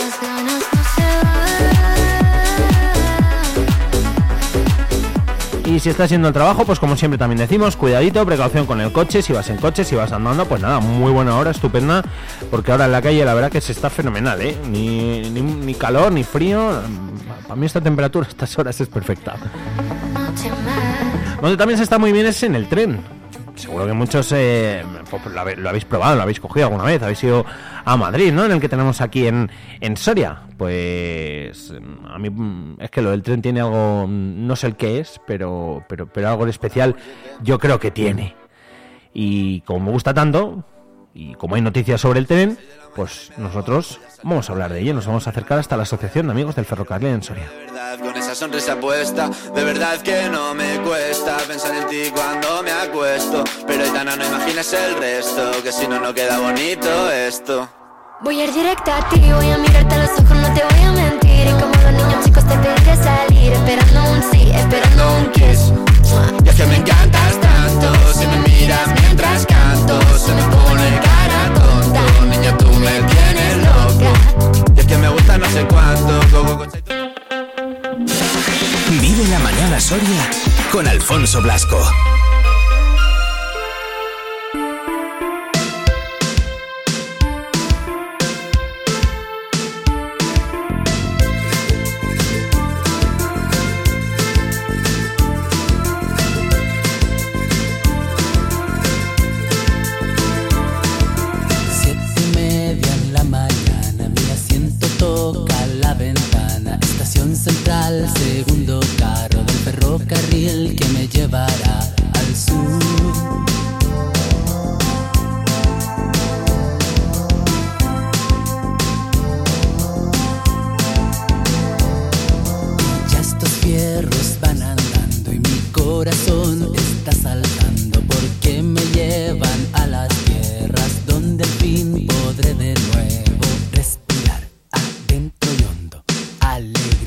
Y 5.68 5.80
si 5.80 5.90
estás 5.90 6.08
yendo 6.08 6.28
al 6.28 6.32
trabajo, 6.32 6.64
pues 6.64 6.78
como 6.78 6.96
siempre 6.96 7.18
también 7.18 7.40
decimos, 7.40 7.76
cuidadito, 7.76 8.24
precaución 8.24 8.64
con 8.64 8.80
el 8.80 8.90
coche, 8.90 9.20
si 9.20 9.34
vas 9.34 9.50
en 9.50 9.58
coche, 9.58 9.84
si 9.84 9.94
vas 9.94 10.10
andando, 10.12 10.46
pues 10.46 10.62
nada, 10.62 10.80
muy 10.80 11.12
buena 11.12 11.36
hora, 11.36 11.50
estupenda, 11.50 12.02
porque 12.50 12.72
ahora 12.72 12.86
en 12.86 12.92
la 12.92 13.02
calle 13.02 13.22
la 13.22 13.34
verdad 13.34 13.52
que 13.52 13.60
se 13.60 13.72
está 13.72 13.90
fenomenal, 13.90 14.40
¿eh? 14.40 14.56
Ni, 14.66 15.28
ni, 15.28 15.42
ni 15.42 15.74
calor, 15.74 16.10
ni 16.10 16.24
frío, 16.24 16.80
para 17.42 17.54
mí 17.54 17.66
esta 17.66 17.82
temperatura 17.82 18.26
estas 18.26 18.58
horas 18.58 18.80
es 18.80 18.88
perfecta. 18.88 19.36
Donde 21.42 21.58
también 21.58 21.76
se 21.76 21.84
está 21.84 21.98
muy 21.98 22.12
bien 22.12 22.24
es 22.24 22.42
en 22.42 22.54
el 22.54 22.66
tren. 22.66 23.17
Seguro 23.58 23.86
que 23.86 23.92
muchos 23.92 24.30
eh, 24.32 24.84
pues, 25.10 25.26
lo, 25.26 25.68
habéis 25.68 25.84
probado, 25.84 26.14
lo 26.14 26.22
habéis 26.22 26.38
cogido 26.38 26.66
alguna 26.66 26.84
vez, 26.84 27.02
habéis 27.02 27.24
ido 27.24 27.44
a 27.84 27.96
Madrid, 27.96 28.32
¿no? 28.32 28.44
En 28.44 28.52
el 28.52 28.60
que 28.60 28.68
tenemos 28.68 29.00
aquí 29.00 29.26
en, 29.26 29.50
en 29.80 29.96
Soria. 29.96 30.42
Pues 30.56 31.72
mm, 31.72 32.06
a 32.06 32.18
mí 32.18 32.30
mm, 32.30 32.76
es 32.78 32.90
que 32.90 33.02
lo 33.02 33.10
del 33.10 33.22
tren 33.22 33.42
tiene 33.42 33.60
algo, 33.60 34.06
mm, 34.06 34.46
no 34.46 34.54
sé 34.54 34.68
el 34.68 34.76
qué 34.76 35.00
es, 35.00 35.20
pero, 35.26 35.84
pero, 35.88 36.06
pero 36.06 36.28
algo 36.28 36.44
de 36.44 36.52
especial 36.52 36.94
yo 37.42 37.58
creo 37.58 37.80
que 37.80 37.90
tiene. 37.90 38.36
Y 39.12 39.62
como 39.62 39.86
me 39.86 39.90
gusta 39.90 40.14
tanto, 40.14 40.64
y 41.12 41.34
como 41.34 41.56
hay 41.56 41.60
noticias 41.60 42.00
sobre 42.00 42.20
el 42.20 42.28
tren, 42.28 42.56
pues 42.98 43.30
nosotros 43.36 44.00
vamos 44.24 44.48
a 44.48 44.52
hablar 44.52 44.72
de 44.72 44.80
ello, 44.80 44.92
nos 44.92 45.06
vamos 45.06 45.24
a 45.28 45.30
acercar 45.30 45.60
hasta 45.60 45.76
la 45.76 45.84
Asociación 45.84 46.26
de 46.26 46.32
Amigos 46.32 46.56
del 46.56 46.64
Ferrocarril 46.64 47.10
en 47.10 47.22
Soria. 47.22 47.48
verdad, 47.64 47.96
con 48.00 48.16
esa 48.16 48.34
sonrisa 48.34 48.74
puesta 48.74 49.30
De 49.54 49.62
verdad 49.62 50.02
que 50.02 50.28
no 50.28 50.52
me 50.52 50.80
cuesta 50.80 51.36
pensar 51.46 51.76
en 51.76 51.86
ti 51.86 52.10
cuando 52.12 52.60
me 52.64 52.72
acuesto 52.72 53.44
Pero 53.68 53.84
Aitana 53.84 54.16
no 54.16 54.26
imaginas 54.26 54.72
el 54.72 54.96
resto 54.96 55.62
Que 55.62 55.70
si 55.70 55.86
no, 55.86 56.00
no 56.00 56.12
queda 56.12 56.40
bonito 56.40 57.12
esto 57.12 57.68
Voy 58.20 58.40
a 58.40 58.44
ir 58.46 58.52
directa 58.52 58.96
a 58.96 59.08
ti, 59.10 59.20
voy 59.32 59.48
a 59.48 59.58
mirarte 59.58 59.94
a 59.94 59.98
los 59.98 60.10
ojos, 60.10 60.36
no 60.36 60.52
te 60.52 60.64
voy 60.64 60.82
a 60.82 60.90
mentir. 60.90 61.46
Y 61.46 61.52
como 61.52 61.72
los 61.72 61.92
niños 61.92 62.24
chicos 62.24 62.44
te 62.48 62.56
pediré 62.56 62.96
salir, 62.96 63.52
esperando 63.52 64.10
un 64.10 64.22
sí, 64.32 64.50
esperando 64.50 65.16
un 65.18 65.30
kiss. 65.30 65.72
Y 66.44 66.48
es 66.48 66.54
que 66.56 66.66
me 66.66 66.76
encantas 66.78 67.40
tanto 67.40 68.12
Si 68.12 68.26
me 68.26 68.38
miras 68.38 68.88
mientras 69.00 69.46
canto 69.46 70.00
Se 70.18 70.34
me 70.34 70.42
pone 70.42 71.00
cara 71.00 71.17
que 74.88 74.98
me 74.98 75.08
gusta 75.08 75.38
no 75.38 75.48
sé 75.50 75.64
cuánto. 75.66 76.20
Vive 79.00 79.28
la 79.28 79.38
mañana 79.40 79.78
Soria 79.78 80.30
con 80.72 80.88
Alfonso 80.88 81.42
Blasco. 81.42 81.78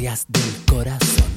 Alegrías 0.02 0.26
del 0.28 0.66
corazón. 0.66 1.31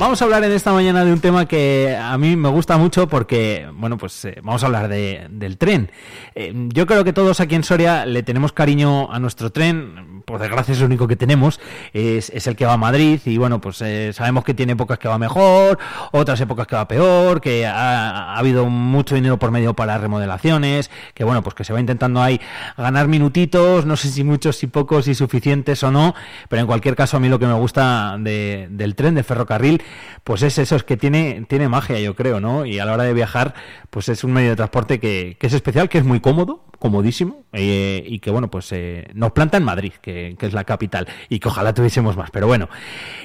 Vamos 0.00 0.22
a 0.22 0.24
hablar 0.24 0.42
en 0.44 0.52
esta 0.52 0.72
mañana 0.72 1.04
de 1.04 1.12
un 1.12 1.20
tema 1.20 1.44
que 1.46 1.94
a 1.94 2.16
mí 2.16 2.34
me 2.34 2.48
gusta 2.48 2.78
mucho 2.78 3.06
porque, 3.06 3.68
bueno, 3.74 3.98
pues 3.98 4.24
eh, 4.24 4.38
vamos 4.42 4.62
a 4.62 4.66
hablar 4.66 4.88
de- 4.88 5.26
del 5.30 5.58
tren. 5.58 5.90
Eh, 6.34 6.54
yo 6.72 6.86
creo 6.86 7.04
que 7.04 7.12
todos 7.12 7.38
aquí 7.40 7.54
en 7.54 7.64
Soria 7.64 8.06
le 8.06 8.22
tenemos 8.22 8.52
cariño 8.52 9.12
a 9.12 9.18
nuestro 9.20 9.52
tren, 9.52 10.22
por 10.24 10.40
desgracia 10.40 10.72
es 10.72 10.78
el 10.78 10.86
único 10.86 11.06
que 11.06 11.16
tenemos, 11.16 11.60
es, 11.92 12.30
el 12.46 12.56
que 12.56 12.64
va 12.64 12.72
a 12.72 12.76
Madrid 12.78 13.20
y 13.26 13.36
bueno, 13.36 13.60
pues 13.60 13.82
eh, 13.82 14.12
sabemos 14.14 14.42
que 14.44 14.54
tiene 14.54 14.72
épocas 14.72 14.98
que 14.98 15.06
va 15.06 15.18
mejor, 15.18 15.78
otras 16.12 16.40
épocas 16.40 16.66
que 16.66 16.76
va 16.76 16.88
peor, 16.88 17.42
que 17.42 17.66
ha, 17.66 18.32
ha 18.32 18.38
habido 18.38 18.64
mucho 18.70 19.14
dinero 19.16 19.38
por 19.38 19.50
medio 19.50 19.74
para 19.74 19.98
remodelaciones, 19.98 20.90
que 21.12 21.24
bueno, 21.24 21.42
pues 21.42 21.54
que 21.54 21.62
se 21.64 21.74
va 21.74 21.80
intentando 21.80 22.22
ahí 22.22 22.40
ganar 22.78 23.06
minutitos, 23.06 23.84
no 23.84 23.96
sé 23.98 24.08
si 24.08 24.24
muchos, 24.24 24.56
si 24.56 24.66
pocos, 24.66 25.04
si 25.04 25.14
suficientes 25.14 25.82
o 25.82 25.90
no, 25.90 26.14
pero 26.48 26.60
en 26.62 26.66
cualquier 26.66 26.96
caso 26.96 27.18
a 27.18 27.20
mí 27.20 27.28
lo 27.28 27.38
que 27.38 27.46
me 27.46 27.52
gusta 27.54 28.16
de- 28.18 28.66
del 28.70 28.94
tren, 28.94 29.14
del 29.14 29.24
ferrocarril, 29.24 29.82
pues 30.24 30.42
es 30.42 30.58
eso, 30.58 30.76
es 30.76 30.84
que 30.84 30.96
tiene, 30.96 31.44
tiene 31.48 31.68
magia, 31.68 31.98
yo 31.98 32.14
creo, 32.14 32.40
¿no? 32.40 32.66
Y 32.66 32.78
a 32.78 32.84
la 32.84 32.92
hora 32.92 33.04
de 33.04 33.14
viajar, 33.14 33.54
pues 33.90 34.08
es 34.08 34.24
un 34.24 34.32
medio 34.32 34.50
de 34.50 34.56
transporte 34.56 35.00
que, 35.00 35.36
es 35.40 35.52
especial, 35.52 35.88
que 35.88 35.98
es 35.98 36.04
muy 36.04 36.20
cómodo, 36.20 36.64
comodísimo, 36.78 37.44
eh, 37.52 38.02
y 38.06 38.20
que, 38.20 38.30
bueno, 38.30 38.50
pues 38.50 38.70
eh, 38.72 39.08
nos 39.14 39.32
planta 39.32 39.56
en 39.56 39.64
Madrid, 39.64 39.92
que, 40.00 40.36
que 40.38 40.46
es 40.46 40.52
la 40.52 40.64
capital, 40.64 41.08
y 41.28 41.40
que 41.40 41.48
ojalá 41.48 41.74
tuviésemos 41.74 42.16
más. 42.16 42.30
Pero 42.30 42.46
bueno, 42.46 42.68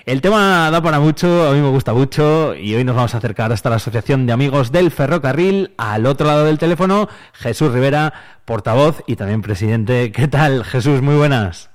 el 0.05 0.21
tema 0.21 0.69
da 0.71 0.81
para 0.81 0.99
mucho, 0.99 1.47
a 1.47 1.53
mí 1.53 1.59
me 1.59 1.69
gusta 1.69 1.93
mucho, 1.93 2.55
y 2.55 2.75
hoy 2.75 2.83
nos 2.83 2.95
vamos 2.95 3.13
a 3.13 3.17
acercar 3.17 3.51
hasta 3.51 3.69
la 3.69 3.77
Asociación 3.77 4.25
de 4.25 4.33
Amigos 4.33 4.71
del 4.71 4.91
Ferrocarril, 4.91 5.73
al 5.77 6.05
otro 6.05 6.27
lado 6.27 6.45
del 6.45 6.57
teléfono, 6.57 7.09
Jesús 7.33 7.71
Rivera, 7.71 8.13
portavoz 8.45 9.03
y 9.07 9.15
también 9.15 9.41
presidente. 9.41 10.11
¿Qué 10.11 10.27
tal, 10.27 10.63
Jesús? 10.63 11.01
Muy 11.01 11.15
buenas. 11.15 11.69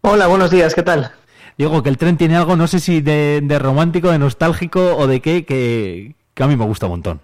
Hola, 0.00 0.28
buenos 0.28 0.50
días, 0.50 0.74
¿qué 0.74 0.82
tal? 0.82 1.12
Digo 1.58 1.82
que 1.82 1.88
el 1.88 1.96
tren 1.96 2.16
tiene 2.18 2.36
algo, 2.36 2.54
no 2.54 2.66
sé 2.66 2.80
si 2.80 3.00
de, 3.00 3.40
de 3.42 3.58
romántico, 3.58 4.10
de 4.10 4.18
nostálgico 4.18 4.94
o 4.96 5.06
de 5.06 5.20
qué, 5.20 5.44
que, 5.46 6.14
a 6.42 6.46
mí 6.46 6.56
me 6.56 6.66
gusta 6.66 6.86
un 6.86 6.92
montón. 6.92 7.20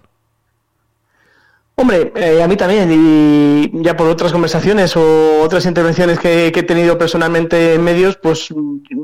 Hombre, 1.75 2.11
eh, 2.15 2.41
a 2.43 2.47
mí 2.47 2.55
también, 2.55 2.89
y 2.91 3.83
ya 3.83 3.97
por 3.97 4.07
otras 4.07 4.31
conversaciones 4.31 4.95
o 4.95 5.41
otras 5.41 5.65
intervenciones 5.65 6.19
que, 6.19 6.47
he 6.47 6.63
tenido 6.63 6.97
personalmente 6.97 7.73
en 7.75 7.83
medios, 7.83 8.15
pues 8.15 8.49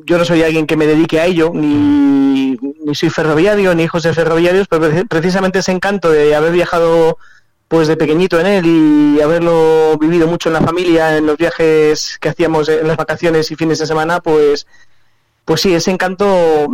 yo 0.05 0.17
no 0.17 0.25
soy 0.25 0.43
alguien 0.43 0.67
que 0.67 0.77
me 0.77 0.85
dedique 0.85 1.19
a 1.19 1.25
ello, 1.25 1.51
ni, 1.53 2.57
ni 2.85 2.95
soy 2.95 3.09
ferroviario, 3.09 3.73
ni 3.73 3.83
hijos 3.83 4.03
de 4.03 4.13
ferroviarios, 4.13 4.67
pero 4.67 4.87
pre- 4.87 5.05
precisamente 5.05 5.59
ese 5.59 5.71
encanto 5.71 6.11
de 6.11 6.35
haber 6.35 6.51
viajado 6.53 7.17
pues 7.67 7.87
de 7.87 7.97
pequeñito 7.97 8.39
en 8.39 8.47
él 8.47 8.65
y 8.65 9.21
haberlo 9.21 9.95
vivido 9.99 10.27
mucho 10.27 10.49
en 10.49 10.53
la 10.53 10.61
familia, 10.61 11.17
en 11.17 11.27
los 11.27 11.37
viajes 11.37 12.17
que 12.19 12.29
hacíamos 12.29 12.67
en 12.67 12.87
las 12.87 12.97
vacaciones 12.97 13.51
y 13.51 13.55
fines 13.55 13.77
de 13.77 13.85
semana, 13.85 14.21
pues 14.21 14.65
pues 15.49 15.61
sí, 15.61 15.73
ese 15.73 15.89
encanto 15.89 16.67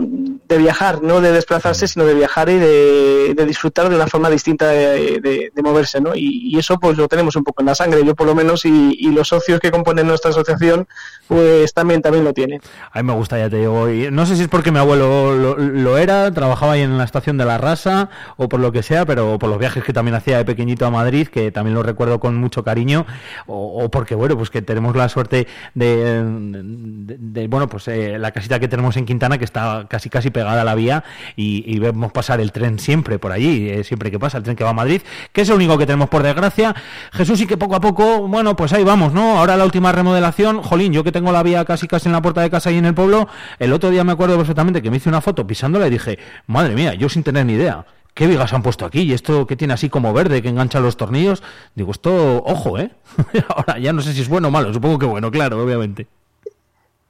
de 0.49 0.57
viajar, 0.57 1.01
no 1.01 1.21
de 1.21 1.31
desplazarse, 1.31 1.87
sino 1.87 2.05
de 2.05 2.13
viajar 2.13 2.49
y 2.49 2.59
de, 2.59 3.45
disfrutar 3.47 3.87
de 3.87 3.95
una 3.95 4.05
forma 4.05 4.29
distinta 4.29 4.67
de, 4.67 5.49
moverse, 5.63 6.01
¿no? 6.01 6.11
Y, 6.13 6.59
eso 6.59 6.77
pues 6.77 6.97
lo 6.97 7.07
tenemos 7.07 7.37
un 7.37 7.45
poco 7.45 7.61
en 7.61 7.67
la 7.67 7.75
sangre, 7.75 8.03
yo 8.05 8.15
por 8.15 8.27
lo 8.27 8.35
menos, 8.35 8.65
y, 8.65 9.11
los 9.11 9.29
socios 9.29 9.61
que 9.61 9.71
componen 9.71 10.07
nuestra 10.07 10.31
asociación, 10.31 10.89
pues 11.29 11.73
también, 11.73 12.01
también 12.01 12.25
lo 12.25 12.33
tienen. 12.33 12.59
A 12.91 13.01
mí 13.01 13.07
me 13.07 13.13
gusta, 13.13 13.37
ya 13.37 13.49
te 13.49 13.59
digo. 13.59 13.89
Y 13.89 14.11
no 14.11 14.25
sé 14.25 14.35
si 14.35 14.41
es 14.41 14.47
porque 14.49 14.73
mi 14.73 14.79
abuelo 14.79 15.33
lo, 15.33 15.57
lo 15.57 15.97
era, 15.97 16.29
trabajaba 16.33 16.73
ahí 16.73 16.81
en 16.81 16.97
la 16.97 17.05
estación 17.05 17.37
de 17.37 17.45
la 17.45 17.57
Rasa 17.57 18.09
o 18.35 18.49
por 18.49 18.59
lo 18.59 18.73
que 18.73 18.83
sea, 18.83 19.05
pero 19.05 19.39
por 19.39 19.49
los 19.49 19.57
viajes 19.57 19.85
que 19.85 19.93
también 19.93 20.15
hacía 20.15 20.37
de 20.37 20.43
pequeñito 20.43 20.85
a 20.85 20.91
Madrid, 20.91 21.29
que 21.29 21.49
también 21.49 21.75
lo 21.75 21.83
recuerdo 21.83 22.19
con 22.19 22.35
mucho 22.35 22.65
cariño, 22.65 23.05
o, 23.47 23.89
porque, 23.89 24.15
bueno, 24.15 24.35
pues 24.35 24.49
que 24.49 24.61
tenemos 24.61 24.97
la 24.97 25.07
suerte 25.07 25.47
de, 25.75 27.47
bueno, 27.49 27.69
pues 27.69 27.87
eh, 27.87 28.19
la 28.19 28.31
casita 28.31 28.59
que 28.59 28.64
tenemos 28.67 28.97
en 28.97 29.05
Quintana, 29.05 29.37
que 29.37 29.45
está 29.45 29.85
casi 29.89 30.09
casi 30.09 30.29
pegada 30.29 30.61
a 30.61 30.65
la 30.65 30.75
vía, 30.75 31.03
y, 31.35 31.63
y 31.65 31.79
vemos 31.79 32.11
pasar 32.11 32.39
el 32.39 32.51
tren 32.51 32.79
siempre 32.79 33.19
por 33.19 33.31
allí, 33.31 33.69
eh, 33.69 33.83
siempre 33.83 34.11
que 34.11 34.19
pasa, 34.19 34.37
el 34.37 34.43
tren 34.43 34.55
que 34.55 34.63
va 34.63 34.71
a 34.71 34.73
Madrid, 34.73 35.01
que 35.31 35.41
es 35.41 35.49
el 35.49 35.55
único 35.55 35.77
que 35.77 35.85
tenemos 35.85 36.09
por 36.09 36.23
desgracia. 36.23 36.75
Jesús, 37.11 37.41
y 37.41 37.47
que 37.47 37.57
poco 37.57 37.75
a 37.75 37.81
poco, 37.81 38.27
bueno, 38.27 38.55
pues 38.55 38.73
ahí 38.73 38.83
vamos, 38.83 39.13
¿no? 39.13 39.37
Ahora 39.37 39.57
la 39.57 39.65
última 39.65 39.91
remodelación, 39.91 40.61
jolín, 40.61 40.93
yo 40.93 41.03
que 41.03 41.11
tengo 41.11 41.31
la 41.31 41.43
vía 41.43 41.65
casi 41.65 41.87
casi 41.87 42.07
en 42.07 42.13
la 42.13 42.21
puerta 42.21 42.41
de 42.41 42.49
casa 42.49 42.69
ahí 42.69 42.77
en 42.77 42.85
el 42.85 42.93
pueblo, 42.93 43.27
el 43.59 43.73
otro 43.73 43.89
día 43.89 44.03
me 44.03 44.11
acuerdo 44.11 44.37
perfectamente 44.37 44.81
que 44.81 44.89
me 44.89 44.97
hice 44.97 45.09
una 45.09 45.21
foto 45.21 45.45
pisándola 45.45 45.87
y 45.87 45.89
dije, 45.89 46.19
madre 46.47 46.75
mía, 46.75 46.93
yo 46.93 47.09
sin 47.09 47.23
tener 47.23 47.45
ni 47.45 47.53
idea. 47.53 47.85
¿Qué 48.13 48.27
vigas 48.27 48.53
han 48.53 48.63
puesto 48.63 48.85
aquí? 48.85 49.01
Y 49.01 49.11
esto 49.11 49.45
que 49.45 49.57
tiene 49.57 49.73
así 49.73 49.89
como 49.89 50.13
verde, 50.13 50.41
que 50.41 50.47
engancha 50.47 50.79
los 50.79 50.95
tornillos. 50.95 51.43
Digo, 51.75 51.91
esto, 51.91 52.41
ojo, 52.45 52.79
¿eh? 52.79 52.91
Ahora 53.49 53.77
ya 53.77 53.91
no 53.91 54.01
sé 54.01 54.13
si 54.13 54.21
es 54.21 54.29
bueno 54.29 54.47
o 54.47 54.51
malo, 54.51 54.73
supongo 54.73 54.97
que 54.97 55.05
bueno, 55.05 55.29
claro, 55.31 55.61
obviamente. 55.61 56.07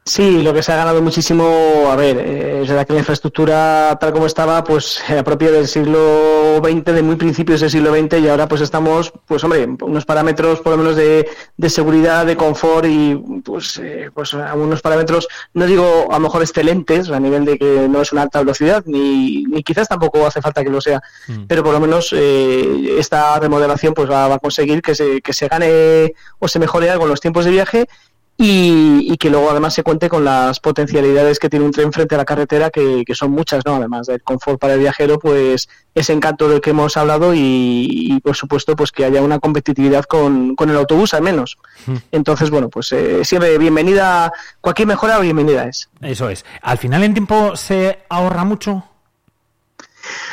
Sí, 0.07 0.43
lo 0.43 0.53
que 0.53 0.61
se 0.61 0.71
ha 0.71 0.75
ganado 0.75 1.01
muchísimo, 1.01 1.87
a 1.89 1.95
ver, 1.95 2.19
eh, 2.19 2.61
es 2.61 2.69
verdad 2.69 2.85
que 2.85 2.93
la 2.93 2.99
infraestructura 2.99 3.97
tal 3.99 4.13
como 4.13 4.27
estaba, 4.27 4.63
pues 4.63 5.01
era 5.09 5.23
propia 5.23 5.49
del 5.49 5.67
siglo 5.67 6.61
XX, 6.63 6.85
de 6.93 7.01
muy 7.01 7.15
principios 7.15 7.61
del 7.61 7.71
siglo 7.71 7.91
XX, 7.91 8.19
y 8.19 8.29
ahora 8.29 8.47
pues 8.47 8.61
estamos, 8.61 9.11
pues 9.25 9.43
hombre, 9.43 9.67
unos 9.81 10.05
parámetros 10.05 10.61
por 10.61 10.73
lo 10.73 10.77
menos 10.77 10.95
de, 10.95 11.27
de 11.57 11.69
seguridad, 11.71 12.23
de 12.27 12.37
confort 12.37 12.85
y 12.85 13.15
pues, 13.43 13.79
eh, 13.79 14.11
pues 14.13 14.35
a 14.35 14.53
unos 14.53 14.83
parámetros, 14.83 15.27
no 15.55 15.65
digo 15.65 16.07
a 16.11 16.13
lo 16.13 16.19
mejor 16.19 16.43
excelentes, 16.43 17.09
a 17.09 17.19
nivel 17.19 17.43
de 17.43 17.57
que 17.57 17.87
no 17.89 17.99
es 17.99 18.11
una 18.11 18.21
alta 18.21 18.41
velocidad, 18.41 18.83
ni, 18.85 19.45
ni 19.45 19.63
quizás 19.63 19.87
tampoco 19.87 20.27
hace 20.27 20.39
falta 20.39 20.63
que 20.63 20.69
lo 20.69 20.81
sea, 20.81 21.01
pero 21.47 21.63
por 21.63 21.73
lo 21.73 21.79
menos 21.79 22.13
eh, 22.15 22.95
esta 22.99 23.39
remodelación 23.39 23.95
pues 23.95 24.07
va, 24.07 24.27
va 24.27 24.35
a 24.35 24.39
conseguir 24.39 24.83
que 24.83 24.93
se, 24.93 25.21
que 25.21 25.33
se 25.33 25.47
gane 25.47 26.13
o 26.37 26.47
se 26.47 26.59
mejore 26.59 26.91
algo 26.91 27.05
en 27.05 27.09
los 27.09 27.21
tiempos 27.21 27.43
de 27.43 27.49
viaje 27.49 27.87
y, 28.37 29.13
y 29.13 29.17
que 29.17 29.29
luego 29.29 29.49
además 29.49 29.73
se 29.73 29.83
cuente 29.83 30.09
con 30.09 30.25
las 30.25 30.59
potencialidades 30.59 31.39
que 31.39 31.49
tiene 31.49 31.65
un 31.65 31.71
tren 31.71 31.93
frente 31.93 32.15
a 32.15 32.17
la 32.17 32.25
carretera, 32.25 32.69
que, 32.69 33.03
que 33.05 33.15
son 33.15 33.31
muchas, 33.31 33.65
¿no? 33.65 33.75
Además 33.75 34.07
del 34.07 34.21
confort 34.23 34.59
para 34.59 34.73
el 34.73 34.81
viajero, 34.81 35.19
pues 35.19 35.69
ese 35.93 36.11
encanto 36.11 36.49
del 36.49 36.59
que 36.59 36.71
hemos 36.71 36.97
hablado 36.97 37.33
y, 37.33 37.87
y, 37.89 38.19
por 38.19 38.35
supuesto 38.35 38.75
pues 38.75 38.91
que 38.91 39.05
haya 39.05 39.21
una 39.21 39.39
competitividad 39.39 40.03
con, 40.03 40.55
con 40.55 40.69
el 40.69 40.75
autobús 40.75 41.13
al 41.13 41.21
menos. 41.21 41.57
Entonces, 42.11 42.49
bueno, 42.49 42.69
pues 42.69 42.91
eh, 42.91 43.23
siempre 43.23 43.57
bienvenida, 43.57 44.33
cualquier 44.59 44.89
mejora 44.89 45.19
bienvenida 45.19 45.65
es. 45.65 45.89
Eso 46.01 46.29
es. 46.29 46.43
Al 46.61 46.77
final 46.77 47.03
en 47.03 47.13
tiempo 47.13 47.55
se 47.55 47.99
ahorra 48.09 48.43
mucho. 48.43 48.83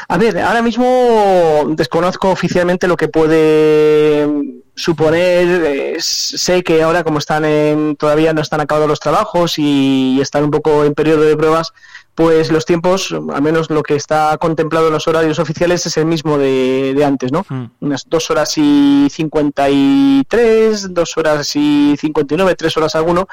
A 0.09 0.19
ver, 0.19 0.39
ahora 0.41 0.61
mismo 0.61 1.65
desconozco 1.69 2.31
oficialmente 2.31 2.89
lo 2.89 2.97
que 2.97 3.09
puede 3.09 4.62
suponer. 4.75 5.65
eh, 5.65 5.97
sé 5.99 6.63
que 6.63 6.83
ahora, 6.83 7.05
como 7.05 7.19
están 7.19 7.45
en, 7.45 7.97
todavía 7.97 8.33
no 8.33 8.41
están 8.41 8.61
acabados 8.61 8.89
los 8.89 9.01
trabajos 9.01 9.59
y 9.59 10.19
están 10.21 10.45
un 10.45 10.51
poco 10.51 10.85
en 10.85 10.95
periodo 10.95 11.23
de 11.23 11.37
pruebas, 11.37 11.73
pues 12.15 12.51
los 12.51 12.67
tiempos, 12.67 13.13
al 13.13 13.43
menos 13.43 13.71
lo 13.71 13.83
que 13.83 13.97
está 13.97 14.37
contemplado 14.39 14.89
en 14.89 14.93
los 14.93 15.09
horarios 15.09 15.39
oficiales, 15.39 15.87
es 15.87 15.97
el 15.97 16.07
mismo 16.07 16.37
de, 16.37 16.93
de 16.95 17.05
antes, 17.05 17.33
¿no? 17.33 17.45
Unas 17.81 18.09
dos 18.09 18.31
horas 18.31 18.53
y 18.57 19.09
53, 19.11 20.93
dos 20.93 21.17
horas 21.17 21.57
y 21.57 21.97
59, 21.99 22.55
tres 22.55 22.77
horas 22.77 22.95
alguno 22.95 23.29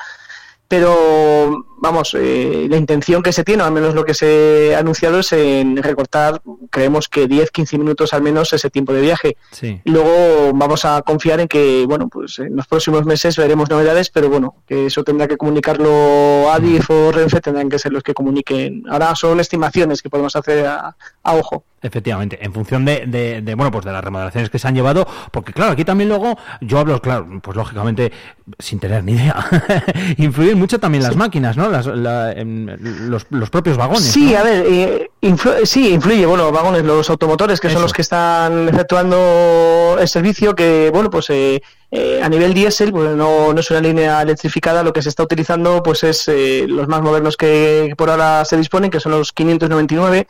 pero 0.69 1.65
vamos, 1.81 2.15
eh, 2.17 2.67
la 2.69 2.77
intención 2.77 3.23
que 3.23 3.33
se 3.33 3.43
tiene, 3.43 3.63
o 3.63 3.65
al 3.65 3.71
menos 3.71 3.95
lo 3.95 4.05
que 4.05 4.13
se 4.13 4.75
ha 4.75 4.79
anunciado, 4.79 5.19
es 5.19 5.31
en 5.33 5.77
recortar 5.77 6.41
creemos 6.69 7.09
que 7.09 7.27
10-15 7.27 7.77
minutos 7.77 8.13
al 8.13 8.21
menos 8.21 8.53
ese 8.53 8.69
tiempo 8.69 8.93
de 8.93 9.01
viaje. 9.01 9.37
Sí. 9.51 9.81
Y 9.83 9.91
luego 9.91 10.51
vamos 10.53 10.85
a 10.85 11.01
confiar 11.01 11.39
en 11.39 11.47
que, 11.47 11.85
bueno, 11.87 12.07
pues 12.09 12.39
en 12.39 12.55
los 12.55 12.67
próximos 12.67 13.05
meses 13.05 13.37
veremos 13.37 13.69
novedades, 13.69 14.09
pero 14.09 14.29
bueno, 14.29 14.55
que 14.67 14.87
eso 14.87 15.03
tendrá 15.03 15.27
que 15.27 15.37
comunicarlo 15.37 16.51
Adif 16.51 16.89
o 16.89 17.11
Renfe, 17.11 17.41
tendrán 17.41 17.69
que 17.69 17.79
ser 17.79 17.91
los 17.91 18.03
que 18.03 18.13
comuniquen. 18.13 18.83
Ahora 18.89 19.15
son 19.15 19.39
estimaciones 19.39 20.01
que 20.01 20.09
podemos 20.09 20.35
hacer 20.35 20.65
a, 20.65 20.95
a 21.23 21.35
ojo. 21.35 21.63
Efectivamente, 21.81 22.37
en 22.41 22.51
función 22.51 22.83
de, 22.83 23.05
de, 23.05 23.41
de, 23.41 23.55
bueno, 23.55 23.71
pues 23.71 23.85
de 23.85 23.93
las 23.93 24.03
remodelaciones 24.03 24.49
que 24.49 24.59
se 24.59 24.67
han 24.67 24.75
llevado, 24.75 25.07
porque 25.31 25.53
claro, 25.53 25.71
aquí 25.71 25.85
también 25.85 26.09
luego 26.09 26.37
yo 26.59 26.77
hablo, 26.77 27.01
claro, 27.01 27.39
pues 27.41 27.55
lógicamente 27.55 28.11
sin 28.57 28.79
tener 28.79 29.03
ni 29.03 29.13
idea, 29.13 29.45
influyen 30.17 30.59
mucho 30.59 30.79
también 30.79 31.03
las 31.03 31.15
máquinas, 31.15 31.55
¿no? 31.55 31.68
Las, 31.71 31.85
la, 31.85 32.31
en, 32.31 33.09
los, 33.09 33.25
los, 33.29 33.49
propios 33.49 33.77
vagones. 33.77 34.03
Sí, 34.03 34.31
¿no? 34.31 34.39
a 34.39 34.43
ver, 34.43 34.65
eh, 34.67 35.11
influ 35.21 35.65
sí, 35.65 35.93
influye, 35.93 36.25
bueno, 36.25 36.51
vagones, 36.51 36.83
los 36.83 37.09
automotores, 37.09 37.59
que 37.59 37.67
Eso. 37.67 37.75
son 37.75 37.83
los 37.83 37.93
que 37.93 38.01
están 38.01 38.69
efectuando 38.69 39.97
el 39.99 40.07
servicio, 40.07 40.55
que, 40.55 40.89
bueno, 40.93 41.09
pues 41.09 41.29
eh, 41.29 41.61
eh, 41.91 42.21
a 42.23 42.29
nivel 42.29 42.53
diésel, 42.53 42.91
pues 42.91 43.15
no, 43.15 43.53
no, 43.53 43.59
es 43.59 43.71
una 43.71 43.81
línea 43.81 44.21
electrificada, 44.21 44.83
lo 44.83 44.93
que 44.93 45.01
se 45.01 45.09
está 45.09 45.23
utilizando, 45.23 45.81
pues 45.83 46.03
es 46.03 46.27
eh, 46.27 46.65
los 46.67 46.87
más 46.87 47.01
modernos 47.01 47.37
que, 47.37 47.87
que 47.89 47.95
por 47.95 48.09
ahora 48.09 48.45
se 48.45 48.57
disponen, 48.57 48.91
que 48.91 48.99
son 48.99 49.13
los 49.13 49.31
599 49.33 50.27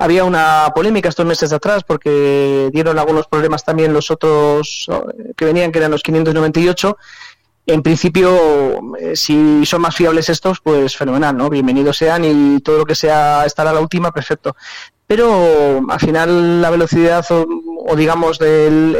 había 0.00 0.24
una 0.24 0.72
polémica 0.74 1.10
estos 1.10 1.26
meses 1.26 1.50
de 1.50 1.56
atrás 1.56 1.84
porque 1.84 2.70
dieron 2.72 2.98
algunos 2.98 3.26
problemas 3.26 3.66
también 3.66 3.92
los 3.92 4.10
otros 4.10 4.88
que 5.36 5.44
venían, 5.44 5.70
que 5.70 5.78
eran 5.78 5.90
los 5.90 6.02
598. 6.02 6.96
En 7.70 7.82
principio, 7.82 8.96
eh, 8.98 9.14
si 9.14 9.64
son 9.64 9.82
más 9.82 9.94
fiables 9.94 10.28
estos, 10.28 10.58
pues 10.60 10.96
fenomenal, 10.96 11.36
¿no? 11.36 11.48
Bienvenidos 11.48 11.98
sean 11.98 12.24
y 12.24 12.60
todo 12.60 12.78
lo 12.78 12.84
que 12.84 12.96
sea 12.96 13.46
estar 13.46 13.64
a 13.68 13.72
la 13.72 13.78
última, 13.78 14.10
perfecto. 14.10 14.56
Pero 15.06 15.80
al 15.88 16.00
final 16.00 16.60
la 16.60 16.70
velocidad 16.70 17.24
o, 17.30 17.46
o 17.86 17.94
digamos 17.94 18.40
del 18.40 18.96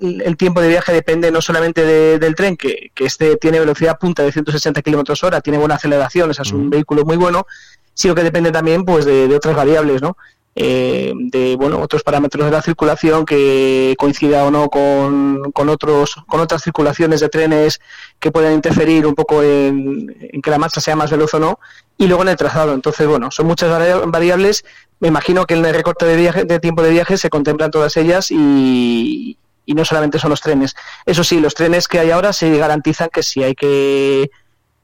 el, 0.00 0.22
el, 0.22 0.36
tiempo 0.36 0.60
de 0.60 0.68
viaje 0.68 0.92
depende 0.92 1.30
no 1.30 1.40
solamente 1.40 1.84
de, 1.84 2.18
del 2.18 2.34
tren, 2.34 2.56
que, 2.56 2.90
que, 2.92 3.04
este 3.04 3.36
tiene 3.36 3.60
velocidad 3.60 3.98
punta 3.98 4.24
de 4.24 4.32
160 4.32 4.82
kilómetros 4.82 5.22
hora, 5.22 5.40
tiene 5.40 5.58
buena 5.58 5.76
aceleración, 5.76 6.30
o 6.30 6.34
sea, 6.34 6.42
es 6.42 6.52
un 6.52 6.66
mm. 6.66 6.70
vehículo 6.70 7.04
muy 7.04 7.16
bueno, 7.16 7.46
sino 7.94 8.16
que 8.16 8.24
depende 8.24 8.50
también 8.50 8.84
pues 8.84 9.04
de, 9.04 9.28
de 9.28 9.36
otras 9.36 9.54
variables, 9.54 10.02
¿no? 10.02 10.16
Eh, 10.60 11.12
de 11.14 11.54
bueno 11.54 11.80
otros 11.80 12.02
parámetros 12.02 12.44
de 12.44 12.50
la 12.50 12.62
circulación 12.62 13.24
que 13.24 13.94
coincida 13.96 14.44
o 14.44 14.50
no 14.50 14.68
con, 14.68 15.52
con 15.52 15.68
otros 15.68 16.16
con 16.26 16.40
otras 16.40 16.64
circulaciones 16.64 17.20
de 17.20 17.28
trenes 17.28 17.80
que 18.18 18.32
puedan 18.32 18.54
interferir 18.54 19.06
un 19.06 19.14
poco 19.14 19.44
en, 19.44 20.08
que 20.42 20.50
la 20.50 20.58
marcha 20.58 20.80
sea 20.80 20.96
más 20.96 21.12
veloz 21.12 21.32
o 21.34 21.38
no 21.38 21.60
y 21.96 22.08
luego 22.08 22.22
en 22.22 22.30
el 22.30 22.36
trazado. 22.36 22.74
Entonces 22.74 23.06
bueno 23.06 23.30
son 23.30 23.46
muchas 23.46 23.70
variables. 24.06 24.64
Me 24.98 25.06
imagino 25.06 25.46
que 25.46 25.54
en 25.54 25.64
el 25.64 25.72
recorte 25.72 26.06
de 26.06 26.16
viaje 26.16 26.44
de 26.44 26.58
tiempo 26.58 26.82
de 26.82 26.90
viaje 26.90 27.18
se 27.18 27.30
contemplan 27.30 27.70
todas 27.70 27.96
ellas 27.96 28.32
y, 28.32 29.38
y 29.64 29.74
no 29.74 29.84
solamente 29.84 30.18
son 30.18 30.30
los 30.30 30.40
trenes. 30.40 30.74
Eso 31.06 31.22
sí 31.22 31.38
los 31.38 31.54
trenes 31.54 31.86
que 31.86 32.00
hay 32.00 32.10
ahora 32.10 32.32
se 32.32 32.58
garantizan 32.58 33.10
que 33.12 33.22
si 33.22 33.44
hay 33.44 33.54
que 33.54 34.28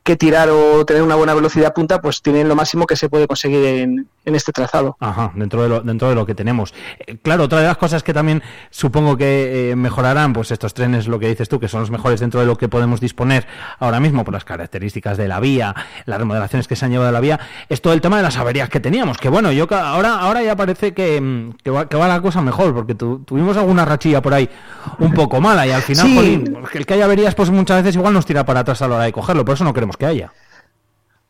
que 0.05 0.17
tirar 0.17 0.51
o 0.51 0.85
tener 0.85 1.03
una 1.03 1.15
buena 1.15 1.33
velocidad 1.33 1.73
punta, 1.73 2.03
pues 2.03 2.21
tienen 2.21 2.47
lo 2.47 2.55
máximo 2.55 2.87
que 2.87 2.95
se 2.95 3.09
puede 3.09 3.27
conseguir 3.27 3.65
en, 3.65 4.07
en 4.27 4.35
este 4.35 4.53
trazado. 4.53 4.99
Ajá, 5.01 5.33
dentro 5.35 5.63
de 5.63 5.69
lo, 5.71 5.81
dentro 5.81 6.11
de 6.11 6.15
lo 6.15 6.27
que 6.27 6.35
tenemos. 6.35 6.75
Eh, 7.07 7.17
claro, 7.23 7.45
otra 7.45 7.61
de 7.61 7.67
las 7.67 7.79
cosas 7.79 8.03
que 8.03 8.13
también 8.13 8.43
supongo 8.69 9.17
que 9.17 9.71
eh, 9.71 9.77
mejorarán, 9.77 10.35
pues 10.35 10.51
estos 10.51 10.75
trenes, 10.75 11.09
lo 11.09 11.19
que 11.19 11.29
dices 11.29 11.49
tú, 11.49 11.59
que 11.59 11.69
son 11.69 11.81
los 11.81 11.91
mejores 11.91 12.21
dentro 12.21 12.39
de 12.41 12.47
lo 12.47 12.59
que 12.59 12.69
podemos 12.69 13.01
disponer 13.01 13.47
ahora 13.79 13.99
mismo 13.99 14.25
por 14.25 14.35
las 14.35 14.45
características 14.45 15.17
de 15.17 15.27
la 15.27 15.41
vía, 15.41 15.75
las 16.05 16.19
remodelaciones 16.19 16.69
que 16.69 16.77
se 16.77 16.85
han 16.85 16.91
llevado 16.91 17.07
de 17.07 17.13
la 17.13 17.21
vía, 17.21 17.41
es 17.71 17.81
todo 17.81 17.95
el 17.95 18.03
tema 18.03 18.19
de 18.19 18.25
las 18.25 18.37
averías 18.37 18.69
que 18.69 18.81
teníamos. 18.81 19.17
Que 19.17 19.31
bueno, 19.31 19.53
yo 19.53 19.67
ahora, 19.71 20.19
ahora 20.19 20.43
ya 20.43 20.55
parece 20.55 20.93
que, 20.93 21.19
mm, 21.19 21.53
que, 21.63 21.71
va, 21.71 21.89
que 21.89 21.97
va 21.97 22.09
la 22.09 22.21
cosa 22.21 22.43
mejor, 22.43 22.75
porque 22.75 22.95
tu, 22.95 23.21
tuvimos 23.21 23.57
alguna 23.57 23.87
rachilla 23.87 24.21
por 24.21 24.35
ahí 24.35 24.51
un 24.99 25.15
poco 25.15 25.41
mala 25.41 25.67
y 25.67 25.71
al 25.71 25.81
final, 25.81 26.07
sí. 26.07 26.15
jolín, 26.15 26.59
el 26.75 26.85
que 26.85 26.93
haya 26.93 27.07
averías, 27.07 27.35
pues 27.35 27.49
muchas 27.49 27.83
veces 27.83 27.97
igual 27.97 28.13
nos 28.13 28.27
tira 28.27 28.45
para 28.45 28.61
atrás 28.61 28.83
a 28.83 28.89
la 28.89 28.97
hora 28.97 29.05
de 29.05 29.13
cogerlo, 29.13 29.47
por 29.47 29.55
eso 29.55 29.65
no 29.65 29.73
queremos 29.73 29.94
que 29.97 30.07
haya. 30.07 30.33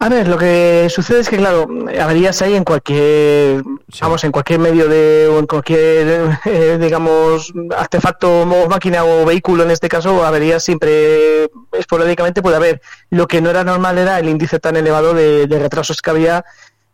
A 0.00 0.08
ver, 0.08 0.28
lo 0.28 0.36
que 0.36 0.88
sucede 0.90 1.20
es 1.20 1.28
que, 1.28 1.38
claro, 1.38 1.66
averías 1.98 2.42
hay 2.42 2.56
en 2.56 2.64
cualquier, 2.64 3.62
sí. 3.90 4.00
vamos, 4.02 4.22
en 4.24 4.32
cualquier 4.32 4.58
medio 4.58 4.86
de, 4.86 5.28
o 5.28 5.38
en 5.38 5.46
cualquier, 5.46 6.38
eh, 6.44 6.78
digamos, 6.80 7.52
artefacto, 7.74 8.42
o 8.42 8.68
máquina 8.68 9.04
o 9.04 9.24
vehículo, 9.24 9.62
en 9.62 9.70
este 9.70 9.88
caso, 9.88 10.24
averías 10.24 10.62
siempre, 10.62 11.48
esporádicamente 11.72 12.42
puede 12.42 12.56
haber. 12.56 12.82
Lo 13.08 13.26
que 13.26 13.40
no 13.40 13.50
era 13.50 13.64
normal 13.64 13.96
era 13.96 14.18
el 14.18 14.28
índice 14.28 14.58
tan 14.58 14.76
elevado 14.76 15.14
de, 15.14 15.46
de 15.46 15.58
retrasos 15.58 16.02
que 16.02 16.10
había 16.10 16.44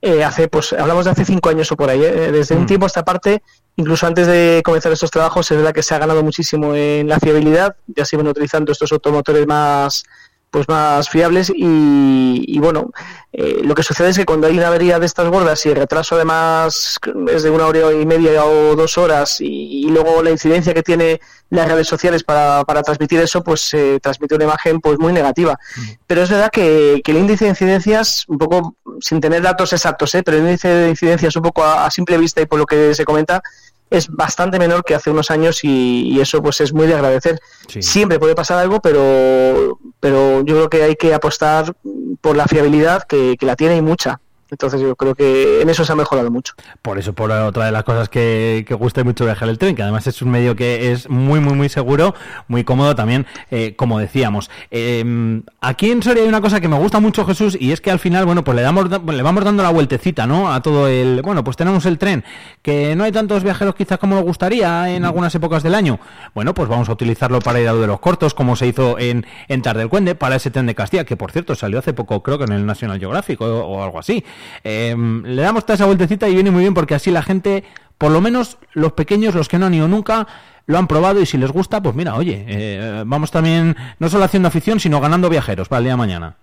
eh, 0.02 0.24
hace, 0.24 0.48
pues, 0.48 0.72
hablamos 0.72 1.04
de 1.04 1.10
hace 1.10 1.26
cinco 1.26 1.50
años 1.50 1.70
o 1.72 1.76
por 1.76 1.90
ahí, 1.90 2.02
¿eh? 2.02 2.32
desde 2.32 2.54
mm. 2.54 2.58
un 2.60 2.66
tiempo 2.66 2.86
a 2.86 2.88
esta 2.88 3.04
parte, 3.04 3.42
incluso 3.76 4.06
antes 4.06 4.26
de 4.26 4.62
comenzar 4.64 4.92
estos 4.92 5.10
trabajos, 5.10 5.50
es 5.50 5.56
verdad 5.58 5.74
que 5.74 5.82
se 5.82 5.94
ha 5.94 5.98
ganado 5.98 6.22
muchísimo 6.22 6.74
en 6.74 7.06
la 7.06 7.20
fiabilidad, 7.20 7.76
ya 7.86 8.06
se 8.06 8.16
van 8.16 8.28
utilizando 8.28 8.72
estos 8.72 8.92
automotores 8.92 9.46
más 9.46 10.04
pues 10.50 10.68
más 10.68 11.08
fiables 11.08 11.50
y, 11.54 12.44
y 12.46 12.58
bueno, 12.58 12.90
eh, 13.32 13.60
lo 13.62 13.74
que 13.74 13.84
sucede 13.84 14.08
es 14.08 14.18
que 14.18 14.24
cuando 14.24 14.48
hay 14.48 14.58
una 14.58 14.66
avería 14.66 14.98
de 14.98 15.06
estas 15.06 15.28
gordas 15.28 15.64
y 15.64 15.68
el 15.68 15.76
retraso 15.76 16.16
además 16.16 16.98
es 17.32 17.42
de 17.44 17.50
una 17.50 17.66
hora 17.66 17.92
y 17.92 18.04
media 18.04 18.44
o 18.44 18.74
dos 18.74 18.98
horas 18.98 19.40
y, 19.40 19.86
y 19.86 19.90
luego 19.90 20.22
la 20.22 20.30
incidencia 20.30 20.74
que 20.74 20.82
tiene 20.82 21.20
las 21.50 21.68
redes 21.68 21.86
sociales 21.86 22.24
para, 22.24 22.64
para 22.64 22.82
transmitir 22.82 23.20
eso, 23.20 23.42
pues 23.42 23.60
se 23.60 23.96
eh, 23.96 24.00
transmite 24.00 24.34
una 24.34 24.44
imagen 24.44 24.80
pues 24.80 24.98
muy 24.98 25.12
negativa. 25.12 25.58
-huh. 25.58 25.98
Pero 26.06 26.22
es 26.22 26.30
verdad 26.30 26.50
que, 26.50 27.00
que, 27.04 27.12
el 27.12 27.18
índice 27.18 27.44
de 27.44 27.50
incidencias, 27.50 28.24
un 28.28 28.38
poco 28.38 28.76
sin 29.00 29.20
tener 29.20 29.42
datos 29.42 29.72
exactos, 29.72 30.14
¿eh? 30.14 30.22
pero 30.24 30.36
el 30.36 30.44
índice 30.44 30.68
de 30.68 30.88
incidencias 30.90 31.34
un 31.36 31.42
poco 31.42 31.62
a, 31.62 31.86
a 31.86 31.90
simple 31.90 32.18
vista 32.18 32.40
y 32.40 32.46
por 32.46 32.58
lo 32.58 32.66
que 32.66 32.94
se 32.94 33.04
comenta, 33.04 33.42
es 33.90 34.08
bastante 34.08 34.58
menor 34.58 34.84
que 34.84 34.94
hace 34.94 35.10
unos 35.10 35.30
años 35.30 35.64
y, 35.64 36.08
y 36.08 36.20
eso 36.20 36.40
pues 36.42 36.60
es 36.60 36.72
muy 36.72 36.86
de 36.86 36.94
agradecer. 36.94 37.40
Sí. 37.68 37.82
Siempre 37.82 38.18
puede 38.18 38.34
pasar 38.34 38.58
algo, 38.58 38.80
pero, 38.80 39.78
pero 39.98 40.44
yo 40.44 40.54
creo 40.54 40.70
que 40.70 40.82
hay 40.84 40.96
que 40.96 41.12
apostar 41.12 41.74
por 42.20 42.36
la 42.36 42.46
fiabilidad 42.46 43.02
que, 43.02 43.36
que 43.38 43.46
la 43.46 43.56
tiene 43.56 43.76
y 43.76 43.82
mucha. 43.82 44.20
Entonces 44.50 44.80
yo 44.80 44.96
creo 44.96 45.14
que 45.14 45.62
en 45.62 45.70
eso 45.70 45.84
se 45.84 45.92
ha 45.92 45.96
mejorado 45.96 46.30
mucho. 46.30 46.54
Por 46.82 46.98
eso, 46.98 47.12
por 47.12 47.30
otra 47.30 47.66
de 47.66 47.72
las 47.72 47.84
cosas 47.84 48.08
que, 48.08 48.64
que 48.66 48.74
gusta 48.74 49.04
mucho 49.04 49.24
viajar 49.24 49.48
el 49.48 49.58
tren, 49.58 49.76
que 49.76 49.82
además 49.82 50.06
es 50.06 50.22
un 50.22 50.30
medio 50.30 50.56
que 50.56 50.92
es 50.92 51.08
muy, 51.08 51.40
muy, 51.40 51.54
muy 51.54 51.68
seguro, 51.68 52.14
muy 52.48 52.64
cómodo 52.64 52.94
también, 52.94 53.26
eh, 53.50 53.74
como 53.76 53.98
decíamos. 53.98 54.50
Eh, 54.70 55.42
aquí 55.60 55.90
en 55.90 56.02
Soria 56.02 56.22
hay 56.22 56.28
una 56.28 56.40
cosa 56.40 56.60
que 56.60 56.68
me 56.68 56.78
gusta 56.78 57.00
mucho, 57.00 57.24
Jesús, 57.24 57.56
y 57.58 57.72
es 57.72 57.80
que 57.80 57.90
al 57.90 57.98
final, 57.98 58.26
bueno, 58.26 58.44
pues 58.44 58.56
le, 58.56 58.62
damos, 58.62 58.90
le 58.90 59.22
vamos 59.22 59.44
dando 59.44 59.62
la 59.62 59.70
vueltecita, 59.70 60.26
¿no? 60.26 60.52
A 60.52 60.62
todo 60.62 60.88
el... 60.88 61.22
Bueno, 61.22 61.44
pues 61.44 61.56
tenemos 61.56 61.86
el 61.86 61.98
tren, 61.98 62.24
que 62.62 62.94
no 62.96 63.04
hay 63.04 63.12
tantos 63.12 63.42
viajeros 63.42 63.74
quizás 63.74 63.98
como 63.98 64.16
nos 64.16 64.24
gustaría 64.24 64.94
en 64.94 65.04
algunas 65.04 65.34
épocas 65.34 65.62
del 65.62 65.74
año. 65.74 66.00
Bueno, 66.34 66.54
pues 66.54 66.68
vamos 66.68 66.88
a 66.88 66.92
utilizarlo 66.92 67.40
para 67.40 67.60
ir 67.60 67.68
a 67.68 67.74
de 67.74 67.86
los 67.86 68.00
cortos, 68.00 68.34
como 68.34 68.56
se 68.56 68.66
hizo 68.66 68.98
en, 68.98 69.26
en 69.48 69.62
Tardelcuende, 69.62 70.14
para 70.14 70.36
ese 70.36 70.50
tren 70.50 70.66
de 70.66 70.74
Castilla, 70.74 71.04
que 71.04 71.16
por 71.16 71.30
cierto 71.30 71.54
salió 71.54 71.78
hace 71.78 71.92
poco, 71.92 72.22
creo 72.22 72.38
que 72.38 72.44
en 72.44 72.52
el 72.52 72.66
National 72.66 72.98
Geographic 72.98 73.40
o 73.40 73.82
algo 73.82 73.98
así. 73.98 74.24
Eh, 74.64 74.94
le 75.24 75.42
damos 75.42 75.64
toda 75.64 75.74
esa 75.74 75.86
vueltecita 75.86 76.28
y 76.28 76.34
viene 76.34 76.50
muy 76.50 76.62
bien 76.62 76.74
porque 76.74 76.94
así 76.94 77.10
la 77.10 77.22
gente, 77.22 77.64
por 77.98 78.10
lo 78.10 78.20
menos 78.20 78.58
los 78.72 78.92
pequeños, 78.92 79.34
los 79.34 79.48
que 79.48 79.58
no 79.58 79.66
han 79.66 79.74
ido 79.74 79.88
nunca, 79.88 80.26
lo 80.66 80.78
han 80.78 80.86
probado 80.86 81.20
y 81.20 81.26
si 81.26 81.38
les 81.38 81.50
gusta, 81.50 81.82
pues 81.82 81.94
mira, 81.94 82.14
oye, 82.14 82.44
eh, 82.48 83.02
vamos 83.06 83.30
también 83.30 83.76
no 83.98 84.08
solo 84.08 84.24
haciendo 84.24 84.48
afición, 84.48 84.80
sino 84.80 85.00
ganando 85.00 85.28
viajeros 85.28 85.68
para 85.68 85.78
el 85.78 85.84
día 85.84 85.92
de 85.94 85.98
mañana. 85.98 86.36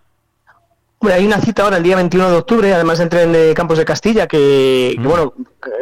Bueno, 1.00 1.16
hay 1.16 1.28
una 1.28 1.40
cita 1.40 1.62
ahora 1.62 1.78
el 1.78 1.84
día 1.84 1.96
21 1.96 2.32
de 2.32 2.38
octubre, 2.38 2.74
además 2.74 3.00
entre 3.00 3.24
en 3.24 3.36
eh, 3.36 3.54
Campos 3.54 3.78
de 3.78 3.86
Castilla, 3.86 4.28
que, 4.28 4.96
mm. 4.98 5.04
bueno, 5.04 5.34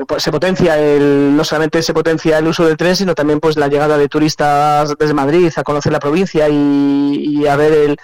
pues 0.06 0.22
se 0.22 0.32
potencia 0.32 0.78
el, 0.78 1.36
no 1.38 1.44
solamente 1.46 1.82
se 1.82 1.94
potencia 1.94 2.38
el 2.38 2.48
uso 2.48 2.66
del 2.66 2.76
tren, 2.76 2.98
sino 2.98 3.16
también 3.16 3.40
pues 3.40 3.56
la 3.56 3.70
llegada 3.70 3.98
de 3.98 4.10
turistas 4.10 4.94
desde 5.00 5.14
Madrid 5.14 5.52
a 5.56 5.64
conocer 5.64 5.94
la 5.94 6.00
provincia 6.02 6.50
y, 6.50 7.16
y 7.18 7.48
a 7.48 7.56
ver 7.56 7.72
el, 7.72 7.98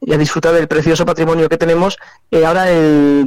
y 0.00 0.12
a 0.12 0.18
disfrutar 0.18 0.54
del 0.54 0.68
precioso 0.68 1.06
patrimonio 1.06 1.48
que 1.48 1.58
tenemos. 1.58 1.98
Eh, 2.30 2.44
ahora 2.44 2.66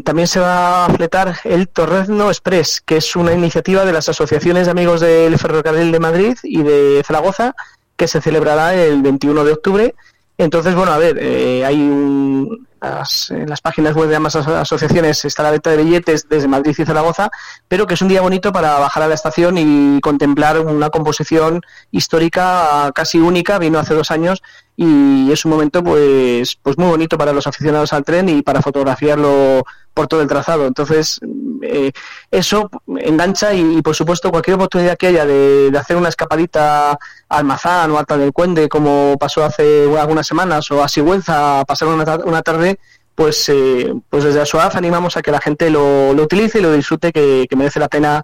también 0.03 0.27
se 0.27 0.39
va 0.39 0.85
a 0.85 0.89
fletar 0.89 1.39
el 1.43 1.67
Torrezno 1.67 2.29
Express, 2.29 2.81
que 2.81 2.97
es 2.97 3.15
una 3.15 3.33
iniciativa 3.33 3.85
de 3.85 3.93
las 3.93 4.09
asociaciones 4.09 4.65
de 4.65 4.71
amigos 4.71 5.01
del 5.01 5.37
Ferrocarril 5.37 5.91
de 5.91 5.99
Madrid 5.99 6.37
y 6.43 6.63
de 6.63 7.01
Zaragoza, 7.05 7.55
que 7.95 8.07
se 8.07 8.21
celebrará 8.21 8.75
el 8.75 9.01
21 9.01 9.43
de 9.43 9.51
octubre. 9.51 9.95
Entonces, 10.39 10.73
bueno, 10.73 10.93
a 10.93 10.97
ver, 10.97 11.17
eh, 11.19 11.65
hay 11.65 11.75
un, 11.75 12.65
en 12.81 13.49
las 13.49 13.59
páginas 13.61 13.93
web 13.93 14.07
de 14.07 14.15
ambas 14.15 14.37
asociaciones 14.37 15.25
está 15.25 15.43
la 15.43 15.51
venta 15.51 15.69
de 15.69 15.83
billetes 15.83 16.29
desde 16.29 16.47
Madrid 16.47 16.73
y 16.77 16.85
Zaragoza, 16.85 17.29
pero 17.67 17.85
que 17.85 17.95
es 17.95 18.01
un 18.01 18.07
día 18.07 18.21
bonito 18.21 18.53
para 18.53 18.79
bajar 18.79 19.03
a 19.03 19.07
la 19.09 19.15
estación 19.15 19.57
y 19.57 19.99
contemplar 19.99 20.61
una 20.61 20.89
composición 20.89 21.61
histórica 21.91 22.89
casi 22.95 23.19
única, 23.19 23.59
vino 23.59 23.79
hace 23.79 23.93
dos 23.93 24.11
años 24.11 24.41
y 24.77 25.29
es 25.29 25.43
un 25.43 25.51
momento 25.51 25.83
pues 25.83 26.55
pues 26.63 26.77
muy 26.77 26.87
bonito 26.87 27.17
para 27.17 27.33
los 27.33 27.45
aficionados 27.45 27.91
al 27.91 28.05
tren 28.05 28.29
y 28.29 28.41
para 28.41 28.61
fotografiarlo 28.61 29.65
por 29.93 30.07
todo 30.07 30.21
el 30.21 30.29
trazado. 30.29 30.67
Entonces, 30.67 31.19
eh, 31.61 31.91
eso 32.31 32.69
engancha 32.97 33.53
y, 33.53 33.81
por 33.81 33.95
supuesto, 33.95 34.31
cualquier 34.31 34.55
oportunidad 34.55 34.97
que 34.97 35.07
haya 35.07 35.25
de, 35.25 35.71
hacer 35.79 35.97
una 35.97 36.09
escapadita 36.09 36.91
a 36.91 36.97
Almazán 37.29 37.91
o 37.91 37.97
Alta 37.97 38.17
del 38.17 38.33
Cuende, 38.33 38.69
como 38.69 39.17
pasó 39.19 39.43
hace 39.43 39.85
algunas 39.97 40.27
semanas, 40.27 40.69
o 40.71 40.83
a 40.83 40.87
Sigüenza, 40.87 41.61
a 41.61 41.65
pasar 41.65 41.87
una, 41.87 42.15
una 42.25 42.41
tarde, 42.41 42.79
pues, 43.15 43.49
eh, 43.49 43.93
pues 44.09 44.23
desde 44.23 44.43
animamos 44.73 45.17
a 45.17 45.21
que 45.21 45.31
la 45.31 45.41
gente 45.41 45.69
lo, 45.69 46.13
lo 46.13 46.23
utilice 46.23 46.59
y 46.59 46.61
lo 46.61 46.71
disfrute, 46.71 47.11
que 47.11 47.47
merece 47.55 47.79
la 47.79 47.89
pena 47.89 48.23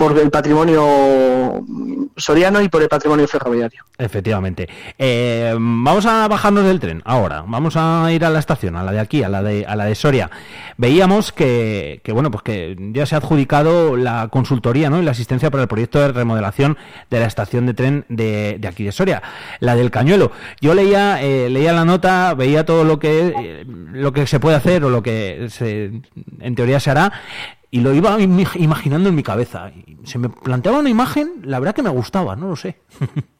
por 0.00 0.18
el 0.18 0.30
patrimonio 0.30 1.62
soriano 2.16 2.62
y 2.62 2.70
por 2.70 2.80
el 2.80 2.88
patrimonio 2.88 3.28
ferroviario. 3.28 3.84
Efectivamente. 3.98 4.66
Eh, 4.98 5.54
vamos 5.54 6.06
a 6.06 6.26
bajarnos 6.26 6.64
del 6.64 6.80
tren 6.80 7.02
ahora. 7.04 7.44
Vamos 7.46 7.74
a 7.76 8.10
ir 8.10 8.24
a 8.24 8.30
la 8.30 8.38
estación, 8.38 8.76
a 8.76 8.82
la 8.82 8.92
de 8.92 8.98
aquí, 8.98 9.22
a 9.22 9.28
la 9.28 9.42
de, 9.42 9.66
a 9.66 9.76
la 9.76 9.84
de 9.84 9.94
Soria. 9.94 10.30
Veíamos 10.78 11.32
que, 11.32 12.00
que, 12.02 12.12
bueno, 12.12 12.30
pues 12.30 12.42
que 12.42 12.78
ya 12.94 13.04
se 13.04 13.14
ha 13.14 13.18
adjudicado 13.18 13.94
la 13.94 14.28
consultoría 14.28 14.88
¿no? 14.88 15.02
y 15.02 15.04
la 15.04 15.10
asistencia 15.10 15.50
para 15.50 15.64
el 15.64 15.68
proyecto 15.68 16.00
de 16.00 16.08
remodelación 16.08 16.78
de 17.10 17.20
la 17.20 17.26
estación 17.26 17.66
de 17.66 17.74
tren 17.74 18.06
de, 18.08 18.56
de 18.58 18.68
aquí 18.68 18.84
de 18.84 18.92
Soria, 18.92 19.22
la 19.58 19.76
del 19.76 19.90
Cañuelo. 19.90 20.32
Yo 20.62 20.72
leía, 20.72 21.22
eh, 21.22 21.50
leía 21.50 21.74
la 21.74 21.84
nota, 21.84 22.32
veía 22.32 22.64
todo 22.64 22.84
lo 22.84 22.98
que, 22.98 23.34
eh, 23.38 23.64
lo 23.66 24.14
que 24.14 24.26
se 24.26 24.40
puede 24.40 24.56
hacer 24.56 24.82
o 24.82 24.88
lo 24.88 25.02
que 25.02 25.48
se, 25.50 26.00
en 26.40 26.54
teoría 26.54 26.80
se 26.80 26.90
hará 26.90 27.12
y 27.70 27.80
lo 27.80 27.94
iba 27.94 28.18
im- 28.18 28.46
imaginando 28.56 29.08
en 29.08 29.14
mi 29.14 29.22
cabeza. 29.22 29.70
Se 30.04 30.18
me 30.18 30.28
planteaba 30.28 30.78
una 30.80 30.90
imagen, 30.90 31.40
la 31.44 31.58
verdad 31.60 31.74
que 31.74 31.82
me 31.82 31.90
gustaba, 31.90 32.36
no 32.36 32.48
lo 32.48 32.56
sé. 32.56 32.80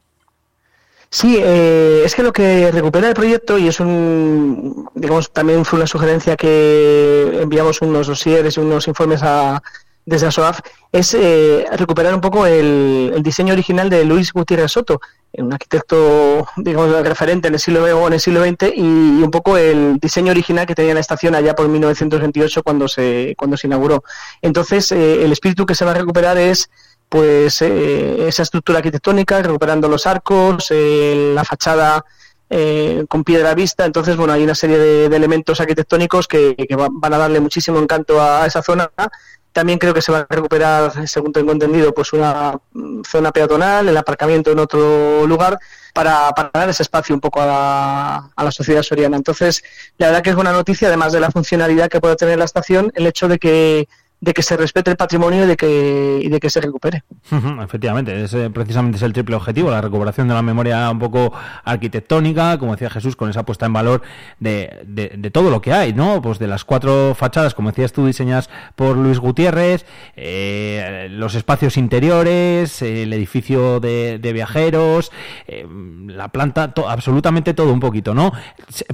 Sí, 1.13 1.39
eh, 1.41 2.03
es 2.05 2.15
que 2.15 2.23
lo 2.23 2.33
que 2.33 2.71
recupera 2.71 3.09
el 3.09 3.15
proyecto, 3.15 3.59
y 3.59 3.67
es 3.67 3.81
un, 3.81 4.89
digamos, 4.95 5.33
también 5.33 5.65
fue 5.65 5.81
una 5.81 5.89
sugerencia 5.89 6.37
que 6.37 7.41
enviamos 7.43 7.83
unos 7.83 8.07
dosieres 8.07 8.57
y 8.57 8.61
unos 8.61 8.87
informes 8.87 9.21
a, 9.25 9.61
desde 10.07 10.29
ASOAF, 10.29 10.61
es 10.93 11.15
eh, 11.15 11.65
recuperar 11.77 12.15
un 12.15 12.21
poco 12.21 12.47
el, 12.47 13.11
el 13.13 13.23
diseño 13.25 13.55
original 13.55 13.91
de 13.91 14.05
Luis 14.05 14.33
Gutiérrez 14.33 14.71
Soto, 14.71 15.01
un 15.35 15.53
arquitecto, 15.53 16.47
digamos, 16.57 16.91
referente 17.07 17.49
en 17.49 17.55
el 17.55 17.61
siglo 17.61 17.85
o 17.85 18.07
en 18.07 18.13
el 18.15 18.21
siglo 18.21 18.43
XX, 18.43 18.73
y, 18.75 18.81
un 18.81 19.31
poco 19.31 19.57
el 19.57 19.99
diseño 20.01 20.33
original 20.33 20.67
que 20.67 20.75
tenía 20.75 20.95
la 20.95 21.01
estación 21.01 21.35
allá 21.35 21.55
por 21.55 21.69
1928 21.69 22.63
cuando 22.63 22.89
se, 22.89 23.35
cuando 23.37 23.57
se 23.57 23.67
inauguró. 23.67 24.03
Entonces, 24.43 24.91
eh, 24.93 25.25
el 25.25 25.33
espíritu 25.33 25.67
que 25.67 25.75
se 25.75 25.85
va 25.85 25.93
a 25.93 25.95
recuperar 25.95 26.37
es 26.39 26.69
pues 27.09 27.61
eh, 27.63 28.29
esa 28.29 28.43
estructura 28.43 28.79
arquitectónica, 28.79 29.43
recuperando 29.43 29.89
los 29.89 30.07
arcos, 30.07 30.69
eh, 30.71 31.33
la 31.35 31.45
fachada 31.45 32.05
eh, 32.49 33.05
con 33.09 33.25
piedra 33.25 33.55
vista. 33.55 33.85
Entonces, 33.85 34.17
bueno, 34.17 34.33
hay 34.33 34.45
una 34.45 34.55
serie 34.55 34.79
de, 34.79 35.07
elementos 35.07 35.61
arquitectónicos 35.61 36.29
que, 36.29 36.55
que 36.57 36.77
va- 36.77 36.89
van 36.91 37.15
a 37.15 37.19
darle 37.19 37.41
muchísimo 37.41 37.79
encanto 37.81 38.23
a 38.23 38.47
esa 38.47 38.63
zona. 38.63 38.91
También 39.53 39.79
creo 39.79 39.93
que 39.93 40.03
se 40.03 40.13
va 40.13 40.21
a 40.21 40.27
recuperar, 40.29 41.09
según 41.09 41.33
tengo 41.33 41.53
entendido, 41.53 41.93
pues 41.93 42.13
una 42.13 42.59
mm, 42.73 43.03
zona 43.03 43.33
peatonal, 43.33 43.89
el 43.89 43.97
aparcamiento 43.97 44.53
en 44.53 44.59
otro 44.61 45.27
lugar, 45.27 45.59
para, 45.93 46.31
para 46.31 46.51
dar 46.53 46.69
ese 46.69 46.83
espacio 46.83 47.15
un 47.15 47.21
poco 47.21 47.41
a 47.41 47.47
la, 47.47 48.31
a 48.37 48.45
la 48.45 48.53
sociedad 48.53 48.83
soriana. 48.83 49.17
Entonces, 49.17 49.65
la 49.99 50.07
verdad 50.07 50.23
que 50.23 50.31
es 50.31 50.37
buena 50.37 50.53
noticia, 50.53 50.89
además 50.89 51.13
de 51.13 51.21
la 51.21 51.31
funcionalidad 51.31 51.89
que 51.89 52.01
puede 52.01 52.17
tener 52.17 52.39
la 52.39 52.45
estación, 52.45 52.93
el 52.95 53.07
hecho 53.07 53.27
de 53.29 53.39
que 53.39 53.89
de 54.21 54.35
que 54.35 54.43
se 54.43 54.57
respete 54.57 54.91
el 54.91 54.97
patrimonio 54.97 55.45
y 55.45 55.47
de 55.47 55.57
que, 55.57 56.29
de 56.31 56.41
que 56.41 56.51
se 56.51 56.61
recupere. 56.61 57.05
Efectivamente, 57.63 58.23
ese 58.25 58.51
precisamente 58.51 58.97
es 58.99 59.03
el 59.03 59.13
triple 59.13 59.37
objetivo, 59.37 59.71
la 59.71 59.81
recuperación 59.81 60.29
de 60.29 60.35
la 60.35 60.43
memoria 60.43 60.91
un 60.91 60.99
poco 60.99 61.33
arquitectónica, 61.65 62.59
como 62.59 62.73
decía 62.73 62.91
Jesús, 62.91 63.17
con 63.17 63.31
esa 63.31 63.45
puesta 63.45 63.67
en 63.67 63.73
valor 63.73 64.03
de, 64.39 64.81
de- 64.87 65.31
todo 65.31 65.49
lo 65.51 65.61
que 65.61 65.73
hay, 65.73 65.93
¿no? 65.93 66.21
Pues 66.21 66.39
de 66.39 66.49
las 66.49 66.65
cuatro 66.65 67.15
fachadas, 67.15 67.55
como 67.55 67.71
decías 67.71 67.93
tú, 67.93 68.05
diseñadas 68.07 68.51
por 68.77 68.97
Luis 68.97 69.19
Gutiérrez, 69.21 69.87
eh, 70.17 71.07
los 71.11 71.35
espacios 71.35 71.77
interiores, 71.77 72.83
eh, 72.83 73.05
el 73.05 73.13
edificio 73.13 73.79
de, 73.81 74.19
viajeros, 74.35 75.13
eh, 75.47 75.67
la 76.09 76.29
planta, 76.29 76.73
to- 76.75 76.89
absolutamente 76.91 77.55
todo 77.55 77.73
un 77.73 77.81
poquito, 77.81 78.13
¿no? 78.13 78.33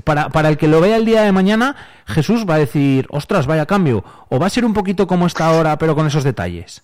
Para, 0.04 0.28
para 0.28 0.48
el 0.50 0.56
que 0.58 0.68
lo 0.68 0.80
vea 0.80 0.96
el 0.96 1.04
día 1.06 1.22
de 1.22 1.32
mañana, 1.32 1.74
Jesús 2.06 2.44
va 2.48 2.54
a 2.54 2.58
decir, 2.58 3.06
ostras, 3.10 3.46
vaya 3.46 3.64
cambio, 3.66 4.04
o 4.28 4.38
va 4.38 4.46
a 4.46 4.50
ser 4.50 4.64
un 4.64 4.74
poquito 4.74 5.06
como 5.06 5.15
está 5.24 5.46
ahora, 5.46 5.78
pero 5.78 5.94
con 5.94 6.06
esos 6.06 6.24
detalles. 6.24 6.82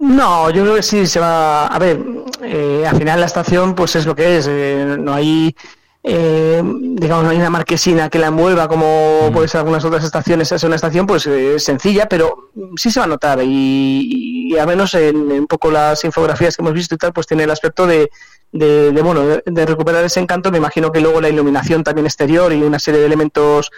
No, 0.00 0.48
yo 0.48 0.62
creo 0.62 0.76
que 0.76 0.82
sí 0.82 1.06
se 1.06 1.20
va. 1.20 1.66
A 1.66 1.78
ver, 1.78 2.02
eh, 2.42 2.86
al 2.88 2.96
final 2.96 3.20
la 3.20 3.26
estación, 3.26 3.74
pues 3.74 3.94
es 3.96 4.06
lo 4.06 4.16
que 4.16 4.38
es. 4.38 4.46
eh, 4.48 4.96
no 4.98 5.12
hay, 5.12 5.54
eh, 6.02 6.62
digamos, 6.64 7.24
no 7.24 7.30
hay 7.30 7.36
una 7.36 7.50
marquesina 7.50 8.08
que 8.08 8.18
la 8.18 8.28
envuelva 8.28 8.66
como 8.66 9.28
puede 9.30 9.46
ser 9.46 9.58
algunas 9.58 9.84
otras 9.84 10.02
estaciones. 10.02 10.50
Es 10.52 10.64
una 10.64 10.76
estación, 10.76 11.06
pues 11.06 11.26
eh, 11.26 11.60
sencilla, 11.60 12.08
pero 12.08 12.50
sí 12.76 12.90
se 12.90 12.98
va 12.98 13.04
a 13.04 13.08
notar. 13.08 13.40
Y, 13.42 14.48
y 14.54 14.58
al 14.58 14.66
menos 14.66 14.94
en, 14.94 15.30
en 15.32 15.40
un 15.40 15.46
poco 15.46 15.70
las 15.70 16.02
infografías 16.02 16.56
que 16.56 16.62
hemos 16.62 16.72
visto 16.72 16.94
y 16.94 16.98
tal, 16.98 17.12
pues 17.12 17.26
tiene 17.26 17.42
el 17.42 17.50
aspecto 17.50 17.86
de, 17.86 18.10
de, 18.52 18.92
de, 18.92 19.02
bueno, 19.02 19.20
de, 19.20 19.42
de 19.44 19.66
recuperar 19.66 20.02
ese 20.02 20.20
encanto. 20.20 20.50
Me 20.50 20.56
imagino 20.56 20.90
que 20.90 21.02
luego 21.02 21.20
la 21.20 21.28
iluminación 21.28 21.84
también 21.84 22.06
exterior 22.06 22.54
y 22.54 22.62
una 22.62 22.78
serie 22.78 23.00
de 23.00 23.06
elementos 23.06 23.70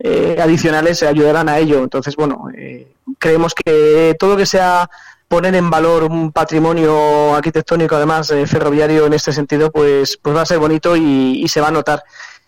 eh, 0.00 0.36
adicionales 0.40 1.02
ayudarán 1.02 1.48
a 1.48 1.58
ello. 1.58 1.82
Entonces, 1.82 2.16
bueno, 2.16 2.48
eh, 2.56 2.88
creemos 3.18 3.54
que 3.54 4.16
todo 4.18 4.36
que 4.36 4.46
sea 4.46 4.88
poner 5.28 5.54
en 5.54 5.70
valor 5.70 6.04
un 6.04 6.32
patrimonio 6.32 7.34
arquitectónico, 7.34 7.94
además 7.94 8.30
eh, 8.32 8.46
ferroviario 8.46 9.06
en 9.06 9.12
este 9.12 9.32
sentido, 9.32 9.70
pues, 9.70 10.18
pues 10.20 10.34
va 10.34 10.42
a 10.42 10.46
ser 10.46 10.58
bonito 10.58 10.96
y, 10.96 11.40
y 11.44 11.48
se 11.48 11.60
va 11.60 11.68
a 11.68 11.70
notar. 11.70 12.02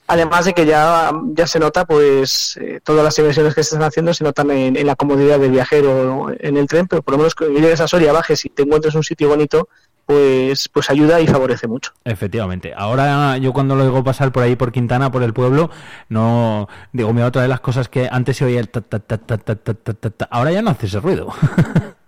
Además 0.08 0.46
de 0.46 0.52
que 0.52 0.66
ya, 0.66 1.12
ya 1.32 1.46
se 1.46 1.60
nota, 1.60 1.84
pues 1.84 2.58
eh, 2.60 2.80
todas 2.82 3.04
las 3.04 3.16
inversiones 3.18 3.54
que 3.54 3.62
se 3.62 3.76
están 3.76 3.86
haciendo 3.86 4.12
se 4.12 4.24
notan 4.24 4.50
en, 4.50 4.76
en 4.76 4.86
la 4.86 4.96
comodidad 4.96 5.38
del 5.38 5.52
viajero 5.52 6.32
en 6.38 6.56
el 6.56 6.66
tren, 6.66 6.88
pero 6.88 7.02
por 7.02 7.12
lo 7.12 7.18
menos 7.18 7.34
que 7.36 7.46
llegues 7.46 7.80
a 7.80 7.86
Soria, 7.86 8.12
bajes 8.12 8.44
y 8.44 8.48
te 8.48 8.62
encuentres 8.62 8.96
un 8.96 9.04
sitio 9.04 9.28
bonito, 9.28 9.68
pues, 10.12 10.68
pues 10.68 10.90
ayuda 10.90 11.20
y 11.20 11.26
favorece 11.26 11.66
mucho. 11.66 11.92
Efectivamente. 12.04 12.74
Ahora 12.76 13.38
yo 13.38 13.52
cuando 13.52 13.74
lo 13.74 13.84
digo 13.84 14.04
pasar 14.04 14.32
por 14.32 14.42
ahí, 14.42 14.56
por 14.56 14.72
Quintana, 14.72 15.10
por 15.10 15.22
el 15.22 15.32
pueblo, 15.32 15.70
no 16.08 16.68
digo, 16.92 17.12
mira, 17.12 17.26
otra 17.26 17.42
de 17.42 17.48
las 17.48 17.60
cosas 17.60 17.88
que 17.88 18.08
antes 18.10 18.36
se 18.36 18.44
oía 18.44 18.60
el 18.60 18.68
ta, 18.68 18.80
ta, 18.82 18.98
ta, 18.98 19.18
ta, 19.18 19.38
ta, 19.38 19.56
ta, 19.94 20.28
ahora 20.30 20.52
ya 20.52 20.62
no 20.62 20.70
hace 20.70 20.86
ese 20.86 21.00
ruido. 21.00 21.28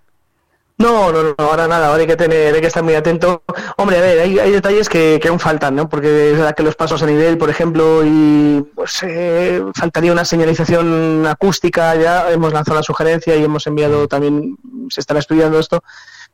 No, 0.76 1.12
no, 1.12 1.22
no, 1.22 1.34
ahora 1.38 1.68
nada, 1.68 1.86
ahora 1.86 2.00
hay 2.00 2.06
que 2.08 2.16
tener, 2.16 2.52
hay 2.52 2.60
que 2.60 2.66
estar 2.66 2.82
muy 2.82 2.94
atento. 2.96 3.44
Hombre, 3.76 3.96
a 3.96 4.00
ver, 4.00 4.18
hay, 4.18 4.40
hay 4.40 4.50
detalles 4.50 4.88
que, 4.88 5.20
aún 5.28 5.38
faltan, 5.38 5.76
¿no? 5.76 5.88
Porque 5.88 6.32
es 6.32 6.36
verdad 6.36 6.56
que 6.56 6.64
los 6.64 6.74
pasos 6.74 7.00
a 7.00 7.06
nivel, 7.06 7.38
por 7.38 7.48
ejemplo, 7.48 8.02
y 8.04 8.60
pues 8.74 9.04
eh, 9.04 9.62
faltaría 9.72 10.10
una 10.10 10.24
señalización 10.24 11.26
acústica, 11.28 11.94
ya 11.94 12.28
hemos 12.32 12.52
lanzado 12.52 12.78
la 12.78 12.82
sugerencia 12.82 13.36
y 13.36 13.44
hemos 13.44 13.68
enviado 13.68 14.04
mm. 14.04 14.08
también, 14.08 14.58
se 14.90 15.00
estará 15.00 15.20
estudiando 15.20 15.60
esto, 15.60 15.84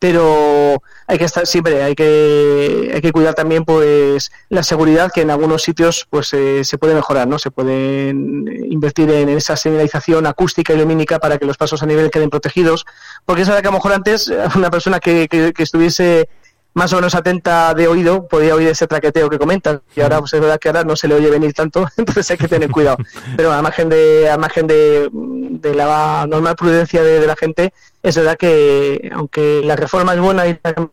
pero 0.01 0.83
hay 1.07 1.19
que 1.19 1.27
estar 1.27 1.47
siempre, 1.47 1.83
hay 1.83 1.95
que, 1.95 2.91
hay 2.93 3.01
que 3.03 3.13
cuidar 3.13 3.35
también 3.35 3.67
pues 3.67 4.33
la 4.49 4.63
seguridad 4.63 5.13
que 5.13 5.21
en 5.21 5.31
algunos 5.31 5.63
sitios 5.63 6.07
pues 6.09 6.33
eh, 6.33 6.65
se 6.65 6.79
puede 6.79 6.95
mejorar, 6.95 7.29
¿no? 7.29 7.39
Se 7.39 7.51
pueden 7.51 8.49
invertir 8.71 9.11
en 9.11 9.29
esa 9.29 9.57
señalización 9.57 10.27
acústica 10.27 10.73
y 10.73 10.79
lumínica 10.79 11.19
para 11.19 11.37
que 11.37 11.45
los 11.45 11.59
pasos 11.59 11.83
a 11.83 11.87
nivel 11.87 12.11
queden 12.11 12.31
protegidos, 12.31 12.87
porque 13.27 13.43
es 13.43 13.49
verdad 13.49 13.61
que 13.61 13.69
a 13.69 13.73
lo 13.73 13.77
mejor 13.77 13.93
antes 13.93 14.29
eh, 14.29 14.39
una 14.57 14.71
persona 14.71 15.01
que, 15.01 15.29
que 15.29 15.63
estuviese 15.63 16.29
más 16.75 16.93
o 16.93 16.97
menos 16.97 17.15
atenta 17.15 17.75
de 17.75 17.89
oído 17.89 18.29
podía 18.29 18.55
oír 18.55 18.69
ese 18.69 18.87
traqueteo 18.87 19.29
que 19.29 19.39
comentas 19.39 19.81
y 19.95 20.01
ahora 20.01 20.21
pues 20.21 20.33
es 20.35 20.41
verdad 20.41 20.59
que 20.59 20.69
ahora 20.69 20.85
no 20.85 20.97
se 20.97 21.09
le 21.09 21.15
oye 21.15 21.31
venir 21.31 21.53
tanto 21.53 21.87
entonces 21.97 22.31
hay 22.31 22.37
que 22.37 22.49
tener 22.49 22.71
cuidado. 22.71 22.99
Pero 23.37 23.53
al 23.53 23.63
margen 23.63 23.89
de 23.89 24.29
al 24.29 24.39
margen 24.39 24.67
de, 24.67 25.09
de 25.13 25.75
la 25.75 26.27
normal 26.29 26.57
prudencia 26.57 27.03
de, 27.03 27.21
de 27.21 27.27
la 27.27 27.37
gente 27.37 27.73
es 28.03 28.17
verdad 28.17 28.37
que 28.37 29.11
aunque 29.13 29.63
la 29.65 29.77
reforma 29.77 30.15
es 30.15 30.21
buena 30.21 30.47
y 30.47 30.59
la 30.63 30.91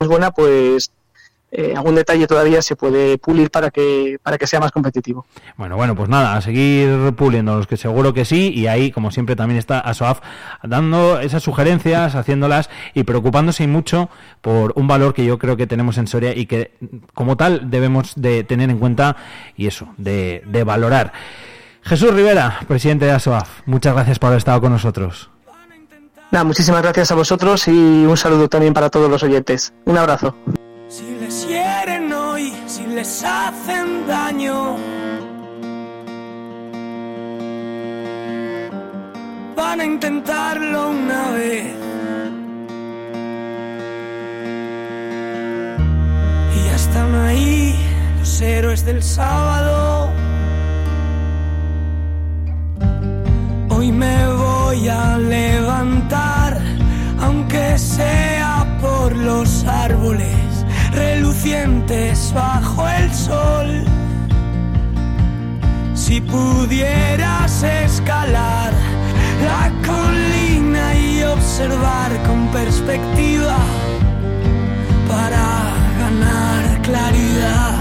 es 0.00 0.08
buena 0.08 0.30
pues 0.30 0.90
eh, 1.50 1.72
algún 1.74 1.94
detalle 1.94 2.26
todavía 2.26 2.60
se 2.60 2.76
puede 2.76 3.16
pulir 3.16 3.50
para 3.50 3.70
que 3.70 4.18
para 4.22 4.36
que 4.36 4.46
sea 4.46 4.60
más 4.60 4.70
competitivo 4.70 5.24
Bueno, 5.56 5.76
bueno, 5.76 5.96
pues 5.96 6.08
nada, 6.10 6.36
a 6.36 6.42
seguir 6.42 7.14
puliendo 7.14 7.56
los 7.56 7.66
que 7.66 7.78
seguro 7.78 8.12
que 8.12 8.24
sí, 8.24 8.52
y 8.54 8.66
ahí, 8.66 8.90
como 8.90 9.10
siempre, 9.10 9.34
también 9.34 9.58
está 9.58 9.80
ASOAF 9.80 10.20
dando 10.62 11.20
esas 11.20 11.42
sugerencias, 11.42 12.14
haciéndolas 12.14 12.68
y 12.94 13.04
preocupándose 13.04 13.66
mucho 13.66 14.10
por 14.40 14.72
un 14.76 14.86
valor 14.86 15.14
que 15.14 15.24
yo 15.24 15.38
creo 15.38 15.56
que 15.56 15.66
tenemos 15.66 15.96
en 15.98 16.06
Soria 16.06 16.36
y 16.36 16.46
que, 16.46 16.72
como 17.14 17.36
tal, 17.36 17.70
debemos 17.70 18.12
de 18.16 18.44
tener 18.44 18.68
en 18.70 18.78
cuenta 18.78 19.16
y 19.56 19.66
eso, 19.66 19.88
de, 19.96 20.42
de 20.46 20.64
valorar. 20.64 21.12
Jesús 21.82 22.12
Rivera, 22.12 22.60
presidente 22.68 23.06
de 23.06 23.12
ASOAF, 23.12 23.62
muchas 23.64 23.94
gracias 23.94 24.18
por 24.18 24.28
haber 24.28 24.38
estado 24.38 24.60
con 24.60 24.72
nosotros. 24.72 25.30
Nada, 26.30 26.44
muchísimas 26.44 26.82
gracias 26.82 27.10
a 27.10 27.14
vosotros 27.14 27.66
y 27.68 27.70
un 27.70 28.16
saludo 28.16 28.48
también 28.48 28.74
para 28.74 28.90
todos 28.90 29.10
los 29.10 29.22
oyentes. 29.22 29.72
Un 29.86 29.96
abrazo. 29.96 30.36
Si 30.90 31.04
les 31.20 31.46
hieren 31.46 32.10
hoy, 32.10 32.50
si 32.66 32.86
les 32.86 33.22
hacen 33.22 34.06
daño, 34.06 34.78
van 39.54 39.80
a 39.82 39.84
intentarlo 39.84 40.88
una 40.88 41.30
vez. 41.32 41.74
Y 46.56 46.64
ya 46.64 46.74
están 46.74 47.14
ahí 47.26 47.76
los 48.18 48.40
héroes 48.40 48.82
del 48.86 49.02
sábado. 49.02 50.10
Hoy 53.68 53.92
me 53.92 54.26
voy 54.26 54.88
a 54.88 55.18
levantar, 55.18 56.58
aunque 57.20 57.76
sea 57.76 58.64
por 58.80 59.14
los 59.14 59.66
árboles 59.66 60.37
relucientes 60.98 62.32
bajo 62.34 62.88
el 62.88 63.14
sol. 63.14 63.84
Si 65.94 66.20
pudieras 66.20 67.62
escalar 67.62 68.72
la 69.44 69.70
colina 69.86 70.94
y 70.94 71.22
observar 71.22 72.10
con 72.26 72.48
perspectiva 72.48 73.58
para 75.08 75.46
ganar 76.00 76.82
claridad. 76.82 77.78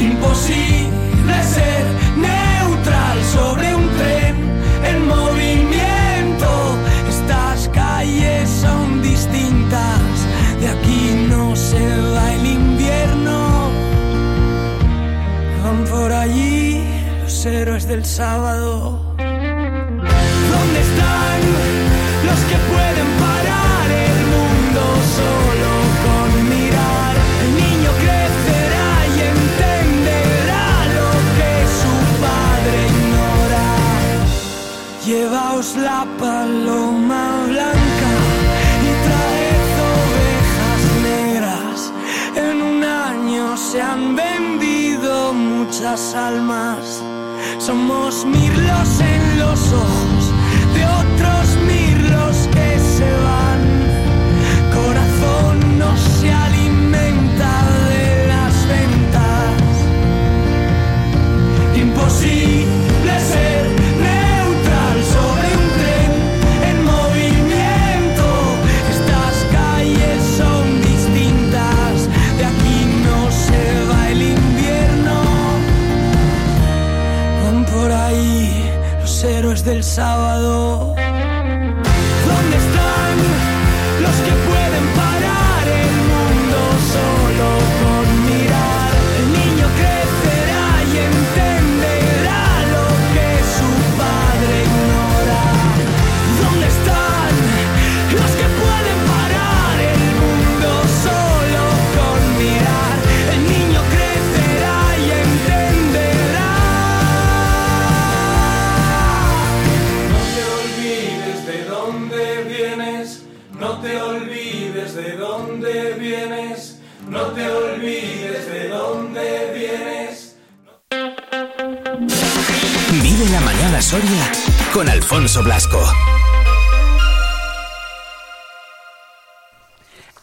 Imposible 0.00 0.79
los 17.22 17.46
héroes 17.46 17.86
del 17.88 18.04
sábado. 18.04 19.00
¿Dónde 19.16 20.80
están 20.88 21.40
los 22.26 22.40
que 22.48 22.56
pueden 22.72 23.08
parar 23.18 23.86
el 23.90 24.18
mundo 24.34 24.82
solo 25.18 25.70
con 26.04 26.28
mirar? 26.48 27.14
El 27.42 27.50
niño 27.62 27.90
crecerá 28.04 28.90
y 29.14 29.18
entenderá 29.34 30.68
lo 30.96 31.10
que 31.36 31.52
su 31.80 31.94
padre 32.24 32.76
ignora. 32.94 33.68
Llevaos 35.04 35.68
la 35.76 36.00
paloma 36.18 36.89
almas. 46.14 47.02
Somos 47.58 48.24
mirlos 48.24 49.00
en 49.00 49.38
los 49.38 49.72
ojos 49.72 50.32
de 50.74 50.84
otros 50.84 51.56
mirlos 51.66 52.48
que 52.52 52.78
se 52.78 53.10
van. 53.26 53.60
Corazón 54.72 55.78
no 55.78 55.96
se 55.96 56.32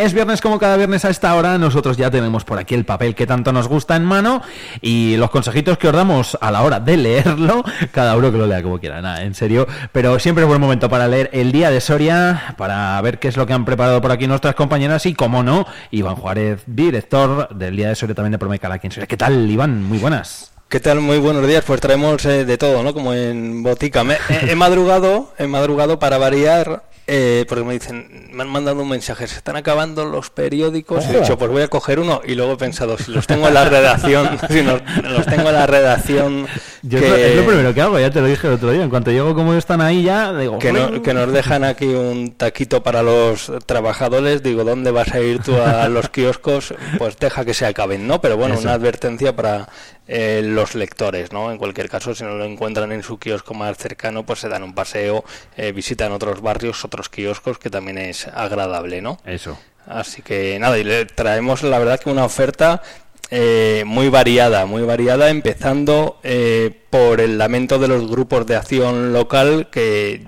Es 0.07 0.13
viernes 0.13 0.39
como 0.39 0.57
cada 0.57 0.77
viernes 0.77 1.03
a 1.03 1.09
esta 1.09 1.35
hora, 1.35 1.57
nosotros 1.57 1.97
ya 1.97 2.09
tenemos 2.09 2.45
por 2.45 2.57
aquí 2.59 2.73
el 2.75 2.85
papel 2.85 3.13
que 3.13 3.27
tanto 3.27 3.51
nos 3.51 3.67
gusta 3.67 3.93
en 3.97 4.05
mano 4.05 4.41
y 4.79 5.17
los 5.17 5.29
consejitos 5.29 5.77
que 5.77 5.89
os 5.89 5.93
damos 5.93 6.37
a 6.39 6.49
la 6.49 6.61
hora 6.61 6.79
de 6.79 6.95
leerlo, 6.95 7.61
cada 7.91 8.15
uno 8.15 8.31
que 8.31 8.37
lo 8.37 8.47
lea 8.47 8.63
como 8.63 8.79
quiera, 8.79 9.01
nada, 9.01 9.23
en 9.23 9.35
serio, 9.35 9.67
pero 9.91 10.17
siempre 10.17 10.45
es 10.45 10.47
buen 10.47 10.61
momento 10.61 10.87
para 10.89 11.09
leer 11.09 11.29
el 11.33 11.51
día 11.51 11.69
de 11.71 11.81
Soria, 11.81 12.55
para 12.57 13.01
ver 13.01 13.19
qué 13.19 13.27
es 13.27 13.35
lo 13.35 13.45
que 13.45 13.51
han 13.51 13.65
preparado 13.65 13.99
por 13.99 14.13
aquí 14.13 14.27
nuestras 14.27 14.55
compañeras 14.55 15.05
y, 15.05 15.13
como 15.13 15.43
no, 15.43 15.67
Iván 15.91 16.15
Juárez, 16.15 16.61
director 16.67 17.49
del 17.53 17.75
día 17.75 17.89
de 17.89 17.95
Soria 17.95 18.15
también 18.15 18.31
de 18.31 18.37
Promecal 18.39 18.71
aquí 18.71 18.89
Soria. 18.89 19.07
¿Qué 19.07 19.17
tal, 19.17 19.51
Iván? 19.51 19.83
Muy 19.83 19.97
buenas. 19.97 20.53
¿Qué 20.69 20.79
tal? 20.79 21.01
Muy 21.01 21.17
buenos 21.17 21.45
días. 21.45 21.65
Pues 21.67 21.81
traemos 21.81 22.23
eh, 22.25 22.45
de 22.45 22.57
todo, 22.57 22.81
¿no? 22.81 22.93
Como 22.93 23.13
en 23.13 23.61
botica. 23.61 24.05
Me- 24.05 24.17
he 24.47 24.55
madrugado, 24.55 25.33
he 25.37 25.47
madrugado 25.47 25.99
para 25.99 26.17
variar, 26.17 26.83
eh, 27.07 27.45
porque 27.47 27.63
me 27.63 27.73
dicen, 27.73 28.27
me 28.33 28.43
han 28.43 28.49
mandado 28.49 28.81
un 28.81 28.89
mensaje, 28.89 29.27
se 29.27 29.37
están 29.37 29.55
acabando 29.55 30.05
los 30.05 30.29
periódicos. 30.29 31.05
Y 31.05 31.15
he 31.15 31.19
dicho, 31.21 31.37
pues 31.37 31.49
voy 31.49 31.61
a 31.63 31.67
coger 31.69 31.99
uno. 31.99 32.21
Y 32.25 32.35
luego 32.35 32.53
he 32.53 32.57
pensado, 32.57 32.97
si 32.97 33.11
los 33.11 33.25
tengo 33.25 33.47
en 33.47 33.53
la 33.53 33.65
redacción, 33.65 34.37
si 34.49 34.61
los, 34.61 34.81
los 35.03 35.25
tengo 35.25 35.49
en 35.49 35.55
la 35.55 35.65
redacción, 35.67 36.47
Yo 36.81 36.99
lo, 36.99 37.15
es 37.15 37.35
lo 37.35 37.45
primero 37.45 37.73
que 37.73 37.81
hago, 37.81 37.97
ya 37.99 38.11
te 38.11 38.19
lo 38.21 38.27
dije 38.27 38.47
el 38.47 38.53
otro 38.53 38.71
día. 38.71 38.83
En 38.83 38.89
cuanto 38.89 39.11
llego 39.11 39.33
como 39.33 39.53
están 39.53 39.79
ahí 39.81 40.03
ya, 40.03 40.33
digo... 40.33 40.59
que, 40.59 40.73
no- 40.73 41.01
que 41.01 41.13
nos 41.13 41.31
dejan 41.31 41.63
aquí 41.63 41.85
un 41.87 42.31
taquito 42.35 42.83
para 42.83 43.01
los 43.03 43.51
trabajadores. 43.65 44.43
Digo, 44.43 44.63
¿dónde 44.63 44.91
vas 44.91 45.13
a 45.13 45.19
ir 45.21 45.39
tú 45.41 45.55
a 45.61 45.87
los 45.87 46.09
kioscos? 46.09 46.73
Pues 46.97 47.17
deja 47.17 47.45
que 47.45 47.53
se 47.53 47.65
acaben, 47.65 48.05
¿no? 48.07 48.19
Pero 48.21 48.35
bueno, 48.37 48.55
Eso. 48.55 48.63
una 48.63 48.73
advertencia 48.73 49.35
para 49.35 49.69
eh, 50.07 50.41
los 50.43 50.75
lectores, 50.75 51.31
¿no? 51.31 51.51
En 51.51 51.57
cualquier 51.57 51.89
caso, 51.89 52.15
si 52.15 52.23
no 52.23 52.37
lo 52.37 52.45
encuentran 52.45 52.91
en 52.91 53.03
su 53.03 53.17
kiosco 53.17 53.53
más 53.53 53.77
cercano, 53.77 54.25
pues 54.25 54.39
se 54.39 54.49
dan 54.49 54.63
un 54.63 54.73
paseo, 54.73 55.23
eh, 55.55 55.71
visitan 55.71 56.11
otros 56.11 56.41
barrios, 56.41 56.83
otros 56.85 57.09
kioscos, 57.09 57.59
que 57.59 57.69
también 57.69 57.97
es 57.97 58.27
agradable, 58.27 59.01
¿no? 59.01 59.19
Eso. 59.25 59.57
Así 59.85 60.21
que 60.21 60.59
nada, 60.59 60.77
y 60.77 60.83
le 60.83 61.05
traemos 61.05 61.63
la 61.63 61.79
verdad 61.79 61.99
que 61.99 62.09
una 62.09 62.25
oferta 62.25 62.81
eh, 63.29 63.83
muy 63.85 64.07
variada, 64.09 64.65
muy 64.65 64.83
variada, 64.83 65.29
empezando 65.29 66.19
eh, 66.23 66.71
por 66.89 67.19
el 67.19 67.37
lamento 67.37 67.77
de 67.77 67.89
los 67.89 68.07
grupos 68.09 68.45
de 68.45 68.55
acción 68.55 69.11
local 69.11 69.69
que 69.69 70.25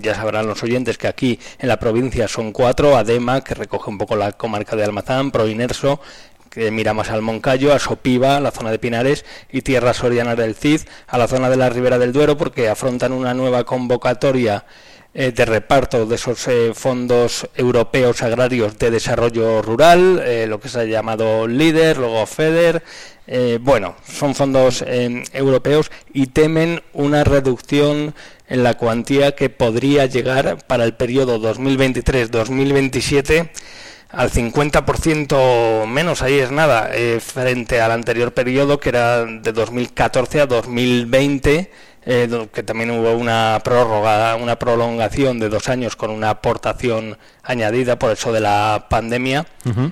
ya 0.00 0.14
sabrán 0.14 0.46
los 0.46 0.62
oyentes 0.62 0.98
que 0.98 1.06
aquí 1.06 1.38
en 1.58 1.68
la 1.68 1.78
provincia 1.78 2.26
son 2.26 2.52
cuatro, 2.52 2.96
ADEMA, 2.96 3.42
que 3.42 3.54
recoge 3.54 3.90
un 3.90 3.98
poco 3.98 4.16
la 4.16 4.32
comarca 4.32 4.74
de 4.74 4.84
Almazán, 4.84 5.30
Proinerso, 5.30 6.00
que 6.50 6.70
mira 6.70 6.92
más 6.92 7.10
al 7.10 7.22
Moncayo, 7.22 7.72
a 7.72 7.78
Sopiva, 7.78 8.40
la 8.40 8.50
zona 8.50 8.70
de 8.70 8.78
Pinares, 8.78 9.24
y 9.50 9.62
Tierras 9.62 9.98
Sorianas 9.98 10.36
del 10.36 10.54
Cid, 10.54 10.80
a 11.06 11.16
la 11.16 11.28
zona 11.28 11.48
de 11.48 11.56
la 11.56 11.70
Ribera 11.70 11.98
del 11.98 12.12
Duero, 12.12 12.36
porque 12.36 12.68
afrontan 12.68 13.12
una 13.12 13.34
nueva 13.34 13.64
convocatoria 13.64 14.64
eh, 15.12 15.32
de 15.32 15.44
reparto 15.44 16.06
de 16.06 16.14
esos 16.14 16.46
eh, 16.46 16.70
fondos 16.72 17.48
europeos 17.56 18.22
agrarios 18.22 18.78
de 18.78 18.92
desarrollo 18.92 19.60
rural, 19.60 20.22
eh, 20.24 20.46
lo 20.46 20.60
que 20.60 20.68
se 20.68 20.78
ha 20.80 20.84
llamado 20.84 21.48
LIDER, 21.48 21.98
luego 21.98 22.24
FEDER. 22.26 22.80
bueno, 23.60 23.96
son 24.04 24.36
fondos 24.36 24.84
eh, 24.86 25.24
europeos 25.32 25.90
y 26.12 26.28
temen 26.28 26.82
una 26.92 27.24
reducción 27.24 28.14
en 28.48 28.62
la 28.62 28.74
cuantía 28.74 29.34
que 29.34 29.50
podría 29.50 30.06
llegar 30.06 30.64
para 30.66 30.84
el 30.84 30.94
periodo 30.94 31.40
2023-2027 31.40 33.50
al 34.12 34.30
50% 34.30 35.86
menos, 35.86 36.22
ahí 36.22 36.38
es 36.38 36.50
nada, 36.50 36.90
eh, 36.92 37.20
frente 37.20 37.80
al 37.80 37.92
anterior 37.92 38.32
periodo 38.32 38.80
que 38.80 38.88
era 38.90 39.24
de 39.24 39.52
2014 39.52 40.40
a 40.40 40.46
2020, 40.46 41.70
eh, 42.06 42.46
que 42.52 42.62
también 42.62 42.90
hubo 42.92 43.12
una 43.12 43.60
prórroga, 43.62 44.34
una 44.36 44.58
prolongación 44.58 45.38
de 45.38 45.50
dos 45.50 45.68
años 45.68 45.96
con 45.96 46.10
una 46.10 46.30
aportación 46.30 47.18
añadida 47.42 47.98
por 47.98 48.10
eso 48.12 48.32
de 48.32 48.40
la 48.40 48.86
pandemia, 48.88 49.46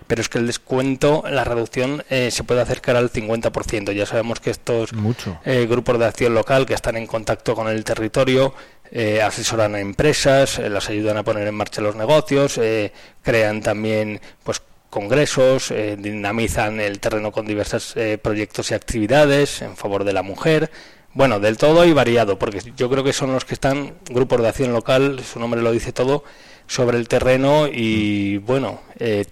pero 0.07 0.21
es 0.23 0.29
que 0.29 0.39
el 0.39 0.47
descuento, 0.47 1.23
la 1.29 1.45
reducción 1.45 2.03
eh, 2.09 2.31
se 2.31 2.45
puede 2.45 2.63
acercar 2.63 2.97
al 2.97 3.11
50%. 3.13 3.93
Ya 3.93 4.07
sabemos 4.07 4.41
que 4.41 4.51
estos 4.51 4.93
Mucho. 4.95 5.39
eh, 5.45 5.67
grupos 5.69 5.99
de 5.99 6.07
acción 6.07 6.35
local 6.35 6.65
que 6.67 6.75
están 6.75 6.97
en 6.97 7.07
contacto 7.07 7.55
con 7.55 7.69
el 7.69 7.85
territorio, 7.85 8.55
eh, 8.91 9.23
asesoran 9.23 9.75
a 9.75 9.81
empresas, 9.81 10.59
eh, 10.59 10.69
las 10.71 10.89
ayudan 10.89 11.17
a 11.17 11.25
poner 11.25 11.47
en 11.47 11.55
marcha 11.55 11.81
los 11.81 11.97
negocios, 11.97 12.59
eh, 12.59 12.93
crean 13.23 13.61
también 13.61 14.21
pues 14.43 14.63
congresos, 14.91 15.71
eh, 15.71 15.97
dinamizan 15.99 16.81
el 16.81 16.99
terreno 16.99 17.31
con 17.31 17.47
diversos 17.47 17.95
proyectos 18.23 18.71
y 18.71 18.75
actividades 18.75 19.61
en 19.61 19.77
favor 19.77 20.05
de 20.05 20.15
la 20.15 20.23
mujer. 20.23 20.71
Bueno, 21.13 21.41
del 21.41 21.57
todo 21.57 21.85
y 21.85 21.93
variado, 21.93 22.39
porque 22.39 22.61
yo 22.77 22.89
creo 22.89 23.05
que 23.05 23.13
son 23.13 23.33
los 23.33 23.45
que 23.45 23.55
están, 23.55 23.95
grupos 24.09 24.41
de 24.41 24.49
acción 24.49 24.73
local, 24.73 25.21
su 25.25 25.41
nombre 25.41 25.61
lo 25.61 25.73
dice 25.73 25.93
todo, 25.93 26.25
sobre 26.67 26.97
el 26.99 27.09
terreno 27.09 27.67
y, 27.67 28.39
bueno, 28.39 28.81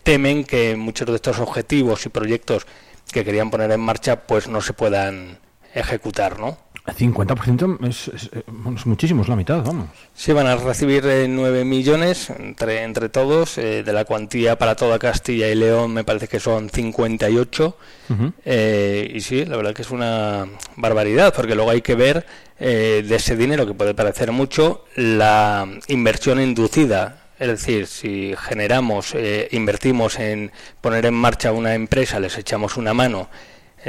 temen 0.03 0.45
que 0.45 0.75
muchos 0.75 1.07
de 1.07 1.17
estos 1.17 1.39
objetivos 1.39 2.05
y 2.07 2.09
proyectos 2.09 2.67
que 3.13 3.25
querían 3.25 3.51
poner 3.51 3.71
en 3.71 3.81
marcha, 3.81 4.27
pues 4.27 4.49
no 4.49 4.61
se 4.61 4.73
puedan 4.73 5.39
ejecutar, 5.75 6.39
¿no? 6.41 6.59
50% 6.95 7.79
es, 7.89 8.09
es- 8.09 8.31
eh, 8.33 8.43
es 8.75 8.87
muchísimo, 8.87 9.23
es 9.23 9.29
la 9.29 9.37
mitad, 9.37 9.63
vamos. 9.63 9.89
Sí, 10.15 10.33
van 10.33 10.47
a 10.47 10.57
recibir 10.57 11.05
eh, 11.07 11.27
9 11.29 11.65
millones 11.65 12.31
entre, 12.31 12.83
entre 12.83 13.09
todos, 13.09 13.59
eh, 13.59 13.83
de 13.83 13.93
la 13.93 14.05
cuantía 14.05 14.57
para 14.59 14.75
toda 14.77 14.99
Castilla 14.99 15.49
y 15.49 15.55
León 15.55 15.93
me 15.93 16.05
parece 16.05 16.29
que 16.29 16.41
son 16.41 16.71
58. 16.71 17.77
Ujú. 18.11 18.33
Eh, 18.45 19.11
y 19.15 19.21
sí, 19.21 19.45
la 19.45 19.57
verdad 19.57 19.75
que 19.75 19.83
es 19.83 19.91
una 19.91 20.47
barbaridad, 20.77 21.35
porque 21.35 21.55
luego 21.55 21.71
hay 21.71 21.83
que 21.83 21.95
ver 21.95 22.25
eh, 22.59 23.05
de 23.07 23.17
ese 23.17 23.37
dinero, 23.37 23.67
que 23.67 23.75
puede 23.75 23.95
parecer 23.95 24.33
mucho, 24.33 24.85
la 24.97 25.69
inversión 25.89 26.41
inducida. 26.41 27.23
Es 27.39 27.49
decir, 27.49 27.87
si 27.87 28.35
generamos, 28.39 29.15
eh, 29.15 29.49
invertimos 29.53 30.19
en 30.19 30.53
poner 30.81 31.05
en 31.05 31.13
marcha 31.15 31.53
una 31.53 31.75
empresa, 31.75 32.19
les 32.19 32.39
echamos 32.39 32.79
una 32.79 32.95
mano, 32.95 33.29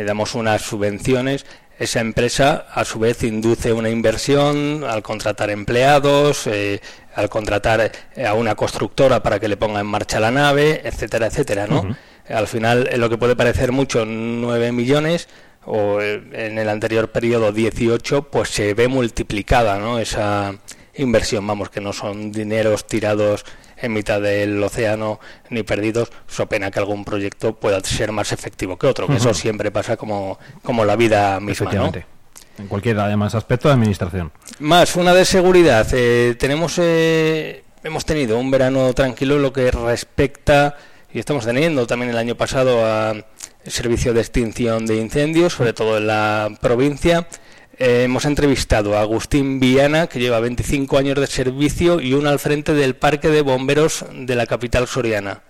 damos 0.06 0.36
unas 0.36 0.62
subvenciones, 0.62 1.46
esa 1.80 2.00
empresa 2.00 2.66
a 2.74 2.86
su 2.86 3.00
vez 3.00 3.24
induce 3.24 3.72
una 3.72 3.90
inversión 3.90 4.84
al 4.84 5.04
contratar 5.04 5.50
empleados, 5.50 6.48
eh, 6.48 6.82
al 7.16 7.30
contratar 7.30 7.92
eh, 8.16 8.26
a 8.26 8.34
una 8.34 8.56
constructora 8.56 9.22
para 9.22 9.40
que 9.40 9.48
le 9.48 9.58
ponga 9.58 9.80
en 9.80 9.88
marcha 9.88 10.20
la 10.20 10.32
nave, 10.32 10.82
etcétera, 10.84 11.28
etcétera, 11.28 11.68
¿no? 11.68 11.96
Al 12.30 12.48
final, 12.48 12.90
lo 12.98 13.10
que 13.10 13.18
puede 13.18 13.36
parecer 13.36 13.72
mucho, 13.72 14.06
9 14.06 14.72
millones, 14.72 15.30
o 15.66 16.02
eh, 16.02 16.22
en 16.34 16.58
el 16.58 16.68
anterior 16.70 17.12
periodo 17.12 17.52
18, 17.52 18.24
pues 18.24 18.50
se 18.50 18.74
ve 18.74 18.88
multiplicada, 18.88 19.78
¿no? 19.78 20.00
Esa 20.00 20.56
inversión, 20.96 21.46
vamos, 21.46 21.70
que 21.70 21.82
no 21.82 21.94
son 21.94 22.32
dineros 22.32 22.88
tirados 22.88 23.46
en 23.80 23.94
mitad 23.94 24.22
del 24.22 24.62
océano 24.64 25.20
ni 25.50 25.64
perdidos, 25.64 26.12
so 26.28 26.48
pena 26.48 26.72
que 26.72 26.80
algún 26.80 27.06
proyecto 27.06 27.56
pueda 27.56 27.80
ser 27.82 28.12
más 28.12 28.32
efectivo 28.32 28.78
que 28.78 28.88
otro, 28.88 29.08
que 29.08 29.16
eso 29.16 29.34
siempre 29.34 29.72
pasa 29.72 29.98
como, 29.98 30.40
como 30.64 30.86
la 30.86 30.96
vida 30.96 31.40
misma, 31.40 31.72
¿no? 31.74 31.92
En 32.58 32.68
cualquier 32.68 33.00
además 33.00 33.36
aspecto 33.36 33.68
de 33.68 33.76
administración. 33.76 34.32
Más, 34.60 34.96
una 34.96 35.14
de 35.14 35.26
seguridad. 35.26 35.88
Eh, 35.92 36.36
tenemos, 36.40 36.80
eh, 36.80 37.64
hemos 37.84 38.04
tenido 38.04 38.40
un 38.40 38.50
verano 38.50 38.92
tranquilo 38.94 39.36
en 39.36 39.44
lo 39.44 39.54
que 39.54 39.70
respecta, 39.70 40.76
y 41.14 41.20
estamos 41.20 41.46
teniendo 41.46 41.86
también 41.86 42.10
el 42.10 42.18
año 42.18 42.36
pasado, 42.36 42.84
a 42.84 43.14
servicio 43.66 44.14
de 44.14 44.22
extinción 44.22 44.86
de 44.86 44.96
incendios, 44.98 45.54
sobre 45.54 45.74
todo 45.74 45.98
en 45.98 46.08
la 46.08 46.50
provincia. 46.62 47.28
Eh, 47.80 48.04
hemos 48.04 48.26
entrevistado 48.26 48.98
a 48.98 49.02
Agustín 49.02 49.60
Viana, 49.60 50.08
que 50.08 50.20
lleva 50.20 50.40
25 50.40 50.98
años 50.98 51.20
de 51.20 51.28
servicio 51.28 52.02
y 52.02 52.14
uno 52.14 52.30
al 52.30 52.40
frente 52.40 52.74
del 52.74 52.96
Parque 52.96 53.30
de 53.30 53.42
Bomberos 53.42 54.04
de 54.14 54.36
la 54.36 54.48
capital 54.48 54.88
soriana. 54.88 55.44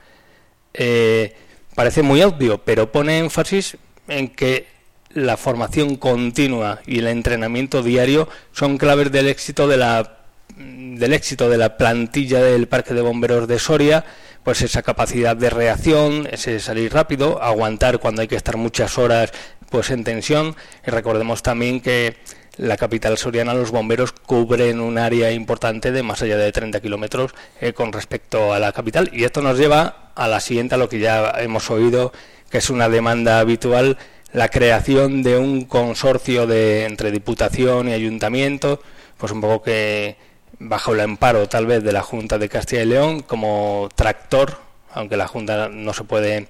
Eh, 0.74 1.36
parece 1.74 2.02
muy 2.02 2.22
obvio, 2.24 2.58
pero 2.58 2.92
pone 2.92 3.20
énfasis 3.20 3.78
en 4.10 4.28
que 4.28 4.68
la 5.14 5.38
formación 5.38 5.96
continua 5.96 6.82
y 6.86 7.00
el 7.00 7.08
entrenamiento 7.08 7.82
diario 7.82 8.28
son 8.52 8.78
claves 8.78 9.12
del 9.12 9.28
éxito 9.28 9.68
de 9.68 9.78
la 9.78 10.14
del 10.58 11.14
éxito 11.14 11.50
de 11.50 11.58
la 11.58 11.78
plantilla 11.78 12.42
del 12.42 12.68
Parque 12.68 12.94
de 12.94 13.02
Bomberos 13.02 13.48
de 13.48 13.60
Soria, 13.60 14.04
pues 14.48 14.62
esa 14.62 14.82
capacidad 14.82 15.36
de 15.36 15.50
reacción, 15.50 16.26
ese 16.32 16.62
salir 16.62 16.94
rápido, 16.94 17.44
aguantar 17.44 18.00
cuando 18.00 18.22
hay 18.22 18.30
que 18.30 18.38
estar 18.38 18.56
muchas 18.56 18.98
horas 18.98 19.34
pues 19.70 19.90
en 19.90 20.06
tensión. 20.06 20.56
Y 20.88 20.90
recordemos 20.90 21.44
también 21.44 21.82
que 21.82 22.16
la 22.56 22.78
capital 22.78 23.18
soriana 23.18 23.54
los 23.54 23.72
bomberos 23.72 24.14
cubren 24.14 24.80
un 24.80 25.00
área 25.00 25.34
importante 25.34 25.92
de 25.92 26.02
más 26.02 26.22
allá 26.22 26.38
de 26.38 26.50
30 26.54 26.80
kilómetros 26.80 27.34
eh, 27.60 27.74
con 27.74 27.92
respecto 27.92 28.54
a 28.54 28.60
la 28.60 28.72
capital. 28.72 29.10
Y 29.12 29.26
esto 29.26 29.42
nos 29.42 29.58
lleva 29.60 30.14
a 30.16 30.30
la 30.30 30.40
siguiente 30.40 30.76
a 30.76 30.78
lo 30.78 30.88
que 30.88 31.00
ya 31.00 31.30
hemos 31.40 31.70
oído 31.70 32.14
que 32.50 32.60
es 32.60 32.70
una 32.70 32.88
demanda 32.88 33.42
habitual 33.42 33.98
la 34.32 34.48
creación 34.48 35.24
de 35.24 35.38
un 35.38 35.66
consorcio 35.66 36.48
de 36.48 36.86
entre 36.86 37.12
diputación 37.12 37.90
y 37.90 37.92
ayuntamiento 37.92 38.80
pues 39.18 39.34
un 39.34 39.42
poco 39.42 39.64
que 39.64 40.16
bajo 40.60 40.94
el 40.94 41.00
amparo 41.02 41.48
tal 41.48 41.66
vez 41.66 41.84
de 41.84 41.92
la 41.92 42.02
Junta 42.02 42.38
de 42.38 42.50
Castilla 42.50 42.84
y 42.84 42.86
León 42.88 43.22
como 43.22 43.90
tractor, 43.96 44.58
aunque 44.94 45.18
la 45.18 45.28
Junta 45.28 45.70
no 45.70 45.94
se 45.94 46.04
puede 46.04 46.48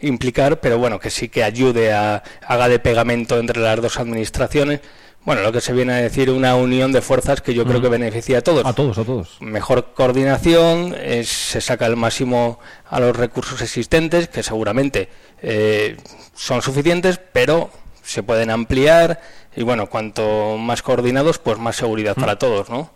implicar, 0.00 0.60
pero 0.60 0.78
bueno, 0.78 0.98
que 0.98 1.10
sí 1.10 1.28
que 1.28 1.44
ayude 1.44 1.92
a 1.92 2.22
haga 2.46 2.68
de 2.68 2.78
pegamento 2.78 3.38
entre 3.38 3.60
las 3.60 3.80
dos 3.82 3.98
administraciones. 3.98 4.80
Bueno, 5.22 5.42
lo 5.42 5.52
que 5.52 5.60
se 5.60 5.74
viene 5.74 5.92
a 5.92 5.96
decir 5.96 6.30
una 6.30 6.56
unión 6.56 6.92
de 6.92 7.02
fuerzas 7.02 7.42
que 7.42 7.52
yo 7.52 7.66
creo 7.66 7.82
que 7.82 7.88
beneficia 7.90 8.38
a 8.38 8.40
todos. 8.40 8.64
A 8.64 8.72
todos, 8.72 8.96
a 8.96 9.04
todos. 9.04 9.36
Mejor 9.40 9.92
coordinación, 9.92 10.96
es- 10.98 11.28
se 11.28 11.60
saca 11.60 11.84
el 11.84 11.96
máximo 11.96 12.58
a 12.88 12.98
los 13.00 13.14
recursos 13.14 13.60
existentes, 13.60 14.28
que 14.28 14.42
seguramente 14.42 15.10
eh, 15.42 15.98
son 16.34 16.62
suficientes, 16.62 17.20
pero 17.34 17.70
se 18.02 18.22
pueden 18.22 18.48
ampliar 18.50 19.20
y 19.56 19.62
bueno, 19.64 19.86
cuanto 19.86 20.56
más 20.58 20.82
coordinados, 20.82 21.38
pues 21.38 21.58
más 21.58 21.76
seguridad 21.76 22.14
para 22.14 22.36
todos, 22.36 22.70
¿no? 22.70 22.90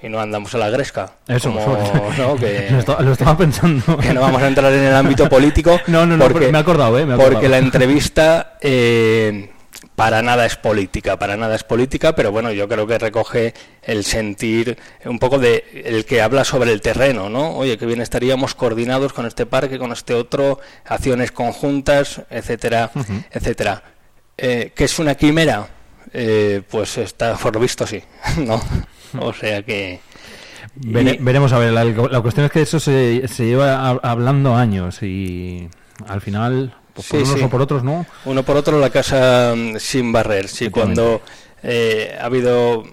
Y 0.00 0.08
no 0.08 0.20
andamos 0.20 0.54
a 0.54 0.58
la 0.58 0.70
gresca. 0.70 1.14
Eso, 1.26 1.52
como, 1.52 1.66
¿no? 2.18 2.36
que, 2.36 2.68
lo, 2.70 2.78
estaba, 2.78 3.02
lo 3.02 3.12
estaba 3.12 3.36
pensando. 3.36 3.96
que 3.98 4.14
no 4.14 4.20
vamos 4.20 4.40
a 4.42 4.46
entrar 4.46 4.72
en 4.72 4.84
el 4.84 4.94
ámbito 4.94 5.28
político. 5.28 5.80
No, 5.88 6.06
no, 6.06 6.16
no, 6.16 6.28
pero 6.28 6.52
me 6.52 6.58
he 6.58 6.60
acordado, 6.60 6.98
¿eh? 6.98 7.04
Me 7.04 7.12
he 7.12 7.14
acordado. 7.14 7.32
Porque 7.32 7.48
la 7.48 7.58
entrevista 7.58 8.58
eh, 8.60 9.50
para 9.96 10.22
nada 10.22 10.46
es 10.46 10.54
política, 10.54 11.18
para 11.18 11.36
nada 11.36 11.56
es 11.56 11.64
política, 11.64 12.14
pero 12.14 12.30
bueno, 12.30 12.52
yo 12.52 12.68
creo 12.68 12.86
que 12.86 12.98
recoge 12.98 13.54
el 13.82 14.04
sentir 14.04 14.78
un 15.04 15.18
poco 15.18 15.38
de 15.38 15.82
el 15.86 16.04
que 16.04 16.20
habla 16.20 16.44
sobre 16.44 16.72
el 16.72 16.80
terreno, 16.80 17.28
¿no? 17.28 17.56
Oye, 17.56 17.78
que 17.78 17.86
bien 17.86 18.00
estaríamos 18.00 18.54
coordinados 18.54 19.12
con 19.12 19.26
este 19.26 19.46
parque, 19.46 19.78
con 19.78 19.90
este 19.92 20.14
otro, 20.14 20.60
acciones 20.84 21.32
conjuntas, 21.32 22.22
etcétera, 22.30 22.92
etcétera. 23.32 23.82
Eh, 24.36 24.72
¿Que 24.74 24.84
es 24.84 24.98
una 24.98 25.16
quimera? 25.16 25.68
Eh, 26.12 26.62
pues 26.70 26.98
está 26.98 27.36
por 27.36 27.54
lo 27.54 27.60
visto 27.60 27.86
sí, 27.86 28.02
¿no? 28.38 28.60
O 29.20 29.32
sea 29.32 29.62
que... 29.62 30.00
Vere- 30.76 31.14
y- 31.14 31.18
veremos 31.22 31.52
a 31.52 31.58
ver. 31.58 31.72
La, 31.72 31.84
la 31.84 32.20
cuestión 32.20 32.46
es 32.46 32.52
que 32.52 32.62
eso 32.62 32.78
se, 32.80 33.26
se 33.28 33.46
lleva 33.46 33.88
a- 33.88 34.00
hablando 34.02 34.54
años 34.54 35.02
y 35.02 35.68
al 36.06 36.20
final, 36.20 36.74
pues 36.94 37.08
por 37.08 37.18
Sí, 37.18 37.24
unos 37.24 37.38
sí. 37.38 37.44
o 37.44 37.50
por 37.50 37.62
otros, 37.62 37.82
¿no? 37.82 38.06
Uno 38.24 38.42
por 38.42 38.56
otro 38.56 38.78
la 38.78 38.90
casa 38.90 39.54
mm, 39.56 39.76
sin 39.78 40.12
barrer. 40.12 40.48
Sí, 40.48 40.70
cuando 40.70 41.22
eh, 41.62 42.16
ha 42.20 42.26
habido 42.26 42.84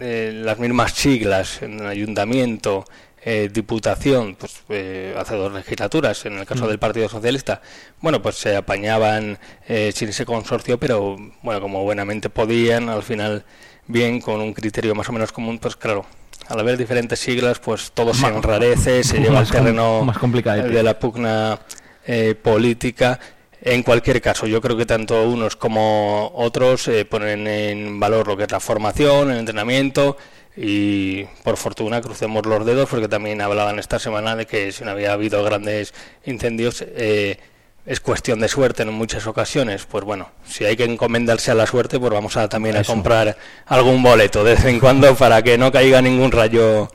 eh, 0.00 0.32
las 0.34 0.58
mismas 0.58 0.92
siglas 0.92 1.60
en 1.62 1.80
el 1.80 1.86
ayuntamiento, 1.86 2.84
eh, 3.24 3.48
diputación, 3.52 4.34
pues 4.36 4.62
eh, 4.68 5.14
hace 5.18 5.34
dos 5.34 5.52
legislaturas, 5.52 6.26
en 6.26 6.38
el 6.38 6.46
caso 6.46 6.64
Mm. 6.64 6.68
del 6.68 6.78
Partido 6.78 7.08
Socialista, 7.08 7.62
bueno, 8.00 8.20
pues 8.20 8.36
se 8.36 8.54
apañaban 8.54 9.38
eh, 9.66 9.92
sin 9.94 10.10
ese 10.10 10.26
consorcio, 10.26 10.78
pero 10.78 11.16
bueno, 11.42 11.60
como 11.60 11.82
buenamente 11.84 12.28
podían, 12.28 12.88
al 12.90 13.02
final 13.02 13.44
bien, 13.86 14.20
con 14.20 14.40
un 14.40 14.52
criterio 14.52 14.94
más 14.94 15.08
o 15.08 15.12
menos 15.12 15.32
común, 15.32 15.58
pues 15.58 15.76
claro. 15.76 16.04
Al 16.48 16.60
haber 16.60 16.76
diferentes 16.76 17.18
siglas, 17.18 17.58
pues 17.58 17.92
todo 17.92 18.12
se 18.12 18.26
enrarece, 18.26 19.02
se 19.02 19.18
lleva 19.20 19.38
al 19.38 19.50
terreno 19.50 20.04
más 20.04 20.18
complicadete. 20.18 20.68
de 20.68 20.82
la 20.82 20.98
pugna 20.98 21.58
eh, 22.06 22.34
política. 22.34 23.18
En 23.62 23.82
cualquier 23.82 24.20
caso, 24.20 24.46
yo 24.46 24.60
creo 24.60 24.76
que 24.76 24.84
tanto 24.84 25.26
unos 25.26 25.56
como 25.56 26.30
otros 26.34 26.86
eh, 26.88 27.06
ponen 27.06 27.46
en 27.46 27.98
valor 27.98 28.28
lo 28.28 28.36
que 28.36 28.42
es 28.42 28.50
la 28.50 28.60
formación, 28.60 29.30
el 29.30 29.38
entrenamiento 29.38 30.18
y 30.56 31.24
por 31.42 31.56
fortuna 31.56 32.00
crucemos 32.00 32.46
los 32.46 32.64
dedos 32.64 32.88
porque 32.88 33.08
también 33.08 33.40
hablaban 33.40 33.78
esta 33.78 33.98
semana 33.98 34.36
de 34.36 34.46
que 34.46 34.70
si 34.72 34.84
no 34.84 34.92
había 34.92 35.12
habido 35.12 35.42
grandes 35.42 35.94
incendios 36.24 36.84
eh, 36.86 37.38
es 37.86 38.00
cuestión 38.00 38.40
de 38.40 38.48
suerte 38.48 38.82
en 38.82 38.92
muchas 38.92 39.26
ocasiones. 39.26 39.84
Pues 39.84 40.04
bueno, 40.04 40.30
si 40.46 40.64
hay 40.64 40.76
que 40.76 40.84
encomendarse 40.84 41.50
a 41.50 41.54
la 41.54 41.66
suerte, 41.66 41.98
pues 41.98 42.12
vamos 42.12 42.36
a 42.36 42.48
también 42.48 42.76
a 42.76 42.84
comprar 42.84 43.36
algún 43.66 44.02
boleto 44.02 44.42
de 44.42 44.54
vez 44.54 44.64
en 44.64 44.80
cuando 44.80 45.14
para 45.14 45.42
que 45.42 45.58
no 45.58 45.70
caiga 45.70 46.00
ningún 46.00 46.32
rayo 46.32 46.90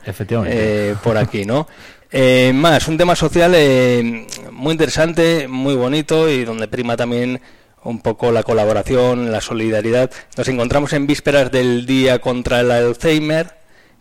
eh, 0.46 0.96
por 1.02 1.16
aquí, 1.16 1.44
¿no? 1.44 1.68
Eh, 2.12 2.50
más, 2.52 2.88
un 2.88 2.98
tema 2.98 3.14
social 3.14 3.52
eh, 3.54 4.26
muy 4.50 4.72
interesante, 4.72 5.46
muy 5.46 5.74
bonito 5.74 6.28
y 6.28 6.44
donde 6.44 6.66
prima 6.66 6.96
también 6.96 7.40
un 7.84 8.00
poco 8.00 8.30
la 8.32 8.42
colaboración, 8.42 9.32
la 9.32 9.40
solidaridad. 9.40 10.10
Nos 10.36 10.48
encontramos 10.48 10.92
en 10.92 11.06
vísperas 11.06 11.50
del 11.50 11.86
Día 11.86 12.20
contra 12.20 12.60
el 12.60 12.70
Alzheimer, 12.70 13.54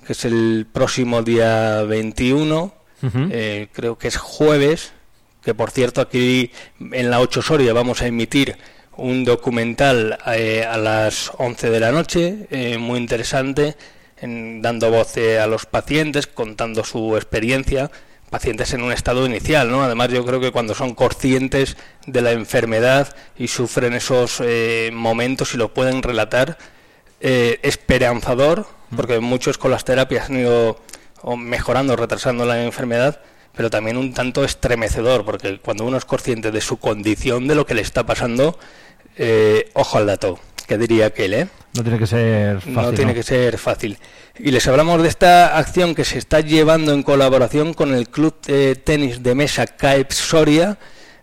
que 0.05 0.13
es 0.13 0.25
el 0.25 0.67
próximo 0.71 1.21
día 1.23 1.83
21, 1.83 2.73
Ujú. 3.01 3.29
eh, 3.31 3.67
creo 3.71 3.97
que 3.97 4.09
es 4.09 4.17
jueves, 4.17 4.91
que 5.43 5.53
por 5.53 5.71
cierto 5.71 6.01
aquí 6.01 6.51
en 6.79 7.09
la 7.09 7.19
8 7.21 7.41
Soria 7.41 7.71
vamos 7.73 8.01
a 8.01 8.07
emitir 8.07 8.57
un 8.97 9.23
documental 9.23 10.17
eh, 10.27 10.65
a 10.69 10.77
las 10.77 11.31
11 11.37 11.69
de 11.69 11.79
la 11.79 11.91
noche, 11.93 12.47
eh, 12.51 12.77
muy 12.77 12.99
interesante, 12.99 13.77
en- 14.21 14.61
dando 14.61 14.91
voz 14.91 15.15
a 15.17 15.47
los 15.47 15.65
pacientes, 15.65 16.27
contando 16.27 16.83
su 16.83 17.15
experiencia, 17.15 17.89
pacientes 18.29 18.73
en 18.73 18.81
un 18.81 18.91
estado 18.91 19.25
inicial, 19.25 19.71
¿no? 19.71 19.83
Además 19.83 20.09
yo 20.09 20.25
creo 20.25 20.39
que 20.39 20.51
cuando 20.51 20.75
son 20.75 20.93
conscientes 20.93 21.77
de 22.05 22.21
la 22.21 22.31
enfermedad 22.31 23.15
y 23.37 23.47
sufren 23.47 23.93
esos 23.93 24.41
eh, 24.43 24.91
momentos 24.93 25.53
y 25.53 25.57
lo 25.57 25.73
pueden 25.73 26.03
relatar, 26.03 26.57
eh, 27.21 27.59
esperanzador, 27.63 28.67
porque 28.95 29.19
muchos 29.19 29.57
con 29.57 29.71
las 29.71 29.83
terapias 29.83 30.29
han 30.29 30.39
ido 30.39 30.79
mejorando, 31.37 31.95
retrasando 31.95 32.45
la 32.45 32.63
enfermedad, 32.63 33.21
pero 33.55 33.69
también 33.69 33.97
un 33.97 34.13
tanto 34.13 34.45
estremecedor, 34.45 35.25
porque 35.25 35.59
cuando 35.59 35.83
uno 35.85 35.97
es 35.97 36.05
consciente 36.05 36.51
de 36.51 36.61
su 36.61 36.77
condición, 36.77 37.47
de 37.47 37.55
lo 37.55 37.65
que 37.65 37.73
le 37.73 37.81
está 37.81 38.05
pasando, 38.05 38.57
eh, 39.17 39.69
ojo 39.73 39.97
al 39.97 40.05
dato, 40.05 40.39
que 40.69 40.77
diría 40.77 41.07
aquel, 41.07 41.33
¿eh? 41.33 41.47
No 41.73 41.83
tiene 41.83 41.97
que 41.97 42.05
ser 42.05 42.61
fácil. 42.61 42.73
no 42.75 42.93
tiene 42.93 43.13
que 43.15 43.23
ser 43.23 43.57
fácil. 43.57 43.97
Y 44.37 44.51
les 44.51 44.67
hablamos 44.67 45.01
de 45.01 45.09
esta 45.09 45.57
acción 45.57 45.95
que 45.95 46.05
se 46.05 46.19
está 46.19 46.41
llevando 46.41 46.93
en 46.93 47.01
colaboración 47.01 47.73
con 47.73 47.93
el 47.95 48.07
Club 48.07 48.39
de 48.45 48.75
Tenis 48.75 49.23
de 49.23 49.33
Mesa 49.33 49.65
CAEP 49.65 50.11
Soria, 50.11 50.77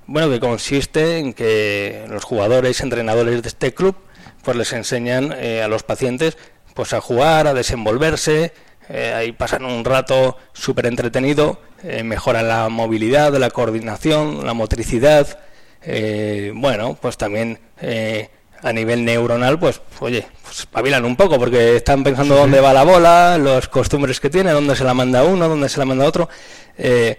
bueno, 0.07 0.28
que 0.28 0.40
consiste 0.40 1.18
en 1.18 1.32
que 1.32 2.07
los 2.11 2.24
jugadores, 2.24 2.80
entrenadores 2.80 3.40
de 3.40 3.49
este 3.49 3.72
club, 3.72 3.94
pues 4.42 4.57
les 4.57 4.72
enseñan 4.72 5.32
eh, 5.38 5.62
a 5.62 5.68
los 5.68 5.84
pacientes 5.84 6.36
pues 6.74 6.92
a 6.92 7.01
jugar, 7.01 7.47
a 7.47 7.55
desenvolverse, 7.55 8.53
eh, 8.88 9.14
ahí 9.14 9.32
pasan 9.32 9.64
un 9.64 9.84
rato 9.84 10.36
súper 10.53 10.86
entretenido, 10.86 11.61
eh, 11.82 12.03
mejoran 12.03 12.49
la 12.49 12.68
movilidad, 12.68 13.32
la 13.36 13.51
coordinación, 13.51 14.44
la 14.44 14.53
motricidad, 14.53 15.38
bueno, 16.53 16.99
pues 17.01 17.16
también 17.16 17.61
eh, 17.80 18.28
a 18.67 18.73
nivel 18.73 19.05
neuronal, 19.05 19.61
pues, 19.61 19.81
oye, 20.01 20.27
pues 20.43 20.61
espabilan 20.61 21.05
un 21.05 21.14
poco, 21.14 21.39
porque 21.39 21.77
están 21.77 22.03
pensando 22.03 22.35
dónde 22.35 22.61
va 22.61 22.73
la 22.73 22.83
bola, 22.83 23.39
los 23.39 23.69
costumbres 23.69 24.19
que 24.19 24.29
tiene, 24.29 24.51
dónde 24.51 24.75
se 24.75 24.83
la 24.83 24.93
manda 24.93 25.23
uno, 25.23 25.49
dónde 25.49 25.69
se 25.69 25.79
la 25.79 25.85
manda 25.85 26.05
otro. 26.05 26.29
Eh, 26.77 27.17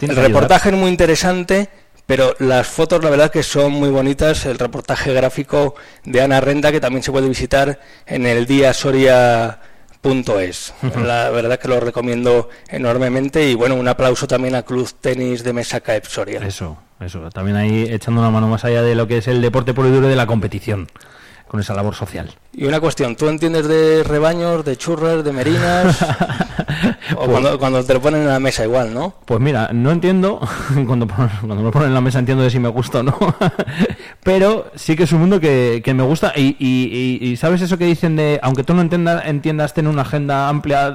el 0.00 0.10
ayudar. 0.10 0.26
reportaje 0.26 0.68
es 0.68 0.74
muy 0.74 0.90
interesante, 0.90 1.70
pero 2.04 2.36
las 2.38 2.66
fotos 2.66 3.02
la 3.02 3.08
verdad 3.08 3.30
que 3.30 3.42
son 3.42 3.72
muy 3.72 3.88
bonitas. 3.88 4.44
El 4.44 4.58
reportaje 4.58 5.14
gráfico 5.14 5.74
de 6.04 6.20
Ana 6.20 6.42
Renda, 6.42 6.70
que 6.70 6.80
también 6.80 7.02
se 7.02 7.12
puede 7.12 7.28
visitar 7.28 7.80
en 8.04 8.26
el 8.26 8.44
día 8.44 8.74
Soria.es. 10.02 10.74
La 11.04 11.30
verdad 11.30 11.58
que 11.58 11.68
lo 11.68 11.80
recomiendo 11.80 12.48
enormemente 12.68 13.48
y 13.48 13.54
bueno, 13.54 13.76
un 13.76 13.86
aplauso 13.88 14.26
también 14.26 14.54
a 14.54 14.62
Club 14.62 14.90
Tenis 15.00 15.44
de 15.44 15.52
Mesa 15.52 15.80
Caep 15.80 16.06
Soria. 16.06 16.40
Eso, 16.44 16.76
eso. 17.00 17.30
También 17.30 17.56
ahí 17.56 17.86
echando 17.88 18.20
una 18.20 18.30
mano 18.30 18.48
más 18.48 18.64
allá 18.64 18.82
de 18.82 18.94
lo 18.94 19.06
que 19.06 19.18
es 19.18 19.28
el 19.28 19.40
deporte 19.40 19.74
puro 19.74 19.88
y 19.88 19.92
duro 19.92 20.08
de 20.08 20.16
la 20.16 20.26
competición, 20.26 20.88
con 21.46 21.60
esa 21.60 21.74
labor 21.74 21.94
social. 21.94 22.34
Y 22.52 22.64
una 22.64 22.80
cuestión, 22.80 23.16
¿tú 23.16 23.28
entiendes 23.28 23.68
de 23.68 24.02
rebaños, 24.02 24.64
de 24.64 24.76
churras, 24.76 25.24
de 25.24 25.32
merinas? 25.32 25.98
o 27.12 27.16
Pues- 27.16 27.28
cuando, 27.30 27.58
cuando 27.58 27.84
te 27.84 27.94
lo 27.94 28.00
ponen 28.00 28.22
en 28.22 28.28
la 28.28 28.40
mesa 28.40 28.64
igual, 28.64 28.92
¿no? 28.94 29.14
Pues 29.24 29.40
mira, 29.40 29.70
no 29.72 29.90
entiendo, 29.90 30.40
cuando, 30.86 31.06
cuando 31.06 31.54
me 31.56 31.62
lo 31.62 31.70
ponen 31.70 31.88
en 31.88 31.94
la 31.94 32.00
mesa 32.00 32.18
entiendo 32.18 32.42
de 32.44 32.50
si 32.50 32.58
me 32.58 32.68
gusta 32.68 33.00
o 33.00 33.02
no, 33.02 33.16
pero 34.22 34.70
sí 34.74 34.96
que 34.96 35.04
es 35.04 35.12
un 35.12 35.20
mundo 35.20 35.40
que, 35.40 35.80
que 35.84 35.94
me 35.94 36.02
gusta 36.02 36.32
y, 36.36 36.56
y- 36.58 37.18
y- 37.20 37.36
¿sabes 37.36 37.60
eso 37.62 37.78
que 37.78 37.84
dicen 37.86 38.16
de, 38.16 38.38
aunque 38.42 38.64
tú 38.64 38.74
no 38.74 38.82
entiendas, 38.82 39.24
entiendas 39.26 39.74
tener 39.74 39.90
una 39.90 40.02
agenda 40.02 40.48
amplia, 40.48 40.94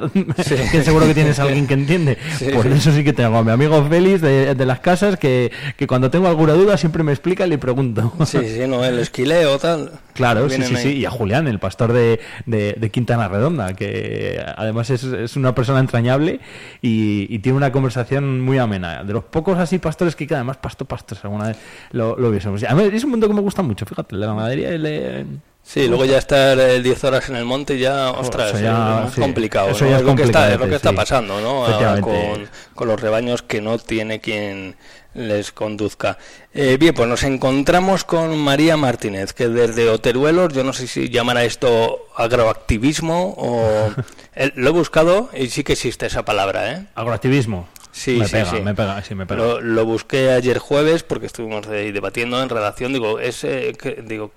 que 0.71 0.83
seguro 0.83 1.05
que 1.07 1.13
tienes 1.13 1.39
a 1.39 1.43
alguien 1.43 1.67
que 1.67 1.73
entiende? 1.73 2.17
Sí, 2.38 2.47
pues 2.53 2.63
sí. 2.67 2.73
eso 2.73 2.91
sí 2.91 3.03
que 3.03 3.13
tengo 3.13 3.38
a 3.38 3.43
mi 3.43 3.51
amigo 3.51 3.83
Félix 3.88 4.21
de, 4.21 4.55
de 4.55 4.65
las 4.65 4.79
casas 4.79 5.17
que, 5.17 5.51
que 5.75 5.88
cuando 5.88 6.09
tengo 6.09 6.27
alguna 6.27 6.53
duda 6.53 6.77
siempre 6.77 7.03
me 7.03 7.11
explica 7.11 7.45
y 7.45 7.49
le 7.49 7.57
pregunto. 7.57 8.13
Sí, 8.25 8.39
sí, 8.47 8.61
no, 8.67 8.83
el 8.83 8.99
esquileo, 8.99 9.57
tal. 9.57 9.91
Claro, 10.13 10.49
sí, 10.49 10.61
sí, 10.63 10.75
ahí. 10.75 10.81
sí. 10.83 10.89
Y 10.97 11.05
a 11.05 11.11
Julián, 11.11 11.47
el 11.47 11.59
pastor 11.59 11.93
de, 11.93 12.19
de, 12.45 12.73
de 12.77 12.89
Quintana 12.91 13.27
Redonda, 13.27 13.73
que 13.73 14.43
además 14.57 14.89
es, 14.89 15.03
es 15.03 15.35
una 15.35 15.53
persona 15.78 15.82
entrañable 15.82 16.39
y, 16.82 17.39
tiene 17.39 17.57
una 17.57 17.71
conversación 17.71 18.41
muy 18.41 18.57
amena. 18.57 19.03
De 19.03 19.13
los 19.13 19.23
pocos 19.23 19.57
así 19.57 19.80
pastores 19.80 20.15
que 20.15 20.28
además 20.34 20.57
pasto 20.57 20.86
pastores 20.86 21.23
alguna 21.23 21.47
vez 21.47 21.57
lo, 21.91 22.17
lo 22.17 22.32
a 22.69 22.73
es 22.95 23.03
un 23.03 23.11
mundo 23.11 23.28
que 23.28 23.34
me 23.34 23.41
gusta 23.41 23.61
mucho, 23.61 23.86
fíjate, 23.86 24.15
la 24.15 24.28
ganadería 24.28 24.71
y 24.71 24.75
el... 24.75 25.28
Sí, 25.68 25.86
luego 25.86 26.05
ya 26.05 26.18
estar 26.18 26.57
eh, 26.57 26.82
10 26.82 27.03
horas 27.03 27.28
en 27.28 27.36
el 27.36 27.43
monte 27.43 27.78
ya, 27.78 28.11
ostras, 28.11 28.51
eso 28.53 28.59
ya, 28.59 28.70
es 28.70 28.78
más 28.78 29.13
sí, 29.13 29.20
complicado. 29.20 29.70
eso 29.72 29.84
¿no? 29.84 29.91
ya 29.91 29.97
es, 29.97 30.03
lo 30.03 30.15
que 30.15 30.24
está, 30.24 30.53
es 30.53 30.59
lo 30.59 30.70
que 30.70 30.76
está 30.76 30.91
sí. 30.91 30.95
pasando, 30.95 31.41
¿no? 31.41 31.65
Ahora 31.65 31.99
con, 31.99 32.47
con 32.74 32.88
los 32.88 33.01
rebaños 33.01 33.41
que 33.41 33.59
no 33.59 33.78
tiene 33.78 34.22
quien 34.22 34.78
les 35.13 35.51
conduzca. 35.51 36.18
Eh, 36.53 36.78
bien, 36.80 36.93
pues 36.93 37.09
nos 37.09 37.24
encontramos 37.24 38.05
con 38.05 38.38
María 38.38 38.78
Martínez, 38.78 39.34
que 39.34 39.49
desde 39.49 39.89
Oteruelos, 39.89 40.53
yo 40.53 40.63
no 40.63 40.72
sé 40.72 40.88
si 40.88 41.09
llamará 41.09 41.43
esto 41.43 41.99
agroactivismo 42.15 43.34
o... 43.38 43.91
eh, 44.36 44.51
lo 44.55 44.70
he 44.70 44.72
buscado 44.72 45.30
y 45.34 45.47
sí 45.47 45.65
que 45.65 45.74
existe 45.74 46.05
esa 46.05 46.24
palabra, 46.24 46.72
¿eh? 46.72 46.86
Agroactivismo. 46.95 47.68
Sí, 47.91 48.18
me 48.20 48.26
sí, 48.26 48.32
pega, 48.34 48.51
sí. 48.51 48.61
me 48.61 48.76
pega, 48.76 49.03
sí, 49.03 49.15
me 49.15 49.26
pega. 49.26 49.41
Lo, 49.41 49.59
lo 49.59 49.84
busqué 49.86 50.30
ayer 50.30 50.59
jueves 50.59 51.01
porque 51.01 51.26
estuvimos 51.26 51.68
debatiendo 51.68 52.41
en 52.41 52.47
redacción. 52.47 52.93
Digo, 52.93 53.20
es, 53.20 53.43
eh, 53.43 53.74
que- 53.78 54.03
digo, 54.05 54.32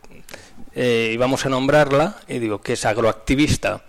eh, 0.75 1.11
íbamos 1.13 1.47
a 1.47 1.49
nombrarla 1.49 2.17
y 2.29 2.39
digo, 2.39 2.61
que 2.61 2.75
es 2.75 2.85
agroactivista. 2.85 3.83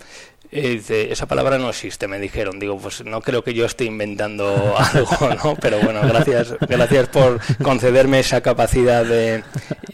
Y 0.54 0.60
dice, 0.62 1.14
esa 1.14 1.28
palabra 1.28 1.58
no 1.58 1.70
existe, 1.70 2.10
me 2.10 2.20
dijeron. 2.20 2.60
Digo, 2.60 2.78
pues 2.78 3.06
no 3.06 3.22
creo 3.22 3.42
que 3.42 3.54
yo 3.54 3.66
esté 3.66 3.86
inventando 3.86 4.76
algo, 4.94 5.30
¿no? 5.42 5.56
Pero 5.56 5.80
bueno, 5.80 6.02
gracias, 6.04 6.56
gracias 6.68 7.08
por 7.08 7.40
concederme 7.64 8.20
esa 8.20 8.42
capacidad 8.42 9.06
de, 9.06 9.46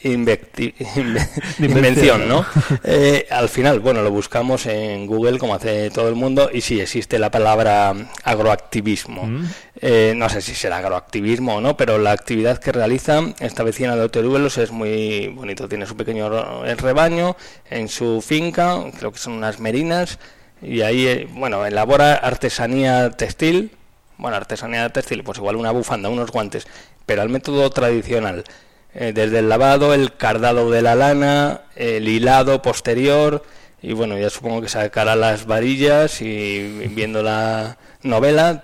invecti- 0.04 0.74
inve- 0.96 1.30
De 1.60 1.66
invención. 1.68 2.28
¿no? 2.28 2.44
Eh, 2.84 3.28
al 3.30 3.50
final, 3.50 3.82
bueno, 3.82 4.02
lo 4.02 4.10
buscamos 4.10 4.66
en 4.66 5.06
Google 5.06 5.38
como 5.38 5.54
hace 5.54 5.92
todo 5.92 6.10
el 6.10 6.16
mundo 6.16 6.50
y 6.52 6.62
sí 6.62 6.82
existe 6.82 7.20
la 7.20 7.30
palabra 7.30 7.94
agroactivismo. 8.24 9.30
Eh, 9.80 10.14
no 10.16 10.28
sé 10.28 10.42
si 10.42 10.56
será 10.56 10.78
agroactivismo 10.78 11.58
o 11.58 11.62
no, 11.62 11.78
pero 11.78 12.00
la 12.00 12.12
actividad 12.12 12.58
que 12.58 12.72
realiza 12.72 13.22
esta 13.40 13.64
vecina 13.64 13.96
de 13.96 14.02
Oteruelos 14.02 14.58
es 14.58 14.72
muy 14.72 15.28
bonito. 15.28 15.70
Tiene 15.70 15.86
su 15.86 15.96
pequeño 15.96 16.64
rebaño 16.76 17.36
en 17.70 17.88
su 17.88 18.22
finca, 18.22 18.84
creo 18.98 19.12
que 19.12 19.20
son 19.20 19.34
unas 19.34 19.60
merinas, 19.60 20.18
y 20.62 20.82
ahí, 20.82 21.06
eh, 21.08 21.28
bueno, 21.32 21.66
elabora 21.66 22.16
artesanía 22.16 23.12
textil. 23.12 23.72
Bueno, 24.18 24.38
artesanía 24.38 24.90
textil, 24.90 25.24
pues 25.24 25.38
igual 25.38 25.56
una 25.56 25.72
bufanda, 25.72 26.10
unos 26.10 26.32
guantes, 26.32 26.68
pero 27.06 27.22
al 27.22 27.30
método 27.30 27.70
tradicional. 27.70 28.44
Eh, 28.96 29.12
desde 29.14 29.40
el 29.40 29.50
lavado, 29.50 29.94
el 29.94 30.16
cardado 30.18 30.72
de 30.72 30.82
la 30.82 30.96
lana, 30.96 31.62
el 31.76 32.08
hilado 32.08 32.62
posterior, 32.64 33.44
y 33.82 33.94
bueno, 33.94 34.18
ya 34.18 34.30
supongo 34.32 34.62
que 34.62 34.70
sacará 34.70 35.16
las 35.16 35.46
varillas 35.46 36.22
y 36.22 36.88
viendo 36.90 37.22
la 37.22 37.78
novela. 38.02 38.64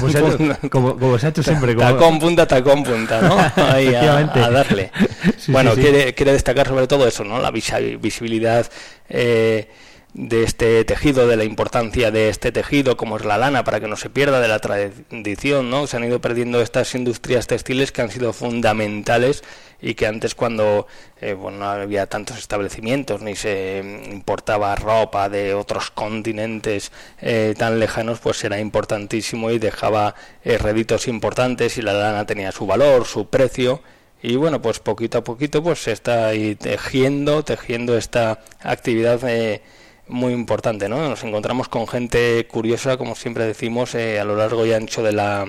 Como 0.00 0.10
se 0.10 0.18
ha 0.18 0.20
hecho- 0.20 0.58
como- 0.70 0.98
como 0.98 1.18
se 1.18 1.26
ha 1.26 1.28
hecho 1.30 1.42
siempre, 1.42 1.74
como- 1.74 1.86
Tacón 1.88 2.18
punta, 2.18 2.46
tacón 2.46 2.82
punta, 2.84 3.20
¿no? 3.22 3.36
Ahí 3.72 3.94
a, 3.94 4.50
darle. 4.50 4.90
Sí, 5.38 5.52
bueno, 5.52 5.70
sí, 5.70 5.76
sí. 5.76 5.82
Quiere, 5.82 6.14
quiere 6.14 6.32
destacar 6.32 6.68
sobre 6.68 6.86
todo 6.86 7.06
eso, 7.06 7.24
¿no? 7.24 7.38
La 7.40 7.50
visibilidad 7.50 8.66
eh, 9.08 9.68
de 10.14 10.44
este 10.44 10.84
tejido, 10.84 11.26
de 11.26 11.36
la 11.36 11.44
importancia 11.44 12.10
de 12.10 12.28
este 12.28 12.52
tejido, 12.52 12.96
como 12.96 13.16
es 13.16 13.24
la 13.24 13.36
lana, 13.36 13.64
para 13.64 13.80
que 13.80 13.88
no 13.88 13.96
se 13.96 14.10
pierda 14.10 14.40
de 14.40 14.48
la 14.48 14.60
tradición, 14.60 15.70
¿no? 15.70 15.86
Se 15.86 15.96
han 15.96 16.04
ido 16.04 16.20
perdiendo 16.20 16.62
estas 16.62 16.94
industrias 16.94 17.48
textiles 17.48 17.92
que 17.92 18.02
han 18.02 18.10
sido 18.10 18.32
fundamentales 18.32 19.42
y 19.82 19.94
que 19.94 20.06
antes 20.06 20.34
cuando 20.34 20.86
eh, 21.20 21.34
bueno, 21.34 21.58
no 21.58 21.66
había 21.66 22.06
tantos 22.06 22.38
establecimientos 22.38 23.22
ni 23.22 23.34
se 23.34 23.82
importaba 24.10 24.74
ropa 24.76 25.28
de 25.28 25.52
otros 25.52 25.90
continentes 25.90 26.92
eh, 27.20 27.54
tan 27.58 27.80
lejanos, 27.80 28.20
pues 28.20 28.42
era 28.44 28.60
importantísimo 28.60 29.50
y 29.50 29.58
dejaba 29.58 30.14
eh, 30.44 30.58
importantes 31.06 31.76
y 31.76 31.82
la 31.82 31.92
lana 31.92 32.24
tenía 32.24 32.52
su 32.52 32.66
valor, 32.66 33.04
su 33.04 33.28
precio 33.28 33.82
y 34.22 34.36
bueno, 34.36 34.62
pues 34.62 34.78
poquito 34.78 35.18
a 35.18 35.24
poquito 35.24 35.62
pues 35.62 35.82
se 35.82 35.92
está 35.92 36.28
ahí 36.28 36.54
tejiendo, 36.54 37.44
tejiendo 37.44 37.98
esta 37.98 38.40
actividad 38.60 39.20
eh, 39.28 39.60
muy 40.08 40.32
importante, 40.32 40.88
¿no? 40.88 41.08
Nos 41.08 41.22
encontramos 41.24 41.68
con 41.68 41.86
gente 41.88 42.46
curiosa, 42.50 42.96
como 42.96 43.14
siempre 43.14 43.44
decimos, 43.46 43.94
eh, 43.94 44.20
a 44.20 44.24
lo 44.24 44.36
largo 44.36 44.64
y 44.66 44.72
ancho 44.72 45.02
de 45.02 45.12
la 45.12 45.46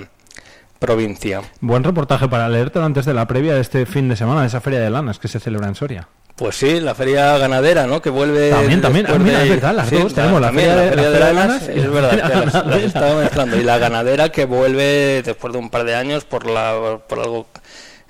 provincia. 0.80 1.42
Buen 1.62 1.84
reportaje 1.84 2.28
para 2.28 2.50
leértelo 2.50 2.86
antes 2.86 3.06
de 3.06 3.14
la 3.14 3.28
previa 3.28 3.54
de 3.56 3.62
este 3.62 3.86
fin 3.86 4.10
de 4.10 4.16
semana, 4.16 4.42
de 4.42 4.48
esa 4.48 4.62
feria 4.62 4.80
de 4.80 4.90
lanas 4.90 5.20
que 5.20 5.28
se 5.28 5.40
celebra 5.40 5.68
en 5.68 5.76
Soria. 5.76 6.08
Pues 6.36 6.58
sí, 6.58 6.82
la 6.82 6.94
feria 6.94 7.38
ganadera, 7.38 7.88
¿no? 7.88 8.02
Que 8.02 8.10
vuelve. 8.10 8.50
También, 8.50 8.82
también. 8.82 9.06
Ah, 9.10 9.16
mira, 9.18 9.38
de- 9.40 9.44
es 9.46 9.50
verdad, 9.52 9.74
las 9.74 9.88
Sí, 9.88 9.96
dos. 9.96 10.14
Tenemos 10.14 10.42
la 10.42 10.48
también, 10.48 10.68
feria 10.68 10.82
de- 10.84 10.96
la 10.98 11.02
de 11.02 11.10
feria 11.12 11.26
de 11.28 11.34
lanas, 11.34 11.68
es 11.70 11.92
verdad, 11.92 12.44
las, 12.54 12.66
las 12.66 12.82
estaba 12.82 13.16
mezclando. 13.22 13.58
Y 13.58 13.64
la 13.64 13.78
ganadera 13.78 14.30
que 14.30 14.44
vuelve 14.44 15.22
después 15.24 15.54
de 15.54 15.60
un 15.60 15.70
par 15.70 15.86
de 15.86 15.96
años 15.96 16.26
por, 16.26 16.46
la, 16.46 17.00
por 17.08 17.20
algo 17.20 17.48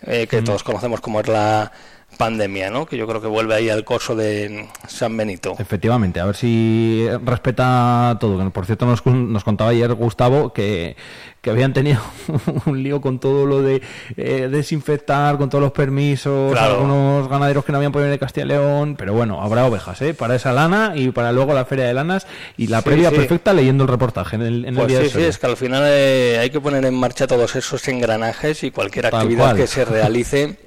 eh, 0.08 0.26
que 0.28 0.42
todos 0.42 0.64
conocemos 0.64 1.02
como 1.02 1.20
es 1.20 1.28
la 1.28 1.72
pandemia, 2.18 2.70
¿no? 2.70 2.86
Que 2.86 2.98
yo 2.98 3.08
creo 3.08 3.22
que 3.22 3.28
vuelve 3.28 3.56
ahí 3.56 3.70
al 3.70 3.84
curso 3.84 4.16
de 4.16 4.68
San 4.88 5.16
Benito. 5.18 5.56
Efectivamente, 5.60 6.20
a 6.20 6.26
ver 6.26 6.36
si 6.36 7.08
respeta 7.24 8.18
todo. 8.20 8.38
Que, 8.44 8.50
Por 8.50 8.66
cierto, 8.66 8.86
nos, 8.86 9.06
nos 9.06 9.44
contaba 9.44 9.72
ayer 9.72 9.94
Gustavo 9.94 10.54
que, 10.54 10.96
que 11.42 11.50
habían 11.50 11.74
tenido 11.74 12.00
un 12.66 12.82
lío 12.84 13.02
con 13.02 13.20
todo 13.20 13.46
lo 13.46 13.62
de 13.62 13.82
eh, 14.18 14.48
desinfectar, 14.52 15.38
con 15.38 15.50
todos 15.50 15.62
los 15.64 15.72
permisos, 15.72 16.52
Claro. 16.54 16.76
algunos 16.76 17.28
ganaderos 17.30 17.66
que 17.66 17.72
no 17.72 17.78
habían 17.78 17.92
podido 17.92 18.06
venir 18.08 18.20
de 18.20 18.26
Castilla 18.26 18.46
y 18.46 18.50
León. 18.50 18.96
Pero 18.98 19.14
bueno, 19.14 19.42
habrá 19.42 19.66
ovejas, 19.66 20.02
¿eh? 20.02 20.14
Para 20.14 20.36
esa 20.36 20.52
lana 20.54 20.94
y 20.96 21.12
para 21.12 21.32
luego 21.32 21.54
la 21.54 21.66
feria 21.66 21.86
de 21.86 21.94
lanas 21.94 22.26
y 22.58 22.68
la 22.68 22.80
Sí, 22.80 22.86
previa 22.86 23.10
sí. 23.10 23.16
perfecta 23.18 23.54
leyendo 23.54 23.84
el 23.84 23.90
reportaje 23.90 24.36
en 24.38 24.42
el, 24.42 24.66
en 24.66 24.70
el 24.70 24.76
Pues 24.76 24.88
día 24.88 24.98
sí, 25.00 25.04
de 25.06 25.10
sí, 25.12 25.22
es 25.24 25.38
que 25.38 25.46
al 25.48 25.58
final 25.58 25.84
eh, 25.86 26.38
hay 26.40 26.50
que 26.50 26.60
poner 26.62 26.84
en 26.86 26.94
marcha 26.96 27.28
todos 27.28 27.56
esos 27.56 27.88
engranajes 27.88 28.64
y 28.64 28.72
cualquier 28.72 29.10
Tal 29.10 29.16
actividad 29.22 29.44
cual. 29.46 29.58
que 29.58 29.68
se 29.68 29.86
realice 29.86 30.56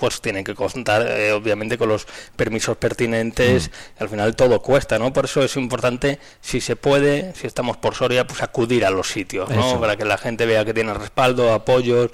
pues 0.00 0.20
tiene 0.20 0.42
que 0.42 0.54
contar 0.56 1.06
eh, 1.06 1.30
obviamente 1.32 1.78
con 1.78 1.88
los 1.90 2.06
permisos 2.34 2.76
pertinentes 2.78 3.68
Mm. 3.70 4.02
al 4.02 4.08
final 4.08 4.34
todo 4.34 4.60
cuesta 4.62 4.98
no 4.98 5.12
por 5.12 5.26
eso 5.26 5.42
es 5.44 5.54
importante 5.56 6.18
si 6.40 6.60
se 6.60 6.74
puede 6.74 7.34
si 7.34 7.46
estamos 7.46 7.76
por 7.76 7.94
Soria 7.94 8.26
pues 8.26 8.42
acudir 8.42 8.84
a 8.84 8.90
los 8.90 9.08
sitios 9.08 9.48
no 9.50 9.68
Eso. 9.68 9.80
para 9.80 9.96
que 9.96 10.04
la 10.04 10.18
gente 10.18 10.46
vea 10.46 10.64
que 10.64 10.74
tiene 10.74 10.92
respaldo 10.94 11.52
apoyos 11.52 12.10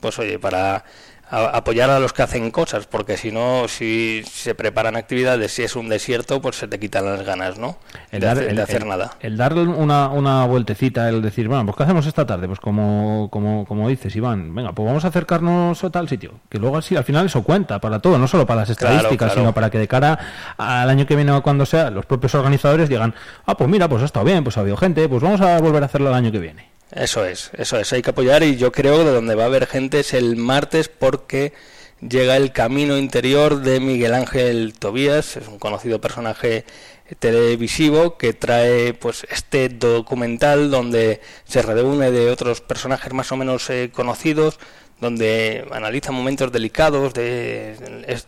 pues 0.00 0.18
oye 0.18 0.38
para 0.38 0.84
a- 1.30 1.56
apoyar 1.56 1.90
a 1.90 1.98
los 1.98 2.12
que 2.12 2.22
hacen 2.22 2.50
cosas 2.50 2.86
porque 2.86 3.16
si 3.16 3.30
no 3.32 3.68
si 3.68 4.22
se 4.30 4.54
preparan 4.54 4.96
actividades 4.96 5.52
si 5.52 5.62
es 5.62 5.76
un 5.76 5.88
desierto 5.88 6.40
pues 6.40 6.56
se 6.56 6.68
te 6.68 6.78
quitan 6.78 7.04
las 7.04 7.22
ganas 7.24 7.58
no 7.58 7.78
El 8.10 8.20
de, 8.20 8.26
dar, 8.26 8.36
hacer, 8.38 8.48
el- 8.50 8.56
de 8.56 8.62
hacer 8.62 8.82
el- 8.82 8.88
nada 8.88 9.12
el 9.20 9.36
dar 9.36 9.54
una, 9.54 10.08
una 10.08 10.46
vueltecita, 10.46 11.08
el 11.08 11.22
decir, 11.22 11.48
bueno, 11.48 11.64
pues 11.66 11.76
¿qué 11.76 11.82
hacemos 11.82 12.06
esta 12.06 12.26
tarde? 12.26 12.46
Pues 12.46 12.60
como, 12.60 13.28
como, 13.30 13.64
como 13.66 13.88
dices, 13.88 14.14
Iván, 14.16 14.54
venga, 14.54 14.72
pues 14.72 14.86
vamos 14.86 15.04
a 15.04 15.08
acercarnos 15.08 15.82
a 15.82 15.90
tal 15.90 16.08
sitio. 16.08 16.32
Que 16.48 16.58
luego 16.58 16.76
así, 16.78 16.96
al 16.96 17.04
final 17.04 17.26
eso 17.26 17.42
cuenta 17.42 17.80
para 17.80 17.98
todo, 18.00 18.18
no 18.18 18.28
solo 18.28 18.46
para 18.46 18.60
las 18.60 18.76
Claro, 18.76 18.94
estadísticas, 18.94 19.28
claro. 19.32 19.40
sino 19.42 19.54
para 19.54 19.70
que 19.70 19.78
de 19.78 19.88
cara 19.88 20.18
al 20.56 20.88
año 20.90 21.06
que 21.06 21.16
viene 21.16 21.32
o 21.32 21.42
cuando 21.42 21.66
sea, 21.66 21.90
los 21.90 22.06
propios 22.06 22.34
organizadores 22.34 22.88
digan, 22.88 23.14
ah, 23.46 23.56
pues 23.56 23.68
mira, 23.68 23.88
pues 23.88 24.02
ha 24.02 24.06
estado 24.06 24.24
bien, 24.24 24.44
pues 24.44 24.56
ha 24.56 24.60
habido 24.60 24.76
gente, 24.76 25.08
pues 25.08 25.22
vamos 25.22 25.40
a 25.40 25.60
volver 25.60 25.82
a 25.82 25.86
hacerlo 25.86 26.08
el 26.08 26.14
año 26.14 26.30
que 26.32 26.38
viene. 26.38 26.70
Eso 26.92 27.24
es, 27.26 27.50
eso 27.52 27.78
es, 27.78 27.92
hay 27.92 28.00
que 28.00 28.10
apoyar 28.10 28.42
y 28.42 28.56
yo 28.56 28.72
creo 28.72 28.98
que 28.98 29.04
de 29.04 29.12
donde 29.12 29.34
va 29.34 29.42
a 29.44 29.46
haber 29.46 29.66
gente 29.66 30.00
es 30.00 30.14
el 30.14 30.36
martes 30.36 30.88
porque 30.88 31.52
llega 32.00 32.36
El 32.36 32.52
Camino 32.52 32.96
Interior 32.96 33.60
de 33.60 33.78
Miguel 33.78 34.14
Ángel 34.14 34.72
Tobías, 34.78 35.36
es 35.36 35.48
un 35.48 35.58
conocido 35.58 36.00
personaje 36.00 36.64
televisivo 37.18 38.16
que 38.16 38.32
trae 38.32 38.94
pues 38.94 39.26
este 39.30 39.68
documental 39.68 40.70
donde 40.70 41.20
se 41.44 41.62
reúne 41.62 42.10
de 42.10 42.30
otros 42.30 42.60
personajes 42.62 43.12
más 43.12 43.32
o 43.32 43.36
menos 43.36 43.68
eh, 43.70 43.90
conocidos 43.92 44.58
donde 45.00 45.66
analiza 45.70 46.10
momentos 46.10 46.50
delicados 46.50 47.14
de, 47.14 47.76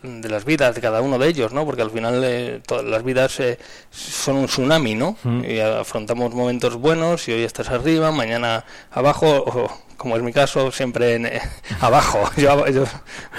de, 0.03 0.29
las 0.29 0.45
vidas 0.45 0.73
de 0.75 0.81
cada 0.81 1.01
uno 1.01 1.19
de 1.19 1.27
ellos, 1.27 1.51
¿no? 1.51 1.65
Porque 1.65 1.81
al 1.81 1.91
final 1.91 2.21
eh, 2.23 2.61
todas 2.65 2.85
las 2.85 3.03
vidas 3.03 3.39
eh, 3.39 3.57
son 3.89 4.37
un 4.37 4.45
tsunami, 4.45 4.95
¿no? 4.95 5.17
Mm. 5.23 5.43
Y 5.45 5.59
afrontamos 5.59 6.33
momentos 6.33 6.75
buenos 6.75 7.27
y 7.27 7.33
hoy 7.33 7.43
estás 7.43 7.69
arriba, 7.69 8.11
mañana 8.11 8.63
abajo, 8.91 9.43
o, 9.45 9.69
como 10.01 10.17
es 10.17 10.23
mi 10.23 10.33
caso, 10.33 10.71
siempre 10.71 11.13
en, 11.13 11.27
eh, 11.27 11.41
abajo, 11.79 12.27
yo, 12.35 12.67
yo, 12.67 12.85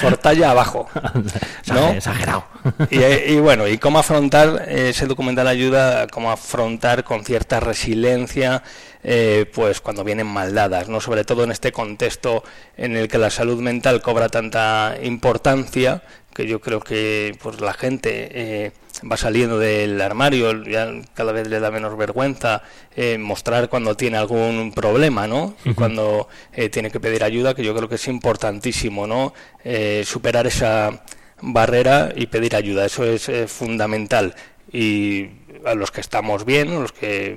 por 0.01 0.17
talla 0.17 0.53
abajo, 0.53 0.89
¿no? 1.67 1.89
Exagerado. 1.91 2.45
Y, 2.89 3.03
y, 3.03 3.41
bueno, 3.41 3.67
y 3.67 3.79
cómo 3.79 3.99
afrontar, 3.99 4.69
ese 4.69 5.07
documental 5.07 5.49
ayuda 5.49 6.03
a 6.03 6.07
cómo 6.07 6.31
afrontar 6.31 7.03
con 7.03 7.25
cierta 7.25 7.59
resiliencia 7.59 8.63
eh, 9.03 9.51
pues 9.53 9.81
cuando 9.81 10.05
vienen 10.05 10.29
mal 10.29 10.55
dadas, 10.55 10.89
¿no? 10.89 11.01
sobre 11.01 11.25
todo 11.25 11.43
en 11.43 11.51
este 11.51 11.73
contexto 11.73 12.45
en 12.77 12.97
el 12.97 13.09
que 13.09 13.19
la 13.19 13.31
salud 13.31 13.61
mental 13.61 14.01
cobra 14.01 14.29
tanta 14.29 14.95
importancia 15.03 16.03
que 16.33 16.47
yo 16.47 16.61
creo 16.61 16.79
que 16.79 17.37
pues 17.43 17.61
la 17.61 17.73
gente 17.73 18.29
eh, 18.31 18.73
va 19.11 19.17
saliendo 19.17 19.59
del 19.59 20.01
armario, 20.01 20.63
ya 20.65 20.91
cada 21.15 21.33
vez 21.33 21.49
le 21.49 21.61
da 21.61 21.71
menos 21.71 21.97
vergüenza 21.97 22.63
eh, 22.97 23.19
mostrar 23.19 23.69
cuando 23.69 23.97
tiene 23.97 24.17
algún 24.17 24.73
problema, 24.75 25.27
¿no? 25.27 25.55
Y 25.65 25.75
cuando 25.75 26.29
eh, 26.53 26.69
tiene 26.69 26.91
que 26.91 27.01
pedir 27.01 27.25
ayuda, 27.25 27.55
que 27.55 27.65
yo 27.65 27.75
creo 27.75 27.89
que 27.89 27.97
es 27.97 28.09
importantísimo, 28.09 29.07
¿no? 29.07 29.35
Eh, 29.65 30.03
superar 30.07 30.47
esa 30.47 31.03
barrera 31.41 32.13
y 32.15 32.27
pedir 32.27 32.55
ayuda, 32.55 32.87
eso 32.87 33.05
es 33.05 33.31
fundamental. 33.51 34.35
Y 34.73 35.29
a 35.65 35.75
los 35.75 35.91
que 35.91 36.01
estamos 36.01 36.45
bien, 36.45 36.81
los 36.81 36.93
que 36.93 37.37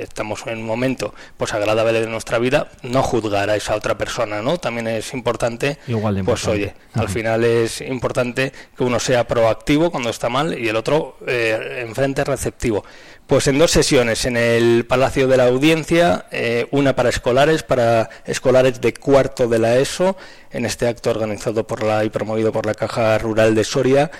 estamos 0.00 0.46
en 0.46 0.58
un 0.58 0.66
momento 0.66 1.14
pues 1.36 1.54
agradable 1.54 2.00
de 2.00 2.06
nuestra 2.06 2.38
vida, 2.38 2.68
no 2.82 3.02
juzgar 3.02 3.50
a 3.50 3.56
esa 3.56 3.74
otra 3.74 3.96
persona, 3.96 4.42
¿no? 4.42 4.58
También 4.58 4.88
es 4.88 5.14
importante, 5.14 5.78
Igual 5.86 6.16
de 6.16 6.24
pues 6.24 6.42
importante. 6.42 6.64
oye, 6.64 6.74
al 6.94 7.08
final 7.08 7.44
es 7.44 7.80
importante 7.80 8.52
que 8.76 8.84
uno 8.84 8.98
sea 9.00 9.26
proactivo 9.26 9.90
cuando 9.90 10.10
está 10.10 10.28
mal 10.28 10.58
y 10.58 10.68
el 10.68 10.76
otro 10.76 11.16
eh, 11.26 11.84
enfrente 11.86 12.24
receptivo. 12.24 12.84
Pues 13.26 13.46
en 13.46 13.58
dos 13.58 13.70
sesiones 13.70 14.26
en 14.26 14.36
el 14.36 14.84
Palacio 14.86 15.26
de 15.26 15.36
la 15.38 15.46
Audiencia, 15.46 16.26
eh, 16.30 16.66
una 16.72 16.94
para 16.94 17.08
escolares, 17.08 17.62
para 17.62 18.10
escolares 18.26 18.80
de 18.80 18.92
cuarto 18.92 19.48
de 19.48 19.58
la 19.58 19.76
ESO, 19.78 20.16
en 20.50 20.66
este 20.66 20.86
acto 20.86 21.10
organizado 21.10 21.66
por 21.66 21.82
la 21.82 22.04
y 22.04 22.10
promovido 22.10 22.52
por 22.52 22.66
la 22.66 22.74
Caja 22.74 23.16
Rural 23.18 23.54
de 23.54 23.64
Soria, 23.64 24.10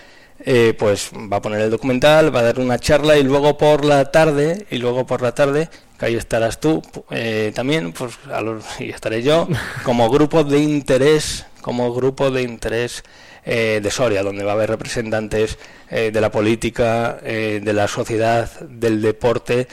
eh, 0.46 0.74
pues 0.78 1.10
va 1.32 1.38
a 1.38 1.42
poner 1.42 1.62
el 1.62 1.70
documental, 1.70 2.34
va 2.34 2.40
a 2.40 2.44
dar 2.44 2.60
una 2.60 2.78
charla 2.78 3.16
y 3.16 3.22
luego 3.22 3.56
por 3.56 3.84
la 3.84 4.10
tarde, 4.10 4.66
y 4.70 4.76
luego 4.76 5.06
por 5.06 5.22
la 5.22 5.34
tarde, 5.34 5.70
que 5.98 6.06
ahí 6.06 6.14
estarás 6.16 6.60
tú 6.60 6.82
eh, 7.10 7.52
también, 7.54 7.92
pues 7.92 8.18
a 8.30 8.42
y 8.82 8.90
estaré 8.90 9.22
yo, 9.22 9.48
como 9.84 10.10
grupo 10.10 10.44
de 10.44 10.58
interés, 10.58 11.46
como 11.62 11.94
grupo 11.94 12.30
de 12.30 12.42
interés 12.42 13.04
eh, 13.44 13.80
de 13.82 13.90
Soria, 13.90 14.22
donde 14.22 14.44
va 14.44 14.52
a 14.52 14.54
haber 14.54 14.70
representantes 14.70 15.58
eh, 15.90 16.10
de 16.12 16.20
la 16.20 16.30
política, 16.30 17.18
de 17.22 17.72
la 17.72 17.88
sociedad, 17.88 18.50
del 18.60 19.00
deporte. 19.00 19.66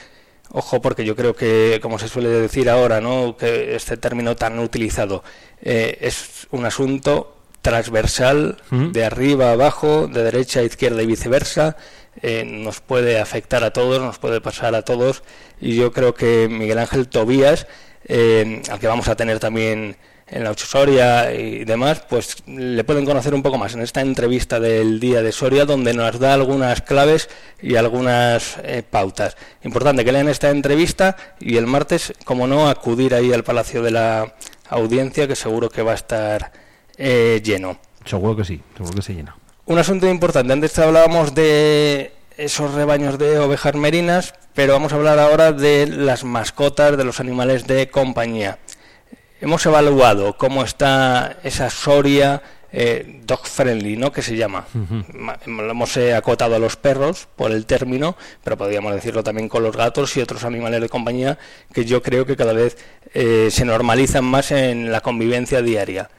Ojo, 0.53 0.81
porque 0.81 1.05
yo 1.05 1.15
creo 1.15 1.33
que, 1.35 1.79
como 1.81 1.97
se 1.97 2.09
suele 2.09 2.29
decir 2.29 2.69
ahora, 2.69 2.99
¿no? 2.99 3.37
que 3.37 3.75
este 3.75 3.95
término 3.97 4.35
tan 4.35 4.59
utilizado 4.59 5.23
es 5.61 6.47
un 6.51 6.65
asunto 6.65 7.40
transversal, 7.61 8.57
de 8.71 9.05
arriba 9.05 9.49
a 9.49 9.53
abajo, 9.53 10.07
de 10.07 10.23
derecha 10.23 10.61
a 10.61 10.63
izquierda 10.63 11.01
y 11.01 11.05
viceversa. 11.05 11.77
eh, 12.21 12.43
nos 12.45 12.81
puede 12.81 13.19
afectar 13.19 13.63
a 13.63 13.71
todos, 13.71 14.01
nos 14.01 14.17
puede 14.19 14.41
pasar 14.41 14.75
a 14.75 14.81
todos. 14.83 15.23
Y 15.59 15.75
yo 15.75 15.91
creo 15.91 16.13
que 16.13 16.47
Miguel 16.49 16.79
Ángel 16.79 17.07
Tobías, 17.07 17.67
eh, 18.05 18.61
al 18.69 18.79
que 18.79 18.87
vamos 18.87 19.07
a 19.07 19.15
tener 19.15 19.39
también 19.39 19.97
en 20.27 20.43
la 20.45 20.51
Ocho 20.51 20.65
Soria 20.65 21.33
y 21.33 21.65
demás, 21.65 22.03
pues 22.09 22.37
le 22.47 22.83
pueden 22.83 23.05
conocer 23.05 23.33
un 23.33 23.43
poco 23.43 23.57
más 23.57 23.73
en 23.73 23.81
esta 23.81 24.01
entrevista 24.01 24.59
del 24.59 24.99
día 24.99 25.21
de 25.21 25.31
Soria, 25.33 25.65
donde 25.65 25.93
nos 25.93 26.19
da 26.19 26.33
algunas 26.33 26.81
claves 26.81 27.29
y 27.61 27.75
algunas 27.75 28.57
eh, 28.63 28.81
pautas. 28.89 29.35
Importante 29.63 30.05
que 30.05 30.11
lean 30.11 30.29
esta 30.29 30.49
entrevista 30.49 31.17
y 31.39 31.57
el 31.57 31.67
martes, 31.67 32.13
como 32.23 32.47
no, 32.47 32.69
acudir 32.69 33.13
ahí 33.13 33.33
al 33.33 33.43
Palacio 33.43 33.81
de 33.81 33.91
la 33.91 34.35
Audiencia, 34.69 35.27
que 35.27 35.35
seguro 35.35 35.69
que 35.69 35.81
va 35.81 35.91
a 35.91 35.95
estar 35.95 36.53
eh, 36.97 37.41
lleno. 37.43 37.77
Seguro 38.05 38.35
que 38.35 38.43
sí, 38.45 38.61
seguro 38.75 38.95
que 38.95 39.01
se 39.01 39.13
llena. 39.13 39.35
Un 39.65 39.77
asunto 39.77 40.07
importante, 40.09 40.51
antes 40.53 40.77
hablábamos 40.79 41.33
de 41.35 42.13
esos 42.37 42.73
rebaños 42.73 43.17
de 43.19 43.37
ovejas 43.39 43.75
merinas, 43.75 44.33
pero 44.55 44.73
vamos 44.73 44.91
a 44.91 44.95
hablar 44.95 45.19
ahora 45.19 45.51
de 45.53 45.87
las 45.87 46.23
mascotas, 46.23 46.97
de 46.97 47.03
los 47.03 47.19
animales 47.19 47.67
de 47.67 47.89
compañía. 47.89 48.57
Hemos 49.39 49.65
evaluado 49.65 50.37
cómo 50.37 50.63
está 50.63 51.37
esa 51.43 51.69
Soria 51.69 52.41
eh, 52.73 53.21
dog 53.25 53.45
friendly, 53.45 53.97
¿no? 53.97 54.11
Que 54.11 54.21
se 54.21 54.35
llama. 54.37 54.65
Ma- 55.13 55.37
Lo 55.45 55.69
hemos 55.71 55.97
eh, 55.97 56.13
acotado 56.13 56.55
a 56.55 56.59
los 56.59 56.75
perros 56.77 57.27
por 57.35 57.51
el 57.51 57.65
término, 57.65 58.15
pero 58.43 58.57
podríamos 58.57 58.93
decirlo 58.93 59.23
también 59.23 59.49
con 59.49 59.61
los 59.63 59.75
gatos 59.75 60.15
y 60.17 60.21
otros 60.21 60.43
animales 60.43 60.79
de 60.81 60.89
compañía 60.89 61.37
que 61.73 61.85
yo 61.85 62.01
creo 62.01 62.25
que 62.25 62.35
cada 62.37 62.53
vez 62.53 62.77
eh, 63.13 63.49
se 63.51 63.65
normalizan 63.65 64.23
más 64.25 64.51
en 64.51 64.91
la 64.91 65.01
convivencia 65.01 65.61
diaria. 65.61 66.09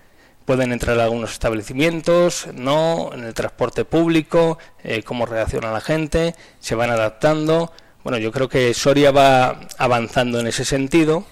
Pueden 0.44 0.72
entrar 0.72 0.98
a 0.98 1.04
algunos 1.04 1.32
establecimientos, 1.32 2.48
no, 2.52 3.10
en 3.12 3.24
el 3.24 3.34
transporte 3.34 3.84
público, 3.84 4.58
eh, 4.82 5.02
cómo 5.02 5.24
reacciona 5.24 5.70
la 5.70 5.80
gente, 5.80 6.34
se 6.58 6.74
van 6.74 6.90
adaptando. 6.90 7.72
Bueno, 8.02 8.18
yo 8.18 8.32
creo 8.32 8.48
que 8.48 8.74
Soria 8.74 9.12
va 9.12 9.60
avanzando 9.78 10.40
en 10.40 10.48
ese 10.48 10.64
sentido. 10.64 11.24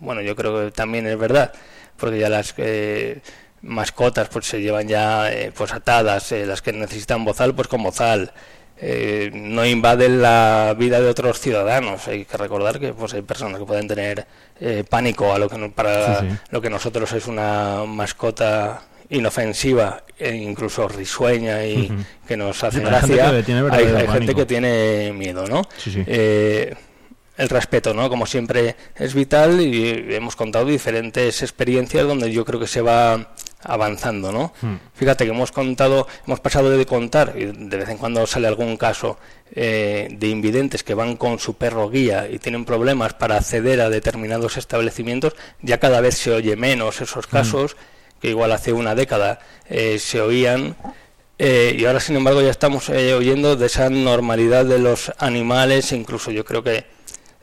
Bueno, 0.00 0.22
yo 0.22 0.34
creo 0.34 0.64
que 0.64 0.70
también 0.70 1.06
es 1.06 1.18
verdad, 1.18 1.52
porque 1.96 2.18
ya 2.18 2.28
las 2.28 2.54
eh, 2.56 3.20
mascotas 3.64 4.28
pues 4.28 4.46
se 4.46 4.60
llevan 4.60 4.88
ya 4.88 5.32
eh, 5.32 5.52
pues 5.54 5.72
atadas, 5.72 6.32
eh, 6.32 6.46
las 6.46 6.62
que 6.62 6.72
necesitan 6.72 7.24
bozal 7.24 7.54
pues 7.54 7.68
con 7.68 7.82
bozal. 7.82 8.32
Eh, 8.80 9.30
no 9.32 9.64
invaden 9.64 10.20
la 10.20 10.74
vida 10.76 11.00
de 11.00 11.08
otros 11.08 11.38
ciudadanos. 11.40 12.06
Hay 12.08 12.24
que 12.24 12.36
recordar 12.36 12.80
que 12.80 12.92
pues 12.92 13.14
hay 13.14 13.22
personas 13.22 13.60
que 13.60 13.66
pueden 13.66 13.86
tener 13.88 14.26
eh, 14.60 14.84
pánico 14.88 15.32
a 15.32 15.38
lo 15.38 15.48
que 15.48 15.56
para 15.70 16.20
Sí, 16.20 16.26
sí. 16.28 16.36
lo 16.50 16.60
que 16.60 16.70
nosotros 16.70 17.12
es 17.12 17.26
una 17.26 17.84
mascota 17.86 18.82
inofensiva 19.10 20.02
e 20.18 20.34
incluso 20.34 20.88
risueña 20.88 21.64
y 21.64 21.90
que 22.26 22.36
nos 22.36 22.62
hace 22.64 22.78
Hay 22.78 22.84
gente 22.84 23.14
gracia. 23.16 23.44
que 23.44 23.52
hay, 23.52 24.08
gente 24.08 24.34
que 24.34 24.46
tiene 24.46 25.12
miedo, 25.12 25.46
¿no? 25.46 25.62
Eh, 25.86 26.74
el 27.36 27.48
respeto, 27.48 27.94
¿no? 27.94 28.08
Como 28.08 28.26
siempre 28.26 28.76
es 28.96 29.14
vital 29.14 29.60
y 29.60 30.14
hemos 30.14 30.36
contado 30.36 30.66
diferentes 30.66 31.42
experiencias 31.42 32.06
donde 32.06 32.30
yo 32.32 32.44
creo 32.44 32.60
que 32.60 32.66
se 32.68 32.80
va 32.80 33.34
avanzando, 33.64 34.30
¿no? 34.30 34.52
Hmm. 34.62 34.76
Fíjate 34.94 35.24
que 35.24 35.30
hemos 35.30 35.52
contado, 35.52 36.06
hemos 36.26 36.40
pasado 36.40 36.70
de 36.70 36.86
contar, 36.86 37.34
y 37.36 37.46
de 37.46 37.76
vez 37.76 37.88
en 37.88 37.98
cuando 37.98 38.26
sale 38.26 38.46
algún 38.46 38.76
caso 38.76 39.18
eh, 39.54 40.08
de 40.10 40.28
invidentes 40.28 40.82
que 40.82 40.94
van 40.94 41.16
con 41.16 41.38
su 41.38 41.54
perro 41.54 41.90
guía 41.90 42.28
y 42.30 42.38
tienen 42.38 42.64
problemas 42.64 43.14
para 43.14 43.36
acceder 43.36 43.80
a 43.80 43.90
determinados 43.90 44.56
establecimientos, 44.56 45.34
ya 45.62 45.78
cada 45.78 46.00
vez 46.00 46.16
se 46.16 46.30
oye 46.30 46.56
menos 46.56 47.00
esos 47.00 47.26
casos, 47.26 47.76
que 48.20 48.30
igual 48.30 48.52
hace 48.52 48.72
una 48.72 48.94
década 48.94 49.40
eh, 49.68 49.98
se 49.98 50.20
oían, 50.20 50.76
eh, 51.38 51.76
y 51.76 51.84
ahora 51.84 51.98
sin 51.98 52.16
embargo 52.16 52.40
ya 52.40 52.50
estamos 52.50 52.88
eh, 52.90 53.12
oyendo 53.12 53.56
de 53.56 53.66
esa 53.66 53.90
normalidad 53.90 54.64
de 54.64 54.78
los 54.78 55.12
animales, 55.18 55.92
incluso 55.92 56.30
yo 56.30 56.44
creo 56.44 56.62
que 56.62 56.84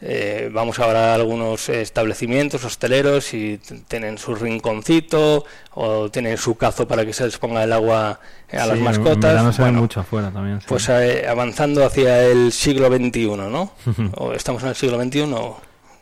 eh, 0.01 0.49
vamos 0.51 0.79
ahora 0.79 1.11
a 1.11 1.15
algunos 1.15 1.69
eh, 1.69 1.81
establecimientos 1.81 2.63
hosteleros 2.65 3.33
y 3.33 3.59
tienen 3.87 4.17
su 4.17 4.33
rinconcito 4.35 5.45
o 5.73 6.09
tienen 6.09 6.37
su 6.37 6.55
cazo 6.55 6.87
para 6.87 7.05
que 7.05 7.13
se 7.13 7.25
les 7.25 7.37
ponga 7.37 7.63
el 7.63 7.71
agua 7.73 8.19
eh, 8.49 8.57
a 8.57 8.65
las 8.65 8.73
Sí, 8.73 8.77
en 8.79 8.83
mascotas. 8.83 9.21
verano 9.31 9.53
se 9.53 9.61
Bueno, 9.61 9.79
mucho 9.81 9.99
afuera 9.99 10.31
también. 10.31 10.59
sí. 10.59 10.65
pues 10.67 10.89
eh, 10.89 11.25
avanzando 11.27 11.85
hacia 11.85 12.23
el 12.25 12.51
siglo 12.51 12.87
XXI, 12.87 13.27
¿no? 13.37 13.71
¿O 14.17 14.33
estamos 14.33 14.63
en 14.63 14.69
el 14.69 14.75
siglo 14.75 15.01
XXI? 15.01 15.25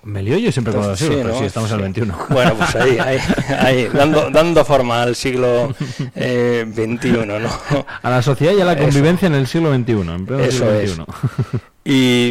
Me 0.02 0.24
lío 0.24 0.38
yo 0.38 0.50
siempre 0.50 0.74
con 0.74 0.88
los 0.88 0.98
Sí, 0.98 1.06
siglos, 1.08 1.22
pero 1.24 1.34
¿no? 1.34 1.40
sí, 1.42 1.46
estamos 1.46 1.70
en 1.72 1.76
el 1.82 1.94
Sí. 1.94 2.00
21. 2.02 2.18
Bueno, 2.30 2.54
pues 2.56 2.74
ahí, 2.78 2.98
ahí, 3.00 3.18
ahí, 3.60 3.90
dando, 3.94 4.30
dando 4.30 4.64
forma 4.64 5.02
al 5.02 5.14
siglo 5.18 5.76
eh, 6.16 6.66
XXI, 6.74 7.26
¿no? 7.26 7.86
A 8.02 8.10
la 8.10 8.22
sociedad 8.22 8.54
y 8.58 8.62
a 8.62 8.66
la 8.66 8.74
Eso. 8.74 8.84
convivencia 8.84 9.28
en 9.28 9.36
el 9.36 9.46
siglo 9.46 9.74
XXI, 9.76 9.92
en 9.92 10.26
pleno 10.26 10.44
Eso 10.44 10.52
siglo 10.60 10.72
es. 10.80 10.92
XXI. 10.94 11.04
Y 11.84 12.28